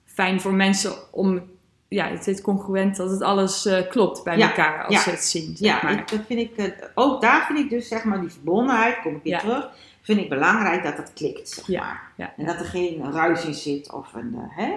fijn 0.04 0.40
voor 0.40 0.52
mensen 0.54 0.92
om... 1.10 1.42
Ja, 1.88 2.08
het 2.08 2.26
is 2.26 2.40
congruent 2.40 2.96
dat 2.96 3.10
het 3.10 3.22
alles 3.22 3.66
eh, 3.66 3.88
klopt 3.88 4.24
bij 4.24 4.40
elkaar 4.40 4.84
als 4.86 5.02
ze 5.02 5.10
het 5.10 5.24
zien, 5.24 5.56
zeg 5.56 5.68
ja. 5.68 5.80
maar. 5.82 5.98
ik- 5.98 6.08
dat 6.08 6.20
vind 6.26 6.40
ik, 6.40 6.90
ook 6.94 7.20
daar 7.20 7.46
vind 7.46 7.58
ik 7.58 7.70
dus 7.70 7.88
zeg 7.88 8.04
maar 8.04 8.20
die 8.20 8.30
verbondenheid, 8.30 9.00
kom 9.02 9.14
ik 9.14 9.22
weer 9.22 9.38
terug, 9.38 9.68
vind 10.04 10.18
ik 10.20 10.28
belangrijk 10.28 10.82
dat 10.82 10.96
dat 10.96 11.12
klikt, 11.14 11.48
zeg 11.48 11.66
Ja, 11.66 11.80
maar. 11.80 12.02
ja, 12.16 12.32
En 12.36 12.46
dat 12.46 12.58
er 12.58 12.64
geen 12.64 13.12
ruis 13.12 13.44
in 13.44 13.54
zit 13.54 13.92
of 13.92 14.12
een, 14.14 14.34
eh, 14.34 14.64
hè? 14.64 14.72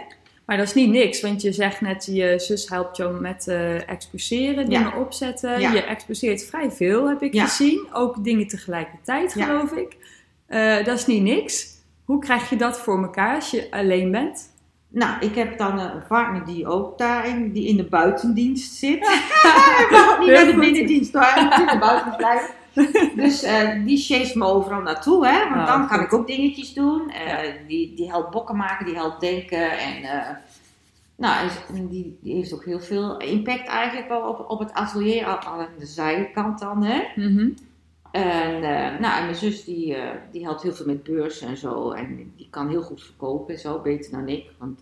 Maar 0.45 0.57
dat 0.57 0.65
is 0.67 0.73
niet 0.73 0.89
niks, 0.89 1.21
want 1.21 1.41
je 1.41 1.51
zegt 1.51 1.81
net, 1.81 2.05
je 2.05 2.33
zus 2.39 2.69
helpt 2.69 2.97
jou 2.97 3.21
met 3.21 3.47
eh 3.47 3.89
exposeren, 3.89 4.69
Ja. 4.69 4.77
dingen 4.83 4.99
opzetten. 5.01 5.59
Ja. 5.59 5.71
Je 5.73 5.83
exposeert 5.83 6.43
vrij 6.45 6.71
veel, 6.71 7.07
heb 7.07 7.21
ik 7.21 7.33
Ja. 7.33 7.45
gezien. 7.45 7.87
Ook 7.93 8.23
dingen 8.23 8.47
tegelijkertijd, 8.47 9.33
geloof 9.33 9.71
ik. 9.71 9.95
Eh, 10.45 10.75
dat 10.85 10.97
is 10.97 11.05
niet 11.05 11.21
niks. 11.23 11.67
Hoe 12.05 12.19
krijg 12.19 12.49
je 12.49 12.55
dat 12.55 12.79
voor 12.79 13.01
elkaar 13.03 13.35
als 13.35 13.51
je 13.51 13.67
alleen 13.71 14.11
bent? 14.11 14.55
Nou, 14.89 15.13
ik 15.19 15.35
heb 15.35 15.57
dan 15.57 15.79
een 15.79 16.07
partner 16.07 16.45
die 16.45 16.67
ook 16.67 16.97
daarin, 16.97 17.51
die 17.51 17.67
in 17.67 17.77
de 17.77 17.83
buitendienst 17.85 18.73
zit. 18.75 18.97
ik 19.83 19.87
mag 19.91 20.11
ook 20.13 20.19
niet 20.19 20.29
naar 20.29 20.45
de 20.45 20.57
binnendienst 20.59 21.13
hoor, 21.13 21.23
ik 21.35 21.41
moet 21.43 21.59
in 21.59 21.65
de 21.67 21.77
buiten 21.79 22.15
blijven. 22.17 22.49
Dus 23.15 23.43
eh, 23.43 23.83
die 23.85 23.97
chase 23.97 24.37
me 24.37 24.45
overal 24.45 24.81
naartoe, 24.81 25.27
hè? 25.27 25.49
Want 25.49 25.61
Ah, 25.61 25.67
dan 25.67 25.87
kan 25.87 25.97
goed. 25.97 26.05
ik 26.07 26.13
ook 26.13 26.27
dingetjes 26.27 26.73
doen. 26.73 27.09
Eh, 27.09 27.25
Ja. 27.27 27.51
die, 27.67 27.93
die 27.95 28.09
helpt 28.09 28.31
bokken 28.31 28.55
maken, 28.55 28.85
die 28.85 28.95
helpt 28.95 29.19
denken. 29.19 29.71
En 29.79 30.03
eh, 30.03 30.35
nou, 31.15 31.49
die, 31.89 32.17
die 32.21 32.33
heeft 32.35 32.53
ook 32.53 32.65
heel 32.65 32.79
veel 32.79 33.17
impact 33.17 33.67
eigenlijk 33.67 34.07
wel 34.07 34.21
op, 34.21 34.49
op 34.49 34.59
het 34.59 34.73
atelier, 34.73 35.25
aan 35.25 35.67
de 35.79 35.85
zijkant 35.85 36.59
dan, 36.59 36.83
hè? 36.83 37.01
Mhm. 37.15 37.49
En, 38.11 38.59
nou, 39.01 39.17
en 39.19 39.23
mijn 39.23 39.35
zus 39.35 39.63
die, 39.63 39.97
die 40.31 40.43
helpt 40.43 40.61
heel 40.61 40.73
veel 40.73 40.85
met 40.85 41.03
beurzen 41.03 41.47
en 41.47 41.57
zo. 41.57 41.91
En 41.91 42.33
die 42.35 42.47
kan 42.49 42.69
heel 42.69 42.81
goed 42.81 43.03
verkopen 43.03 43.53
en 43.53 43.59
zo, 43.59 43.79
beter 43.81 44.11
dan 44.11 44.27
ik. 44.27 44.45
Want 44.57 44.81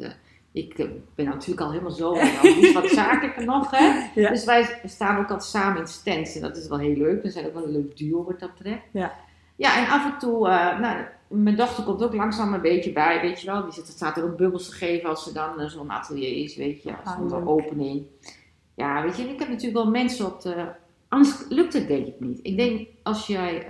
ik 0.56 0.80
eh, 0.80 0.88
ben 1.15 1.26
natuurlijk 1.26 1.62
al 1.62 1.72
helemaal 1.72 1.91
zo, 1.91 2.15
iets 2.44 2.74
wat 2.74 2.89
zakelijker 2.89 3.46
nog. 3.46 3.72
Hè? 3.72 4.04
Ja. 4.22 4.30
Dus 4.30 4.46
wij 4.46 4.80
staan 4.86 5.18
ook 5.18 5.30
altijd 5.30 5.44
samen 5.50 5.82
in 5.82 5.88
stands 5.88 6.36
en 6.36 6.41
dat 6.41 6.58
is 6.58 6.68
wel 6.68 6.78
heel 6.78 6.96
leuk. 6.96 7.24
We 7.24 7.30
zijn 7.30 7.46
ook 7.46 7.54
wel 7.54 7.63
een 7.63 7.72
leuk 7.72 7.98
duo 7.98 8.24
wat 8.24 8.39
dat 8.39 8.54
betreft. 8.58 8.84
Ja. 8.91 9.13
Ja, 9.56 9.78
en 9.78 9.91
af 9.91 10.13
en 10.13 10.20
toe, 10.20 10.48
eh, 10.48 10.80
nou, 10.80 11.06
mijn 11.28 11.56
dochter 11.56 11.84
komt 11.84 12.04
ook 12.04 12.13
langzaam 12.13 12.54
een 12.54 12.62
beetje 12.62 12.91
bij, 12.91 13.22
weet 13.22 13.41
je 13.41 13.52
wel. 13.52 13.63
Die 13.63 13.72
zit, 13.72 13.88
staat 13.88 14.18
er 14.18 14.24
ook 14.24 14.38
bubbels 14.38 14.70
te 14.70 14.76
geven 14.76 15.10
als 15.10 15.24
ze 15.24 15.34
dan 15.34 15.60
eh, 15.60 15.68
zo'n 15.68 15.91
atelier 15.91 16.44
is, 16.44 16.56
weet 16.56 16.84
je. 16.84 16.91
Ah, 17.04 17.18
Zonder 17.18 17.38
leuk. 17.39 17.50
opening. 17.50 18.06
Ja, 18.76 19.04
weet 19.04 19.18
je, 19.18 19.24
ik 19.24 19.39
heb 19.39 19.48
natuurlijk 19.48 19.84
wel 19.84 19.89
mensen 19.89 20.26
op 20.26 20.41
de... 20.41 20.68
Anders 21.08 21.46
lukt 21.50 21.74
het 21.74 21.88
denk 21.88 22.08
ik 22.08 22.20
niet. 22.20 22.39
Ik 22.41 22.58
denk, 22.58 22.88
als 23.04 23.28
jij 23.28 23.68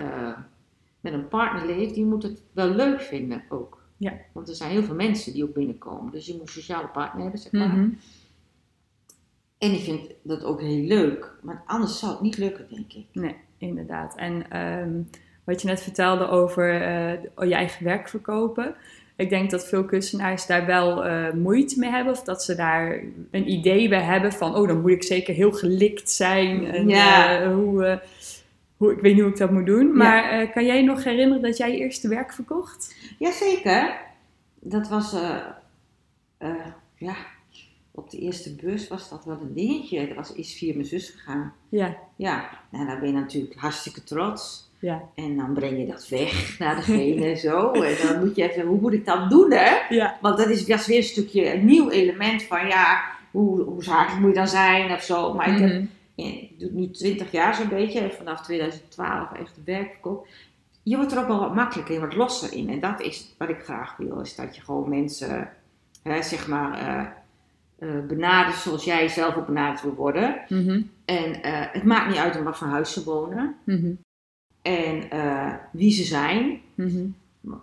met 0.99 1.13
een 1.13 1.27
partner 1.27 1.65
leeft, 1.65 1.93
die 1.93 2.05
moet 2.05 2.23
het 2.23 2.41
wel 2.51 2.67
leuk 2.67 3.01
vinden 3.01 3.43
ook. 3.49 3.74
Ja. 3.97 4.13
Want 4.31 4.49
er 4.49 4.55
zijn 4.55 4.71
heel 4.71 4.83
veel 4.83 4.95
mensen 4.95 5.33
die 5.33 5.43
ook 5.43 5.53
binnenkomen. 5.53 6.11
Dus 6.11 6.25
je 6.25 6.31
moet 6.33 6.41
een 6.41 6.47
sociale 6.47 6.87
partner 6.87 7.21
hebben, 7.21 7.39
zeg 7.39 7.51
maar. 7.51 7.67
Mhm. 7.67 7.89
En 9.57 9.71
ik 9.73 9.79
vind 9.83 9.99
dat 10.21 10.43
ook 10.43 10.61
heel 10.61 10.83
leuk. 10.85 11.33
Maar 11.41 11.63
anders 11.65 11.99
zou 11.99 12.11
het 12.11 12.21
niet 12.21 12.37
lukken, 12.37 12.65
denk 12.69 12.93
ik. 12.93 13.05
Nee, 13.11 13.35
inderdaad. 13.57 14.15
En 14.15 14.51
ehm, 14.51 14.91
wat 15.43 15.61
je 15.61 15.67
net 15.67 15.81
vertelde 15.81 16.27
over 16.27 16.81
eh, 16.81 17.47
je 17.47 17.55
eigen 17.55 17.83
werk 17.83 18.09
verkopen. 18.09 18.75
Ik 19.15 19.29
denk 19.29 19.51
dat 19.51 19.67
veel 19.67 19.85
kunstenaars 19.85 20.45
daar 20.45 20.65
wel 20.65 21.05
eh, 21.05 21.33
moeite 21.33 21.79
mee 21.79 21.89
hebben. 21.89 22.13
Of 22.13 22.23
dat 22.23 22.43
ze 22.43 22.55
daar 22.55 23.03
een 23.31 23.49
idee 23.51 23.89
bij 23.89 24.01
hebben 24.01 24.31
van... 24.33 24.55
oh, 24.55 24.67
dan 24.67 24.81
moet 24.81 24.91
ik 24.91 25.03
zeker 25.03 25.33
heel 25.33 25.51
gelikt 25.51 26.09
zijn. 26.11 26.65
En, 26.71 26.87
Ja. 26.87 27.41
eh, 27.41 27.53
hoe, 27.53 28.01
hoe, 28.77 28.91
ik 28.91 28.99
weet 28.99 29.13
niet 29.13 29.21
hoe 29.21 29.31
ik 29.31 29.37
dat 29.37 29.51
moet 29.51 29.65
doen. 29.65 29.97
Maar 29.97 30.29
eh, 30.29 30.51
kan 30.51 30.65
jij 30.65 30.77
je 30.77 30.83
nog 30.83 31.03
herinneren 31.03 31.41
dat 31.43 31.57
jij 31.57 31.71
je 31.71 31.77
eerste 31.77 32.07
werk 32.07 32.33
verkocht? 32.33 32.95
Jazeker. 33.19 33.97
Dat 34.59 34.87
was, 34.87 35.13
eh, 35.13 35.35
eh, 36.37 36.65
ja, 36.97 37.15
op 37.91 38.09
de 38.09 38.17
eerste 38.17 38.55
bus 38.55 38.87
was 38.87 39.09
dat 39.09 39.25
wel 39.25 39.39
een 39.41 39.53
dingetje. 39.53 40.07
Dat 40.07 40.15
was 40.15 40.33
is 40.33 40.57
via 40.57 40.73
mijn 40.73 40.85
zus 40.85 41.09
gegaan. 41.09 41.53
Ja, 41.69 41.97
Ja, 42.15 42.49
en 42.71 42.85
dan 42.87 42.99
ben 42.99 43.07
je 43.07 43.13
natuurlijk 43.13 43.55
hartstikke 43.55 44.03
trots. 44.03 44.69
ja, 44.79 45.01
En 45.15 45.35
dan 45.35 45.53
breng 45.53 45.77
je 45.77 45.85
dat 45.85 46.07
weg 46.07 46.59
naar 46.59 46.75
degene 46.75 47.25
en 47.25 47.37
zo. 47.37 47.71
En 47.71 48.07
dan 48.07 48.19
moet 48.19 48.35
je 48.35 48.49
even, 48.49 48.65
hoe 48.65 48.81
moet 48.81 48.93
ik 48.93 49.05
dat 49.05 49.29
doen 49.29 49.51
hè? 49.51 49.95
ja. 49.95 50.17
Want 50.21 50.37
dat 50.37 50.49
is, 50.49 50.65
dat 50.65 50.79
is 50.79 50.87
weer 50.87 50.97
een 50.97 51.03
stukje, 51.03 51.53
een 51.53 51.65
nieuw 51.65 51.89
element 51.89 52.43
van 52.43 52.67
ja, 52.67 53.03
hoe, 53.31 53.61
hoe 53.61 53.83
zakelijk 53.83 54.19
moet 54.21 54.29
je 54.29 54.35
dan 54.35 54.47
zijn 54.47 54.91
of 54.91 55.03
zo. 55.03 55.33
Maar 55.33 55.49
ik, 55.49 55.59
heb, 55.59 55.83
Mhm. 56.15 56.27
ik 56.27 56.59
doe 56.59 56.67
het 56.67 56.77
nu 56.77 56.91
20 56.91 57.31
jaar 57.31 57.55
zo'n 57.55 57.69
beetje, 57.69 58.11
vanaf 58.17 58.41
2012 58.41 59.31
echt 59.33 59.57
werk 59.65 59.91
verkocht. 59.91 60.29
Je 60.83 60.95
wordt 60.95 61.11
er 61.11 61.19
ook 61.19 61.27
wel 61.27 61.39
wat 61.39 61.55
makkelijker 61.55 61.95
en 61.95 62.01
wat 62.01 62.15
losser 62.15 62.53
in. 62.53 62.69
En 62.69 62.79
dat 62.79 63.01
is 63.01 63.35
wat 63.37 63.49
ik 63.49 63.59
graag 63.63 63.97
wil, 63.97 64.19
is 64.19 64.35
dat 64.35 64.55
je 64.55 64.61
gewoon 64.61 64.89
mensen, 64.89 65.49
hè, 66.03 66.21
zeg 66.23 66.47
maar, 66.47 66.79
eh 66.79 67.05
eh, 67.79 68.05
benadert 68.07 68.55
zoals 68.55 68.83
jij 68.83 69.07
zelf 69.07 69.35
ook 69.35 69.45
benaderd 69.45 69.81
wil 69.81 69.93
worden. 69.93 70.41
Mhm. 70.49 70.81
En 71.05 71.41
eh, 71.43 71.65
het 71.71 71.83
maakt 71.83 72.07
niet 72.07 72.17
uit 72.17 72.35
in 72.35 72.43
wat 72.43 72.57
voor 72.57 72.67
huis 72.67 72.93
ze 72.93 73.03
wonen 73.03 73.55
Mhm. 73.63 73.91
en 74.61 75.09
wie 75.71 75.91
ze 75.91 76.03
zijn. 76.03 76.61
Mhm. 76.75 77.05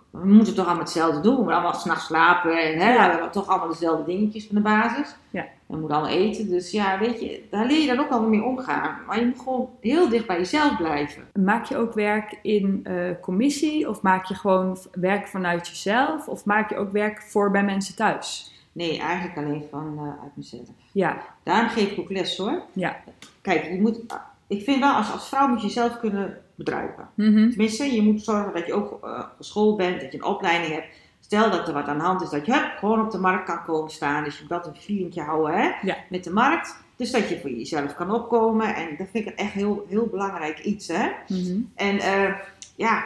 We 0.09 0.25
moeten 0.25 0.55
toch 0.55 0.65
allemaal 0.65 0.83
hetzelfde 0.83 1.21
doen. 1.21 1.31
We 1.31 1.37
moeten 1.37 1.55
allemaal 1.55 1.79
s'nachts 1.79 2.05
slapen. 2.05 2.63
En 2.63 2.79
hè, 2.79 2.93
we 2.93 2.99
hebben 2.99 3.31
toch 3.31 3.47
allemaal 3.47 3.67
dezelfde 3.67 4.03
dingetjes 4.05 4.47
van 4.47 4.55
de 4.55 4.61
basis. 4.61 5.15
Ja. 5.29 5.45
We 5.65 5.77
moeten 5.77 5.97
allemaal 5.97 6.15
eten. 6.15 6.49
Dus 6.49 6.71
ja, 6.71 6.99
weet 6.99 7.19
je, 7.19 7.43
daar 7.49 7.65
leer 7.65 7.79
je 7.79 7.87
dan 7.87 7.99
ook 7.99 8.09
wel 8.09 8.23
mee 8.23 8.43
omgaan. 8.43 8.97
Maar 9.07 9.19
je 9.19 9.25
moet 9.25 9.39
gewoon 9.39 9.69
heel 9.81 10.09
dicht 10.09 10.27
bij 10.27 10.37
jezelf 10.37 10.77
blijven. 10.77 11.27
Maak 11.33 11.65
je 11.65 11.77
ook 11.77 11.93
werk 11.93 12.39
in 12.41 12.81
eh, 12.83 12.95
commissie? 13.21 13.89
Of 13.89 14.01
maak 14.01 14.25
je 14.25 14.35
gewoon 14.35 14.77
werk 14.91 15.27
vanuit 15.27 15.67
jezelf? 15.67 16.27
Of 16.27 16.45
maak 16.45 16.69
je 16.69 16.77
ook 16.77 16.91
werk 16.91 17.21
voor 17.21 17.51
bij 17.51 17.63
mensen 17.63 17.95
thuis? 17.95 18.51
Nee, 18.71 18.99
eigenlijk 18.99 19.37
alleen 19.37 19.63
van 19.71 19.93
eh, 19.97 20.23
uit 20.23 20.35
mezelf. 20.35 20.67
Ja, 20.91 21.17
Daarom 21.43 21.69
geef 21.69 21.91
ik 21.91 21.99
ook 21.99 22.09
les 22.09 22.37
hoor. 22.37 22.61
Ja. 22.73 22.95
Kijk, 23.41 23.63
je 23.63 23.81
moet, 23.81 23.99
ik 24.47 24.63
vind 24.63 24.79
wel 24.79 24.93
als, 24.93 25.11
als 25.11 25.29
vrouw 25.29 25.47
moet 25.47 25.61
je 25.61 25.67
jezelf 25.67 25.99
kunnen 25.99 26.42
bedruipen. 26.55 27.09
Mhm. 27.15 27.49
Tenminste, 27.49 27.93
je 27.95 28.01
moet 28.01 28.23
zorgen 28.23 28.53
dat 28.53 28.65
je 28.65 28.73
ook 28.73 28.99
eh 29.03 29.23
geschoold 29.37 29.77
bent, 29.77 30.01
dat 30.01 30.11
je 30.11 30.17
een 30.17 30.23
opleiding 30.23 30.73
hebt. 30.73 30.87
Stel 31.19 31.51
dat 31.51 31.67
er 31.67 31.73
wat 31.73 31.87
aan 31.87 31.97
de 31.97 32.03
hand 32.03 32.21
is, 32.21 32.29
dat 32.29 32.45
je 32.45 32.53
hup, 32.53 32.71
gewoon 32.77 33.01
op 33.05 33.11
de 33.11 33.17
markt 33.17 33.45
kan 33.45 33.63
komen 33.63 33.91
staan. 33.91 34.23
Dus 34.23 34.33
je 34.35 34.41
moet 34.41 34.49
dat 34.49 34.67
een 34.67 34.75
feelingje 34.81 35.21
houden 35.21 35.53
hè, 35.61 35.71
Ja. 35.81 35.95
met 36.09 36.23
de 36.23 36.31
markt. 36.31 36.75
Dus 36.95 37.11
dat 37.11 37.29
je 37.29 37.39
voor 37.39 37.49
jezelf 37.49 37.95
kan 37.95 38.11
opkomen. 38.11 38.75
En 38.75 38.87
dat 38.97 39.07
vind 39.11 39.27
ik 39.27 39.35
echt 39.35 39.51
heel, 39.51 39.85
heel 39.89 40.07
belangrijk 40.07 40.59
iets. 40.59 40.87
Hè? 40.87 41.09
Mhm. 41.27 41.59
En 41.75 41.99
eh, 41.99 42.33
ja, 42.75 43.03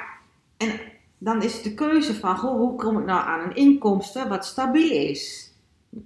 en 0.57 0.71
dan 1.17 1.41
is 1.41 1.53
het 1.53 1.63
de 1.63 1.73
keuze 1.73 2.15
van, 2.15 2.37
goh, 2.37 2.51
hoe 2.55 2.75
kom 2.75 2.99
ik 2.99 3.05
nou 3.05 3.27
aan 3.27 3.39
een 3.39 3.55
inkomsten 3.55 4.29
wat 4.29 4.45
stabiel 4.45 4.91
is? 4.91 5.51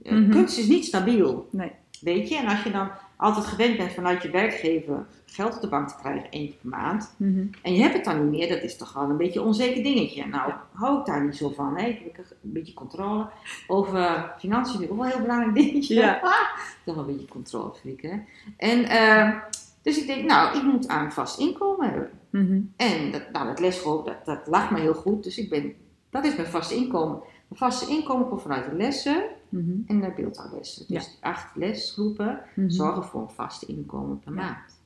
Mhm. 0.04 0.32
Kunst 0.32 0.58
is 0.58 0.68
niet 0.68 0.86
stabiel. 0.86 1.48
Nee. 1.52 1.72
Weet 2.02 2.30
je, 2.30 2.36
en 2.38 2.48
als 2.48 2.64
je 2.64 2.72
dan 2.72 2.90
altijd 3.16 3.46
gewend 3.46 3.78
bent 3.78 3.92
vanuit 3.94 4.22
je 4.24 4.30
werkgever 4.30 5.06
geld 5.26 5.56
op 5.56 5.62
de 5.62 5.68
bank 5.68 5.88
te 5.90 5.96
krijgen 6.00 6.32
één 6.32 6.48
keer 6.48 6.56
per 6.62 6.70
maand. 6.70 7.14
Mhm. 7.18 7.46
En 7.62 7.74
je 7.74 7.82
hebt 7.82 7.94
het 7.94 8.06
dan 8.06 8.22
niet 8.22 8.40
meer, 8.40 8.50
dat 8.50 8.62
is 8.64 8.78
toch 8.78 8.94
wel 8.94 9.10
een 9.10 9.18
beetje 9.18 9.40
een 9.40 9.46
onzeker 9.46 9.84
dingetje. 9.84 10.26
Nou, 10.26 10.50
Ja. 10.50 10.64
hou 10.74 11.00
ik 11.00 11.06
daar 11.06 11.24
niet 11.26 11.36
zo 11.36 11.50
van. 11.50 11.78
Hè? 11.78 11.86
Ik 11.86 12.16
heb 12.16 12.26
een 12.44 12.52
beetje 12.52 12.74
controle 12.74 13.28
over 13.68 14.34
financiën, 14.40 14.90
ook 14.90 14.98
wel 14.98 15.06
een 15.06 15.12
heel 15.12 15.22
belangrijk 15.22 15.56
dingetje. 15.56 15.96
Ja. 15.96 16.20
toch 16.86 16.96
wel 16.96 17.04
een 17.08 17.12
beetje 17.12 17.28
controle, 17.28 17.74
vind 17.82 17.98
ik, 17.98 18.10
hè. 18.12 18.18
En, 18.58 18.84
eh, 18.84 19.38
dus 19.82 19.98
ik 20.02 20.08
denk, 20.08 20.26
nou, 20.26 20.58
ik 20.58 20.64
moet 20.64 20.88
aan 20.88 21.12
vast 21.12 21.40
inkomen 21.40 21.90
hebben. 21.90 22.10
Mhm. 22.30 22.60
En 22.76 23.12
dat, 23.12 23.32
nou, 23.32 23.46
dat 23.48 23.60
lesgroep, 23.60 24.06
dat, 24.06 24.26
dat 24.26 24.48
lag 24.48 24.72
me 24.72 24.80
heel 24.80 24.94
goed. 24.94 25.24
Dus 25.24 25.38
ik 25.38 25.50
ben, 25.50 25.74
dat 26.10 26.26
is 26.26 26.36
mijn 26.36 26.48
vaste 26.48 26.76
inkomen. 26.76 27.20
Mijn 27.48 27.72
vaste 27.72 27.92
inkomen 27.92 28.28
komt 28.28 28.42
vanuit 28.42 28.66
de 28.66 28.76
lessen 28.76 29.24
Mhm. 29.52 29.72
en 29.88 30.00
de 30.02 30.12
beeldhouwlessen. 30.16 30.86
Dus 30.88 31.18
Ja. 31.22 31.30
acht 31.30 31.56
lesgroepen 31.56 32.42
Mhm. 32.56 32.70
zorgen 32.70 33.04
voor 33.04 33.22
een 33.22 33.30
vaste 33.30 33.66
inkomen 33.66 34.20
per 34.20 34.34
Ja. 34.34 34.40
maand. 34.42 34.80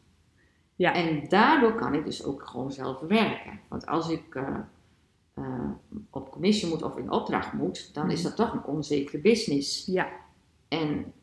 Ja. 0.76 0.94
En 0.94 1.26
daardoor 1.30 1.76
kan 1.76 1.94
ik 1.94 2.06
dus 2.06 2.24
ook 2.24 2.48
gewoon 2.48 2.72
zelf 2.72 3.00
werken. 3.00 3.60
Want 3.68 3.86
als 3.86 4.10
ik 4.10 4.36
eh, 4.36 4.48
eh, 5.34 5.44
op 6.10 6.32
commissie 6.32 6.70
moet 6.70 6.84
of 6.84 6.98
in 6.98 7.12
opdracht 7.12 7.54
moet, 7.54 7.94
dan 7.94 8.12
is 8.12 8.20
Mhm. 8.22 8.28
dat 8.28 8.36
toch 8.36 8.54
een 8.54 8.64
onzekere 8.74 9.18
business. 9.18 9.86
Ja. 9.86 10.08
En 10.68 11.14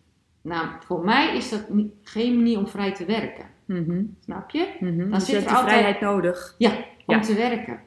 nou, 0.42 0.66
voor 0.84 1.04
mij 1.04 1.36
is 1.36 1.48
dat 1.50 1.68
niet, 1.68 1.92
geen 2.02 2.36
manier 2.36 2.58
om 2.58 2.66
vrij 2.68 2.92
te 2.94 3.04
werken. 3.04 3.46
Mhm. 3.64 4.04
Snap 4.24 4.50
je? 4.50 4.76
Dan 4.80 4.96
Dus 5.10 5.18
zit 5.18 5.26
je 5.26 5.32
hebt 5.34 5.46
er 5.50 5.56
altijd- 5.56 5.72
vrijheid 5.72 6.00
nodig. 6.00 6.54
Om 6.58 7.14
Ja. 7.14 7.20
te 7.20 7.34
werken. 7.34 7.80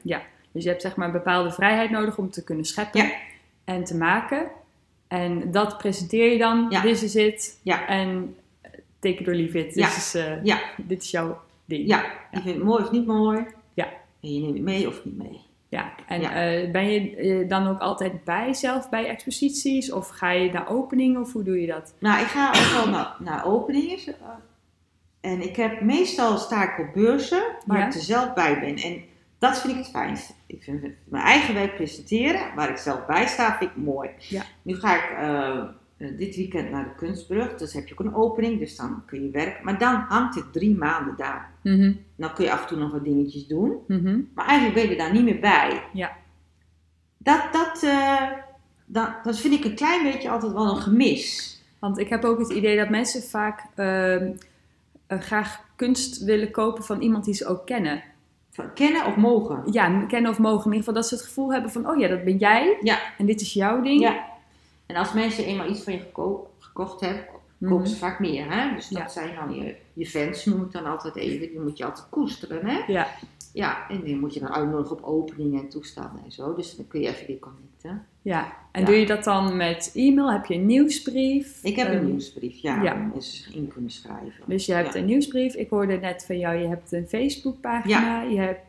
Dus 0.52 0.64
je 0.64 0.70
hebt 0.70 0.82
zeg 0.82 0.96
maar 0.96 1.06
een 1.06 1.12
bepaalde 1.12 1.50
vrijheid 1.52 1.90
nodig 1.90 2.18
om 2.18 2.30
te 2.30 2.44
kunnen 2.44 2.64
scheppen 2.64 3.00
Ja. 3.00 3.12
en 3.64 3.84
te 3.84 3.96
maken. 3.96 4.50
En 5.08 5.50
dat 5.50 5.78
presenteer 5.78 6.32
je 6.32 6.38
dan. 6.38 6.66
Ja. 6.68 6.80
This 6.80 7.02
is 7.02 7.14
it. 7.16 7.60
Ja. 7.62 7.86
En 7.86 8.36
eh, 8.60 8.70
take 8.98 9.14
it 9.16 9.28
or 9.28 9.34
leave 9.34 9.58
it. 9.58 9.64
Dit, 9.64 9.74
Ja. 9.74 9.86
is, 9.96 10.14
eh, 10.14 10.44
Ja. 10.44 10.60
dit 10.76 11.02
is 11.02 11.10
jouw 11.10 11.40
ding. 11.64 11.88
Ja, 11.88 12.04
je 12.30 12.40
vindt 12.40 12.58
het 12.58 12.66
mooi 12.66 12.82
of 12.84 12.90
niet 12.90 13.06
mooi. 13.06 13.44
Ja. 13.74 13.84
En 14.22 14.34
je 14.34 14.40
neemt 14.40 14.54
het 14.54 14.62
mee 14.62 14.88
of 14.88 15.04
niet 15.04 15.16
mee. 15.18 15.40
Ja, 15.68 15.92
en 16.08 16.22
eh, 16.22 16.70
ben 16.70 16.90
je 16.90 17.44
dan 17.48 17.66
ook 17.66 17.78
altijd 17.80 18.24
bij 18.24 18.54
zelf 18.54 18.88
bij 18.88 19.06
exposities? 19.06 19.92
Of 19.92 20.08
ga 20.08 20.30
je 20.30 20.52
naar 20.52 20.68
openingen? 20.68 21.20
Of 21.20 21.32
hoe 21.32 21.42
doe 21.42 21.60
je 21.60 21.66
dat? 21.66 21.94
Nou, 21.98 22.20
ik 22.20 22.26
ga 22.26 22.48
ook 22.48 22.82
wel 22.82 22.88
naar, 22.92 23.16
naar 23.18 23.46
openingen. 23.46 23.98
En 25.20 25.42
ik 25.42 25.56
heb 25.56 25.80
meestal 25.80 26.38
sta 26.38 26.62
ik 26.72 26.78
op 26.86 26.94
beurzen 26.94 27.42
waar 27.66 27.86
ik 27.88 27.94
er 27.94 28.00
zelf 28.00 28.34
bij 28.34 28.60
ben. 28.60 28.76
En 28.76 29.02
dat 29.48 29.60
vind 29.60 29.72
ik 29.72 29.78
het 29.78 29.88
fijnste. 29.90 30.32
Ik 30.46 30.62
vind 30.62 30.82
het- 30.82 30.94
mijn 31.04 31.24
eigen 31.24 31.54
werk 31.54 31.74
presenteren, 31.74 32.54
waar 32.54 32.70
ik 32.70 32.76
zelf 32.76 33.06
bij 33.06 33.26
sta, 33.26 33.56
vind 33.58 33.70
ik 33.70 33.76
mooi. 33.76 34.10
Ja. 34.18 34.42
Nu 34.62 34.74
ga 34.74 34.94
ik 34.96 35.10
eh, 35.18 35.58
eh, 35.96 36.18
dit 36.18 36.36
weekend 36.36 36.70
naar 36.70 36.84
de 36.84 36.94
Kunstbrug. 36.96 37.54
Dus 37.56 37.72
heb 37.72 37.86
je 37.86 37.92
ook 37.92 38.00
een 38.06 38.14
opening, 38.14 38.58
dus 38.58 38.76
dan 38.76 39.02
kun 39.06 39.22
je 39.22 39.30
werken. 39.30 39.64
Maar 39.64 39.78
dan 39.78 39.94
hangt 39.94 40.34
het 40.34 40.52
drie 40.52 40.76
maanden 40.76 41.14
daar. 41.16 41.50
Mhm, 41.62 41.92
Dan 42.16 42.34
kun 42.34 42.44
je 42.44 42.52
af 42.52 42.62
en 42.62 42.66
toe 42.68 42.78
nog 42.78 42.92
wat 42.92 43.04
dingetjes 43.04 43.46
doen. 43.46 43.76
mhm. 43.86 44.20
Maar 44.34 44.46
eigenlijk 44.46 44.80
ben 44.80 44.88
je 44.88 44.96
daar 44.96 45.12
niet 45.12 45.24
meer 45.24 45.40
bij. 45.40 45.82
Ja. 45.92 46.12
Dat, 47.18 47.42
dat, 47.52 47.82
eh, 47.82 48.22
dat, 48.84 49.10
dat 49.24 49.38
vind 49.38 49.54
ik 49.54 49.64
een 49.64 49.74
klein 49.74 50.02
beetje 50.02 50.30
altijd 50.30 50.52
wel 50.52 50.70
een 50.70 50.82
gemis. 50.82 51.54
Want 51.78 51.98
ik 51.98 52.08
heb 52.08 52.24
ook 52.24 52.38
het 52.38 52.50
idee 52.50 52.76
dat 52.76 52.88
mensen 52.88 53.22
vaak 53.22 53.64
ehm, 53.74 54.30
eh, 55.06 55.20
graag 55.20 55.60
kunst 55.76 56.24
willen 56.24 56.50
kopen 56.50 56.84
van 56.84 57.00
iemand 57.00 57.24
die 57.24 57.34
ze 57.34 57.46
ook 57.46 57.66
kennen. 57.66 58.02
Van 58.56 58.72
kennen 58.74 59.06
of 59.06 59.16
mogen. 59.16 59.62
Ja, 59.70 60.04
kennen 60.08 60.30
of 60.30 60.38
mogen. 60.38 60.58
In 60.64 60.76
ieder 60.76 60.78
geval 60.78 60.94
dat 60.94 61.06
ze 61.06 61.14
het 61.14 61.24
gevoel 61.24 61.52
hebben 61.52 61.70
van, 61.70 61.88
oh 61.88 61.98
ja, 61.98 62.08
dat 62.08 62.24
ben 62.24 62.36
jij. 62.36 62.76
Ja. 62.80 62.98
En 63.18 63.26
dit 63.26 63.40
is 63.40 63.52
jouw 63.52 63.80
ding. 63.80 64.00
Ja. 64.00 64.24
En 64.86 64.96
als 64.96 65.12
mensen 65.12 65.44
eenmaal 65.44 65.68
iets 65.68 65.82
van 65.82 65.92
je 65.92 65.98
geko- 65.98 66.50
gekocht 66.58 67.00
hebben, 67.00 67.24
Mhm. 67.58 67.70
kopen 67.72 67.88
ze 67.88 67.96
vaak 67.96 68.18
meer. 68.20 68.50
Hè? 68.52 68.74
Dus 68.74 68.88
dat 68.88 68.98
Ja. 69.02 69.08
zijn 69.08 69.34
dan 69.34 69.54
je, 69.54 69.74
je 69.96 70.06
fans, 70.06 70.44
noem 70.44 70.62
ik 70.62 70.72
dan 70.72 70.86
altijd 70.86 71.16
even. 71.16 71.48
Die 71.48 71.60
moet 71.60 71.78
je 71.78 71.84
altijd 71.84 72.06
koesteren. 72.10 72.66
Hè? 72.66 72.92
Ja. 72.92 73.06
Ja, 73.52 73.88
en 73.88 74.00
die 74.02 74.16
moet 74.16 74.34
je 74.34 74.40
dan 74.40 74.52
uitnodigen 74.54 74.96
op 74.96 75.02
openingen 75.02 75.60
en 75.60 75.68
toestanden 75.68 76.24
en 76.24 76.32
zo. 76.32 76.54
Dus 76.54 76.76
dan 76.76 76.86
kun 76.86 77.00
je 77.00 77.08
even 77.08 77.26
weer 77.26 77.38
connecten. 77.38 78.06
Ja. 78.22 78.52
En 78.72 78.80
Ja. 78.80 78.86
doe 78.86 78.94
je 78.96 79.06
dat 79.06 79.24
dan 79.24 79.56
met 79.56 79.90
e-mail? 79.94 80.32
Heb 80.32 80.44
je 80.46 80.54
een 80.54 80.66
nieuwsbrief? 80.66 81.58
Ik 81.62 81.76
heb 81.76 81.88
een 81.88 81.94
Ehm, 81.94 82.04
nieuwsbrief, 82.06 82.56
ja, 82.58 82.82
ja. 82.82 83.10
zich 83.18 83.54
in 83.54 83.68
kunnen 83.68 83.90
schrijven. 83.90 84.44
Dus 84.46 84.66
je 84.66 84.72
hebt 84.72 84.94
Ja. 84.94 85.00
een 85.00 85.06
nieuwsbrief. 85.06 85.54
Ik 85.54 85.70
hoorde 85.70 85.96
net 85.96 86.24
van 86.26 86.38
jou, 86.38 86.56
je 86.56 86.68
hebt 86.68 86.92
een 86.92 87.08
Facebookpagina. 87.08 88.22
Je 88.22 88.38
hebt 88.38 88.60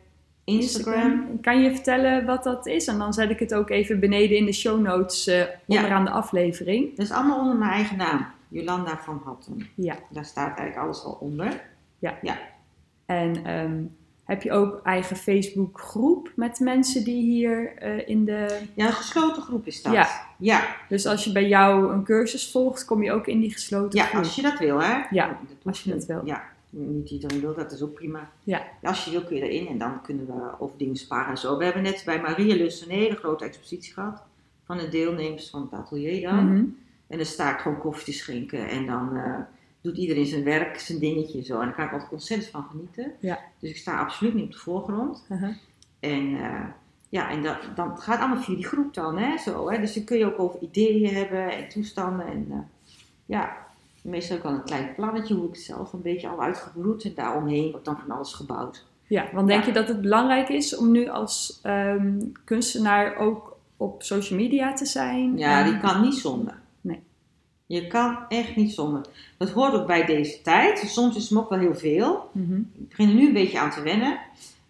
Instagram. 0.44 1.40
Kan 1.40 1.60
je 1.62 1.70
vertellen 1.74 2.26
wat 2.26 2.44
dat 2.44 2.66
is? 2.66 2.86
En 2.86 2.98
dan 2.98 3.12
zet 3.12 3.30
ik 3.30 3.38
het 3.38 3.54
ook 3.54 3.70
even 3.70 4.00
beneden 4.00 4.36
in 4.36 4.44
de 4.44 4.52
show 4.52 4.80
notes 4.80 5.26
eh, 5.26 5.42
onderaan 5.66 6.04
de 6.04 6.10
aflevering. 6.10 6.96
Dat 6.96 7.06
is 7.06 7.12
allemaal 7.12 7.40
onder 7.40 7.56
mijn 7.56 7.70
eigen 7.70 7.96
naam. 7.96 8.26
Jolanda 8.48 8.98
van 8.98 9.22
Hatten. 9.24 9.68
Ja. 9.74 9.96
Daar 10.10 10.24
staat 10.24 10.46
eigenlijk 10.58 10.76
alles 10.78 11.04
al 11.04 11.12
onder. 11.20 11.60
En 13.06 13.44
ehm, 13.44 13.82
heb 14.24 14.42
je 14.42 14.52
ook 14.52 14.80
eigen 14.82 15.16
Facebook 15.16 15.80
groep 15.80 16.32
met 16.36 16.58
mensen 16.58 17.04
die 17.04 17.22
hier 17.22 17.76
eh, 17.76 18.08
in 18.08 18.24
de... 18.24 18.60
Ja, 18.74 18.86
een 18.86 18.92
gesloten 18.92 19.42
groep 19.42 19.66
is 19.66 19.82
dat. 19.82 19.92
Ja. 19.92 20.08
Ja, 20.38 20.76
Dus 20.88 21.06
als 21.06 21.24
je 21.24 21.32
bij 21.32 21.48
jou 21.48 21.92
een 21.92 22.04
cursus 22.04 22.50
volgt, 22.50 22.84
kom 22.84 23.02
je 23.02 23.12
ook 23.12 23.26
in 23.26 23.40
die 23.40 23.52
gesloten 23.52 23.98
ja 23.98 24.04
groep. 24.04 24.18
als 24.22 24.34
je 24.34 24.42
dat 24.42 24.58
wil, 24.58 24.82
hè? 24.82 25.02
Ja, 25.10 25.26
Dat 25.26 25.38
als 25.64 25.82
je 25.84 25.90
dat 25.90 26.04
wil. 26.04 26.20
Ja, 26.24 26.42
niet 26.70 27.10
iedereen 27.10 27.40
wil, 27.40 27.54
dat 27.54 27.72
is 27.72 27.82
ook 27.82 27.94
prima. 27.94 28.30
Ja. 28.44 28.62
Als 28.82 29.04
je 29.04 29.10
wil 29.10 29.22
kun 29.24 29.36
je 29.36 29.48
erin 29.48 29.66
en 29.66 29.78
dan 29.78 30.02
kunnen 30.02 30.26
we 30.26 30.50
over 30.58 30.78
dingen 30.78 30.96
sparen 30.96 31.30
en 31.30 31.38
zo. 31.38 31.56
We 31.58 31.64
hebben 31.64 31.82
net 31.82 32.02
bij 32.04 32.20
Maria 32.20 32.54
Lus 32.56 32.80
een 32.86 32.90
hele 32.90 33.16
grote 33.16 33.44
expositie 33.44 33.92
gehad 33.92 34.22
van 34.64 34.78
de 34.78 34.88
deelnemers 34.88 35.50
van 35.50 35.62
het 35.62 35.72
atelier 35.80 36.28
dan. 36.30 36.52
Mhm. 36.52 36.64
En 37.08 37.16
dan 37.16 37.26
sta 37.26 37.52
ik 37.52 37.58
gewoon 37.60 37.78
koffie 37.78 38.04
te 38.04 38.18
schenken 38.18 38.68
en 38.68 38.86
dan 38.86 39.16
eh, 39.16 39.34
doet 39.80 39.96
iedereen 39.96 40.26
zijn 40.26 40.44
werk, 40.44 40.78
zijn 40.78 40.98
dingetje 40.98 41.38
en 41.38 41.44
zo. 41.44 41.60
En 41.60 41.66
daar 41.66 41.74
kan 41.74 41.84
ik 41.84 41.92
altijd 41.92 42.12
ontzettend 42.12 42.50
van 42.50 42.64
genieten. 42.70 43.12
Ja. 43.20 43.38
Dus 43.58 43.70
ik 43.70 43.76
sta 43.76 43.98
absoluut 43.98 44.34
niet 44.34 44.44
op 44.44 44.52
de 44.52 44.58
voorgrond. 44.58 45.24
Uh-huh. 45.30 45.54
En 46.00 46.36
eh, 46.42 46.64
ja, 47.08 47.30
en 47.30 47.42
dat, 47.42 47.56
dan 47.74 47.98
gaat 47.98 48.18
allemaal 48.20 48.42
via 48.42 48.54
die 48.54 48.66
groep 48.66 48.94
dan, 48.94 49.18
hè, 49.18 49.38
zo, 49.38 49.70
hè. 49.70 49.78
Dus 49.80 49.94
dan 49.94 50.04
kun 50.04 50.18
je 50.18 50.26
ook 50.26 50.38
over 50.38 50.60
ideeën 50.62 51.14
hebben 51.14 51.50
en 51.52 51.68
toestanden 51.68 52.26
en 52.26 52.46
eh, 52.50 52.58
ja, 53.26 53.56
meestal 54.02 54.36
ook 54.36 54.44
al 54.44 54.52
een 54.52 54.64
klein 54.64 54.94
plannetje 54.94 55.34
hoe 55.34 55.46
ik 55.48 55.54
het 55.54 55.62
zelf 55.62 55.92
een 55.92 56.02
beetje 56.02 56.28
al 56.28 56.42
uitgebroed 56.42 57.04
en 57.04 57.12
daaromheen 57.14 57.70
wordt 57.70 57.84
dan 57.84 57.98
van 57.98 58.10
alles 58.16 58.32
gebouwd. 58.32 58.86
Ja, 59.06 59.28
want 59.32 59.48
denk 59.48 59.60
Ja. 59.60 59.66
je 59.66 59.72
dat 59.72 59.88
het 59.88 60.00
belangrijk 60.00 60.48
is 60.48 60.76
om 60.76 60.90
nu 60.90 61.08
als 61.08 61.58
ehm, 61.62 62.18
kunstenaar 62.44 63.16
ook 63.16 63.56
op 63.76 64.02
social 64.02 64.38
media 64.38 64.72
te 64.72 64.84
zijn? 64.86 65.38
Ja, 65.38 65.58
En- 65.64 65.70
die 65.70 65.80
kan 65.80 66.00
niet 66.00 66.14
zonder. 66.14 66.60
Je 67.68 67.86
kan 67.86 68.18
echt 68.28 68.56
niet 68.56 68.72
zonder. 68.72 69.06
Dat 69.36 69.50
hoort 69.50 69.74
ook 69.74 69.86
bij 69.86 70.04
deze 70.04 70.42
tijd. 70.42 70.78
Soms 70.78 71.16
is 71.16 71.28
het 71.28 71.38
ook 71.38 71.48
wel 71.48 71.58
heel 71.58 71.74
veel. 71.74 72.30
Mhm. 72.32 72.56
Ik 72.56 72.88
begin 72.88 73.08
er 73.08 73.14
nu 73.14 73.26
een 73.26 73.32
beetje 73.32 73.58
aan 73.58 73.70
te 73.70 73.82
wennen. 73.82 74.18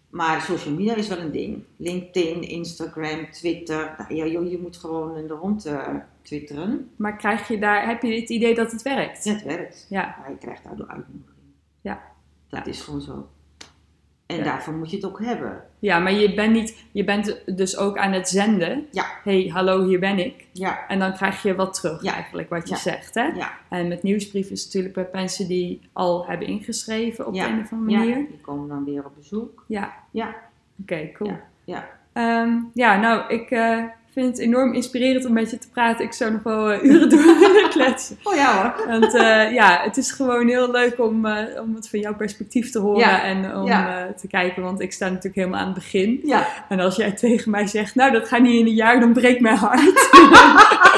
Maar 0.09 0.41
social 0.41 0.73
media 0.73 0.95
is 0.95 1.07
wel 1.07 1.17
een 1.17 1.31
ding. 1.31 1.63
LinkedIn, 1.77 2.41
Instagram, 2.41 3.31
Twitter. 3.31 3.95
Nou, 3.97 4.15
ja, 4.15 4.25
joh, 4.25 4.49
je 4.49 4.57
moet 4.57 4.77
gewoon 4.77 5.17
in 5.17 5.27
de 5.27 5.33
rond 5.33 5.65
eh, 5.65 5.95
twitteren. 6.21 6.89
Maar 6.95 7.17
krijg 7.17 7.47
je 7.47 7.59
daar, 7.59 7.87
heb 7.87 8.01
je 8.01 8.19
het 8.19 8.29
idee 8.29 8.55
dat 8.55 8.71
het 8.71 8.81
werkt? 8.81 9.23
Het 9.23 9.43
werkt. 9.43 9.85
Ja, 9.89 10.15
Maar 10.19 10.29
je 10.31 10.37
krijgt 10.37 10.63
daardoor 10.63 10.87
uitnodiging. 10.87 11.23
Ja. 11.81 12.01
Dat 12.49 12.67
is 12.67 12.81
gewoon 12.81 13.01
zo. 13.01 13.27
En 14.29 14.37
Ja. 14.37 14.43
daarvoor 14.43 14.73
moet 14.73 14.89
je 14.89 14.95
het 14.95 15.05
ook 15.05 15.19
hebben. 15.23 15.63
ja 15.79 15.99
maar 15.99 16.11
je 16.13 16.33
bent, 16.33 16.53
niet, 16.53 16.83
je 16.91 17.03
bent 17.03 17.41
dus 17.45 17.77
ook 17.77 17.97
aan 17.97 18.11
het 18.11 18.29
zenden. 18.29 18.87
Ja. 18.91 19.05
hey, 19.23 19.49
hallo, 19.53 19.85
hier 19.85 19.99
ben 19.99 20.19
ik. 20.19 20.45
Ja, 20.51 20.87
En 20.87 20.99
dan 20.99 21.13
krijg 21.13 21.41
je 21.41 21.55
wat 21.55 21.73
terug 21.73 22.03
Ja. 22.03 22.13
eigenlijk, 22.13 22.49
wat 22.49 22.67
je 22.69 22.73
Ja. 22.73 22.79
zegt. 22.79 23.13
Hè? 23.15 23.23
ja, 23.23 23.51
En 23.69 23.87
met 23.87 24.03
nieuwsbrief 24.03 24.49
is 24.49 24.63
het 24.63 24.73
natuurlijk 24.73 24.93
bij 24.95 25.21
mensen 25.21 25.47
die 25.47 25.81
al 25.93 26.25
hebben 26.27 26.47
ingeschreven 26.47 27.27
op 27.27 27.33
Ja. 27.33 27.45
de 27.47 27.53
een 27.53 27.59
of 27.61 27.71
andere 27.71 27.91
ja. 27.91 27.97
manier. 27.97 28.15
Die 28.27 28.39
komen 28.41 28.67
dan 28.67 28.85
weer 28.85 29.05
op 29.05 29.11
bezoek. 29.17 29.63
Ja. 29.67 29.93
Ja. 30.11 30.35
Oké, 30.81 31.11
cool. 31.11 31.29
Ja, 31.29 31.39
ja. 31.63 31.87
Ehm, 32.13 32.53
ja, 32.73 32.99
nou, 32.99 33.33
ik 33.33 33.51
eh, 33.51 33.83
vind 34.19 34.37
het 34.37 34.45
enorm 34.45 34.73
inspirerend 34.73 35.25
om 35.25 35.33
met 35.33 35.49
je 35.49 35.57
te 35.57 35.69
praten. 35.69 36.05
Ik 36.05 36.13
zou 36.13 36.31
nog 36.31 36.43
wel 36.43 36.71
eh, 36.71 36.83
uren 36.83 37.09
door 37.13 37.39
willen 37.39 37.69
kletsen. 37.69 38.17
Oh 38.23 38.35
ja 38.35 38.61
hoor. 38.61 38.87
Want 38.87 39.15
eh, 39.15 39.51
ja, 39.53 39.79
het 39.83 39.97
is 39.97 40.11
gewoon 40.11 40.47
heel 40.47 40.71
leuk 40.71 40.99
om, 40.99 41.25
eh, 41.25 41.61
om 41.61 41.75
het 41.75 41.89
van 41.89 41.99
jouw 41.99 42.15
perspectief 42.15 42.71
te 42.71 42.79
horen 42.79 42.99
Ja, 42.99 43.23
en 43.23 43.55
om 43.55 43.67
ja. 43.67 44.13
te 44.17 44.27
kijken. 44.27 44.63
Want 44.63 44.81
ik 44.81 44.93
sta 44.93 45.05
natuurlijk 45.05 45.35
helemaal 45.35 45.59
aan 45.59 45.65
het 45.65 45.75
begin. 45.75 46.19
Ja. 46.23 46.47
En 46.69 46.79
als 46.79 46.95
jij 46.95 47.11
tegen 47.11 47.51
mij 47.51 47.67
zegt, 47.67 47.95
nou 47.95 48.11
dat 48.11 48.27
gaat 48.27 48.41
niet 48.41 48.59
in 48.59 48.65
een 48.65 48.73
jaar, 48.73 48.99
dan 48.99 49.13
breekt 49.13 49.41
mijn 49.41 49.57
hart. 49.57 50.09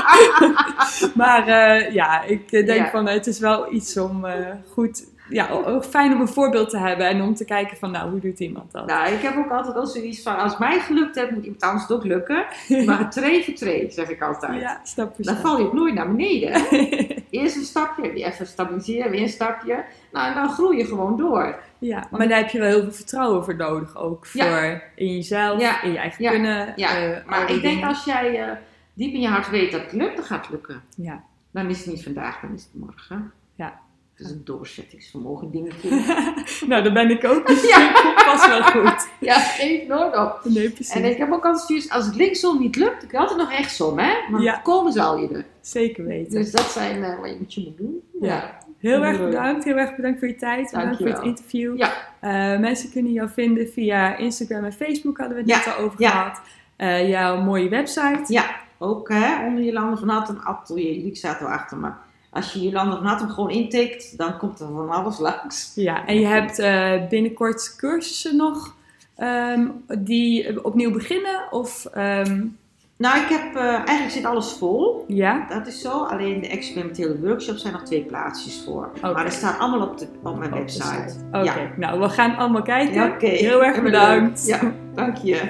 maar 1.21 1.45
ja, 1.93 2.23
ik 2.23 2.49
denk 2.49 2.89
van 2.89 3.07
het 3.07 3.27
is 3.27 3.39
wel 3.39 3.73
iets 3.73 3.97
om 3.97 4.25
goed, 4.71 5.05
ja, 5.31 5.49
ook 5.49 5.85
fijn 5.85 6.13
om 6.13 6.21
een 6.21 6.27
voorbeeld 6.27 6.69
te 6.69 6.77
hebben. 6.77 7.07
En 7.07 7.21
om 7.21 7.35
te 7.35 7.45
kijken 7.45 7.77
van, 7.77 7.91
nou 7.91 8.09
hoe 8.11 8.19
doet 8.19 8.39
iemand 8.39 8.71
dat? 8.71 8.85
Nou, 8.85 9.11
ik 9.13 9.21
heb 9.21 9.37
ook 9.37 9.51
altijd 9.51 9.73
wel 9.73 9.85
zoiets 9.85 10.21
van, 10.21 10.37
als 10.37 10.57
mij 10.57 10.79
gelukt 10.79 11.15
heeft, 11.15 11.31
moet 11.31 11.43
iemand 11.43 11.61
anders 11.63 11.81
het 11.83 11.91
ook 11.91 12.03
lukken. 12.03 12.45
Maar 12.85 13.09
tree 13.11 13.43
voor 13.43 13.53
tree, 13.53 13.91
zeg 13.91 14.09
ik 14.09 14.21
altijd. 14.21 14.61
ja, 14.61 14.81
stap 14.83 15.15
voor 15.15 15.25
Dan 15.25 15.35
val 15.37 15.57
je 15.57 15.63
ook 15.63 15.73
nooit 15.73 15.93
naar 15.93 16.07
beneden. 16.15 16.61
Eerst 17.29 17.55
een 17.55 17.61
stapje, 17.63 18.13
die 18.13 18.23
even 18.25 18.47
stabiliseren, 18.47 19.11
weer 19.11 19.21
een 19.21 19.29
stapje. 19.29 19.83
Nou, 20.11 20.27
en 20.27 20.33
dan 20.33 20.49
groei 20.49 20.77
je 20.77 20.85
gewoon 20.85 21.17
door. 21.17 21.59
Ja, 21.79 22.07
maar 22.11 22.27
daar 22.27 22.37
heb 22.37 22.49
je 22.49 22.59
wel 22.59 22.67
heel 22.69 22.81
veel 22.81 22.91
vertrouwen 22.91 23.43
voor 23.43 23.55
nodig. 23.55 23.97
Ook 23.97 24.25
voor 24.25 24.41
Ja. 24.43 24.81
in 24.95 25.15
jezelf, 25.15 25.61
Ja. 25.61 25.81
in 25.83 25.91
je 25.91 25.97
eigen 25.97 26.23
Ja. 26.23 26.31
kunnen. 26.31 26.73
Ja, 26.75 26.95
eh, 26.97 27.25
maar 27.27 27.51
ik 27.51 27.61
denk 27.61 27.83
als 27.83 28.03
jij 28.03 28.41
eh, 28.41 28.51
diep 28.93 29.13
in 29.13 29.21
je 29.21 29.27
hart 29.27 29.49
weet 29.49 29.71
dat 29.71 29.81
het 29.81 29.91
lukt, 29.93 30.15
dan 30.15 30.25
gaat 30.25 30.41
het 30.41 30.49
lukken. 30.49 30.81
Ja. 30.95 31.23
Dan 31.51 31.69
is 31.69 31.77
het 31.77 31.87
niet 31.87 32.03
vandaag, 32.03 32.39
dan 32.39 32.53
is 32.53 32.63
het 32.71 32.81
morgen. 32.81 33.31
Ja. 33.55 33.79
Het 34.21 34.29
is 34.29 34.35
een 34.35 34.45
doorzettingsvermogen 34.45 35.51
dingetje. 35.51 35.89
nou, 36.67 36.83
dat 36.83 36.93
ben 36.93 37.09
ik 37.09 37.23
ook. 37.25 37.47
Dus 37.47 37.67
Ja. 37.71 37.91
vast 38.31 38.47
wel 38.47 38.61
goed. 38.63 39.07
ja, 39.19 39.39
geef 39.39 39.87
nooit 39.87 40.17
op. 40.17 40.39
Nee, 40.43 40.69
precies. 40.69 40.93
En 40.93 41.05
ik 41.05 41.17
heb 41.17 41.31
ook 41.31 41.45
altijd 41.45 41.65
zoiets, 41.67 41.89
als 41.89 42.05
het 42.05 42.15
linksom 42.15 42.59
niet 42.59 42.75
lukt, 42.75 43.05
je 43.11 43.17
altijd 43.17 43.37
nog 43.39 43.49
rechtsom, 43.49 43.99
hè? 43.99 44.11
Maar 44.31 44.41
Ja. 44.41 44.57
komen 44.63 44.91
zal 44.93 45.17
je 45.17 45.27
er. 45.27 45.45
Zeker 45.61 46.05
weten. 46.05 46.31
Dus 46.31 46.51
dat 46.51 46.71
zijn 46.71 47.03
eh, 47.03 47.19
wat 47.19 47.29
je 47.29 47.35
moet 47.39 47.53
je 47.53 47.61
moet 47.61 47.77
doen. 47.77 48.01
Ja. 48.21 48.57
Heel 48.77 49.03
erg 49.03 49.17
je? 49.17 49.23
bedankt. 49.23 49.63
Heel 49.63 49.75
erg 49.77 49.95
bedankt 49.95 50.19
voor 50.19 50.27
je 50.27 50.35
tijd. 50.35 50.71
Bedankt 50.71 50.97
voor 50.97 51.07
het 51.07 51.21
interview. 51.23 51.77
Ja. 51.77 51.91
Eh, 52.19 52.59
mensen 52.59 52.91
kunnen 52.91 53.11
jou 53.11 53.29
vinden 53.29 53.67
via 53.69 54.17
Instagram 54.17 54.63
en 54.63 54.73
Facebook, 54.73 55.17
hadden 55.17 55.35
we 55.35 55.41
het 55.41 55.51
Ja. 55.51 55.57
net 55.65 55.75
al 55.77 55.83
over 55.83 56.01
Ja. 56.01 56.09
gehad. 56.09 56.41
Eh, 56.75 57.09
jouw 57.09 57.41
mooie 57.41 57.69
website. 57.69 58.21
Ja, 58.25 58.45
ook 58.77 59.09
hè, 59.09 59.45
onder 59.45 59.63
Jolande 59.63 59.97
van 59.97 60.09
Hattem 60.09 60.37
atelier. 60.43 60.93
Die 61.03 61.15
staat 61.15 61.39
er 61.39 61.47
achter 61.47 61.77
me. 61.77 61.89
Als 62.31 62.53
je 62.53 62.61
Jolande 62.61 62.95
van 62.95 63.05
Hattem 63.05 63.29
gewoon 63.29 63.49
intikt, 63.49 64.17
dan 64.17 64.37
komt 64.37 64.59
er 64.59 64.67
van 64.67 64.89
alles 64.89 65.19
langs. 65.19 65.71
Ja, 65.75 66.05
en 66.05 66.19
je 66.19 66.25
hebt 66.25 66.59
eh, 66.59 67.07
binnenkort 67.09 67.73
cursussen 67.77 68.35
nog 68.35 68.75
ehm, 69.15 69.67
die 69.99 70.63
opnieuw 70.65 70.91
beginnen? 70.91 71.41
Of 71.49 71.87
mijn 71.93 72.57
Nou, 72.97 73.19
ik 73.21 73.27
heb, 73.29 73.55
eh, 73.55 73.63
eigenlijk 73.63 74.09
zit 74.11 74.25
alles 74.25 74.51
vol. 74.51 75.05
ja? 75.07 75.45
Dat 75.49 75.67
is 75.67 75.81
zo. 75.81 75.89
Alleen 76.03 76.41
de 76.41 76.47
experimentele 76.47 77.19
workshops 77.19 77.61
zijn 77.61 77.73
nog 77.73 77.83
twee 77.83 78.03
plaatsjes 78.03 78.61
voor. 78.65 78.89
Maar 79.01 79.23
dat 79.23 79.33
staat 79.33 79.59
allemaal 79.59 79.87
op, 79.87 79.97
de, 79.97 80.07
op 80.23 80.37
mijn 80.37 80.51
Op 80.53 80.57
website. 80.59 80.83
site. 81.09 81.25
Oké, 81.27 81.43
Ja. 81.43 81.55
nou 81.77 81.99
we 81.99 82.09
gaan 82.09 82.35
allemaal 82.35 82.61
kijken. 82.61 82.93
Ja. 82.93 83.15
Heel 83.19 83.63
erg 83.63 83.81
bedankt. 83.83 84.45
leuk. 84.47 84.61
Ja, 84.61 84.71
dank 84.95 85.17
je. 85.17 85.41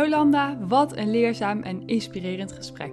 Jolanda, 0.00 0.58
wat 0.60 0.96
een 0.96 1.10
leerzaam 1.10 1.62
en 1.62 1.86
inspirerend 1.86 2.52
gesprek. 2.52 2.92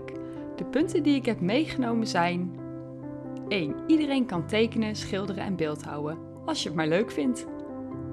De 0.55 0.65
punten 0.65 1.03
die 1.03 1.15
ik 1.15 1.25
heb 1.25 1.39
meegenomen 1.39 2.07
zijn 2.07 2.59
1. 3.47 3.75
Iedereen 3.87 4.25
kan 4.25 4.47
tekenen, 4.47 4.95
schilderen 4.95 5.43
en 5.43 5.55
beeldhouden, 5.55 6.17
als 6.45 6.63
je 6.63 6.67
het 6.67 6.77
maar 6.77 6.87
leuk 6.87 7.11
vindt. 7.11 7.47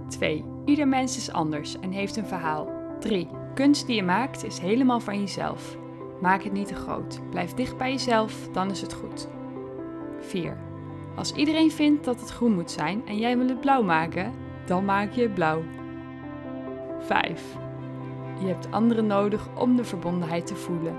2. 0.09 0.45
Ieder 0.64 0.88
mens 0.88 1.16
is 1.16 1.32
anders 1.32 1.80
en 1.80 1.90
heeft 1.90 2.16
een 2.16 2.26
verhaal. 2.26 2.68
3. 3.01 3.28
Kunst 3.55 3.86
die 3.86 3.97
je 3.97 4.03
maakt 4.03 4.45
is 4.45 4.59
helemaal 4.59 5.01
van 5.01 5.20
jezelf. 5.20 5.76
Maak 6.20 6.42
het 6.42 6.53
niet 6.53 6.68
te 6.68 6.74
groot. 6.74 7.20
Blijf 7.30 7.55
dicht 7.55 7.76
bij 7.76 7.90
jezelf, 7.90 8.49
dan 8.53 8.70
is 8.70 8.80
het 8.80 8.92
goed. 8.92 9.28
4. 10.18 10.57
Als 11.16 11.32
iedereen 11.32 11.70
vindt 11.70 12.05
dat 12.05 12.20
het 12.20 12.30
groen 12.30 12.55
moet 12.55 12.70
zijn 12.70 13.07
en 13.07 13.18
jij 13.18 13.38
wil 13.38 13.49
het 13.49 13.61
blauw 13.61 13.82
maken, 13.82 14.32
dan 14.66 14.84
maak 14.84 15.12
je 15.12 15.22
het 15.22 15.34
blauw. 15.34 15.62
5. 17.01 17.62
Je 18.39 18.47
hebt 18.47 18.70
anderen 18.70 19.07
nodig 19.07 19.49
om 19.55 19.76
de 19.76 19.85
verbondenheid 19.85 20.47
te 20.47 20.55
voelen. 20.55 20.97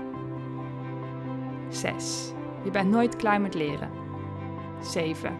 6. 1.68 2.32
Je 2.62 2.70
bent 2.70 2.90
nooit 2.90 3.16
klaar 3.16 3.40
met 3.40 3.54
leren. 3.54 3.90
7. 4.80 5.36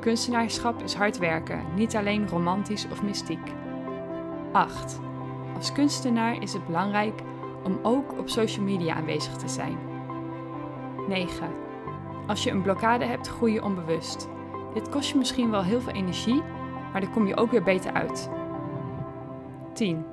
Kunstenaarschap 0.00 0.82
is 0.82 0.94
hard 0.94 1.18
werken, 1.18 1.64
niet 1.74 1.96
alleen 1.96 2.28
romantisch 2.28 2.86
of 2.90 3.02
mystiek. 3.02 3.52
8. 4.52 5.00
Als 5.56 5.72
kunstenaar 5.72 6.42
is 6.42 6.52
het 6.52 6.66
belangrijk 6.66 7.20
om 7.64 7.78
ook 7.82 8.18
op 8.18 8.28
social 8.28 8.64
media 8.64 8.94
aanwezig 8.94 9.36
te 9.36 9.48
zijn. 9.48 9.78
9. 11.08 11.48
Als 12.26 12.44
je 12.44 12.50
een 12.50 12.62
blokkade 12.62 13.04
hebt, 13.04 13.28
groei 13.28 13.52
je 13.52 13.62
onbewust. 13.62 14.28
Dit 14.74 14.88
kost 14.88 15.10
je 15.10 15.18
misschien 15.18 15.50
wel 15.50 15.62
heel 15.62 15.80
veel 15.80 15.92
energie, 15.92 16.42
maar 16.92 17.00
daar 17.00 17.10
kom 17.10 17.26
je 17.26 17.36
ook 17.36 17.50
weer 17.50 17.62
beter 17.62 17.92
uit. 17.92 18.30
10. 19.72 20.04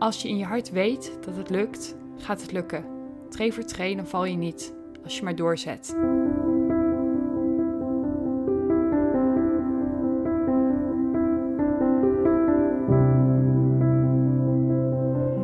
Als 0.00 0.22
je 0.22 0.28
in 0.28 0.36
je 0.36 0.44
hart 0.44 0.70
weet 0.70 1.18
dat 1.24 1.36
het 1.36 1.50
lukt, 1.50 1.96
gaat 2.16 2.40
het 2.40 2.52
lukken. 2.52 2.84
Tree 3.28 3.52
voor 3.52 3.64
tree, 3.64 3.96
dan 3.96 4.06
val 4.06 4.24
je 4.24 4.36
niet. 4.36 4.74
Als 5.04 5.16
je 5.16 5.24
maar 5.24 5.36
doorzet. 5.36 5.94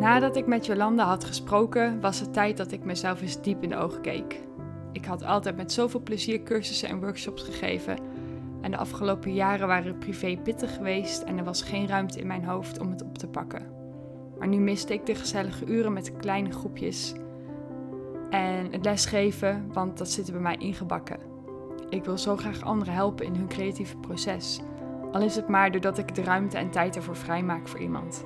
Nadat 0.00 0.36
ik 0.36 0.46
met 0.46 0.66
Jolanda 0.66 1.04
had 1.04 1.24
gesproken, 1.24 2.00
was 2.00 2.20
het 2.20 2.32
tijd 2.32 2.56
dat 2.56 2.72
ik 2.72 2.84
mezelf 2.84 3.22
eens 3.22 3.42
diep 3.42 3.62
in 3.62 3.68
de 3.68 3.76
ogen 3.76 4.00
keek. 4.00 4.42
Ik 4.92 5.04
had 5.04 5.24
altijd 5.24 5.56
met 5.56 5.72
zoveel 5.72 6.00
plezier 6.00 6.42
cursussen 6.42 6.88
en 6.88 7.00
workshops 7.00 7.42
gegeven. 7.42 7.98
En 8.60 8.70
de 8.70 8.76
afgelopen 8.76 9.34
jaren 9.34 9.66
waren 9.66 9.98
privé 9.98 10.38
pittig 10.42 10.74
geweest 10.74 11.22
en 11.22 11.38
er 11.38 11.44
was 11.44 11.62
geen 11.62 11.88
ruimte 11.88 12.20
in 12.20 12.26
mijn 12.26 12.44
hoofd 12.44 12.80
om 12.80 12.90
het 12.90 13.02
op 13.02 13.18
te 13.18 13.26
pakken. 13.28 13.76
Maar 14.38 14.48
nu 14.48 14.56
miste 14.56 14.92
ik 14.92 15.06
de 15.06 15.14
gezellige 15.14 15.66
uren 15.66 15.92
met 15.92 16.16
kleine 16.16 16.52
groepjes 16.52 17.14
en 18.30 18.72
het 18.72 18.84
lesgeven, 18.84 19.70
want 19.72 19.98
dat 19.98 20.10
zit 20.10 20.26
er 20.26 20.32
bij 20.32 20.42
mij 20.42 20.56
ingebakken. 20.56 21.18
Ik 21.88 22.04
wil 22.04 22.18
zo 22.18 22.36
graag 22.36 22.62
anderen 22.62 22.94
helpen 22.94 23.26
in 23.26 23.34
hun 23.34 23.48
creatieve 23.48 23.96
proces, 23.96 24.60
al 25.12 25.22
is 25.22 25.36
het 25.36 25.48
maar 25.48 25.70
doordat 25.70 25.98
ik 25.98 26.14
de 26.14 26.22
ruimte 26.22 26.58
en 26.58 26.70
tijd 26.70 26.96
ervoor 26.96 27.16
vrijmaak 27.16 27.68
voor 27.68 27.80
iemand. 27.80 28.24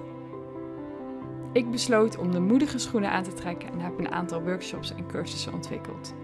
Ik 1.53 1.71
besloot 1.71 2.19
om 2.19 2.31
de 2.31 2.41
moedige 2.41 2.79
schoenen 2.79 3.11
aan 3.11 3.23
te 3.23 3.33
trekken 3.33 3.69
en 3.73 3.79
heb 3.79 3.99
een 3.99 4.13
aantal 4.13 4.43
workshops 4.43 4.95
en 4.95 5.07
cursussen 5.07 5.53
ontwikkeld. 5.53 6.15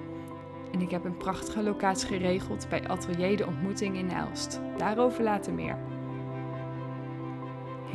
En 0.73 0.81
ik 0.81 0.91
heb 0.91 1.05
een 1.05 1.17
prachtige 1.17 1.63
locatie 1.63 2.09
geregeld 2.09 2.67
bij 2.69 2.89
Atelier 2.89 3.37
de 3.37 3.47
Ontmoeting 3.47 3.97
in 3.97 4.11
Elst. 4.11 4.61
Daarover 4.77 5.25
later 5.25 5.55
meer. 5.55 5.77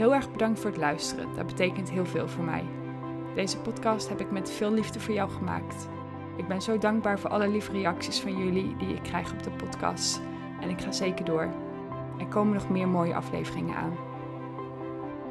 Heel 0.02 0.14
erg 0.14 0.32
bedankt 0.32 0.60
voor 0.60 0.70
het 0.70 0.80
luisteren, 0.80 1.36
dat 1.36 1.46
betekent 1.46 1.90
heel 1.90 2.06
veel 2.06 2.28
voor 2.28 2.44
mij. 2.44 2.64
Deze 3.36 3.58
podcast 3.58 4.10
heb 4.10 4.20
ik 4.20 4.32
met 4.32 4.52
veel 4.52 4.72
liefde 4.72 5.00
voor 5.00 5.14
jou 5.14 5.30
gemaakt. 5.30 5.90
Ik 6.38 6.48
ben 6.48 6.62
zo 6.62 6.78
dankbaar 6.78 7.20
voor 7.20 7.30
alle 7.30 7.48
lieve 7.48 7.72
reacties 7.72 8.20
van 8.20 8.38
jullie 8.38 8.76
die 8.76 8.94
ik 8.94 9.04
krijg 9.04 9.32
op 9.32 9.44
de 9.44 9.50
podcast. 9.50 10.22
En 10.62 10.70
ik 10.70 10.82
ga 10.82 10.92
zeker 10.92 11.26
door. 11.26 11.54
Er 12.20 12.28
komen 12.28 12.54
nog 12.54 12.70
meer 12.70 12.88
mooie 12.88 13.16
afleveringen 13.16 13.76
aan. 13.76 13.98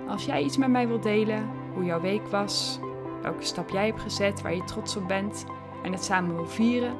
Als 0.08 0.24
jij 0.24 0.42
iets 0.42 0.56
met 0.56 0.70
mij 0.70 0.88
wilt 0.88 1.02
delen, 1.02 1.50
hoe 1.74 1.84
jouw 1.84 2.00
week 2.00 2.26
was, 2.26 2.80
welke 3.22 3.44
stap 3.44 3.70
jij 3.70 3.86
hebt 3.86 4.00
gezet 4.00 4.42
waar 4.42 4.54
je 4.54 4.64
trots 4.64 4.96
op 4.96 5.08
bent 5.08 5.46
en 5.82 5.92
het 5.92 6.04
samen 6.04 6.34
wil 6.34 6.46
vieren. 6.46 6.96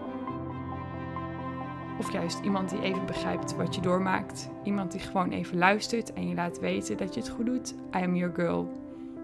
Of 2.01 2.13
juist 2.13 2.41
iemand 2.45 2.71
die 2.71 2.83
even 2.83 3.07
begrijpt 3.07 3.57
wat 3.57 3.75
je 3.75 3.81
doormaakt. 3.81 4.51
Iemand 4.63 4.93
die 4.93 5.01
gewoon 5.01 5.31
even 5.31 5.59
luistert 5.59 6.13
en 6.13 6.29
je 6.29 6.35
laat 6.35 6.61
weten 6.61 6.97
dat 6.97 7.15
je 7.15 7.21
het 7.21 7.29
goed 7.29 7.47
doet. 7.47 7.75
I 7.97 8.03
am 8.03 8.17
your 8.17 8.35
girl. 8.35 8.69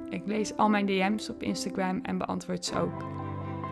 Ik 0.09 0.22
lees 0.27 0.57
al 0.57 0.68
mijn 0.68 0.87
DM's 0.87 1.29
op 1.29 1.43
Instagram 1.43 2.01
en 2.03 2.18
beantwoord 2.18 2.64
ze 2.64 2.79
ook. 2.79 3.05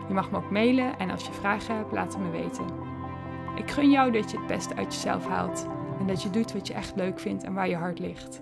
Je 0.07 0.13
mag 0.13 0.31
me 0.31 0.37
ook 0.37 0.51
mailen 0.51 0.97
en 0.99 1.09
als 1.09 1.25
je 1.25 1.31
vragen 1.31 1.75
hebt, 1.75 1.91
laat 1.91 2.13
het 2.13 2.23
me 2.23 2.29
weten. 2.29 2.65
Ik 3.55 3.71
gun 3.71 3.89
jou 3.89 4.11
dat 4.11 4.31
je 4.31 4.37
het 4.37 4.47
beste 4.47 4.75
uit 4.75 4.93
jezelf 4.93 5.27
haalt 5.27 5.67
en 5.99 6.07
dat 6.07 6.23
je 6.23 6.29
doet 6.29 6.53
wat 6.53 6.67
je 6.67 6.73
echt 6.73 6.95
leuk 6.95 7.19
vindt 7.19 7.43
en 7.43 7.53
waar 7.53 7.69
je 7.69 7.75
hart 7.75 7.99
ligt. 7.99 8.39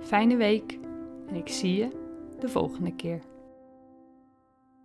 Fijne 0.00 0.36
week 0.36 0.78
en 1.28 1.34
ik 1.34 1.48
zie 1.48 1.76
je 1.76 1.88
de 2.38 2.48
volgende 2.48 2.94
keer. 2.94 3.29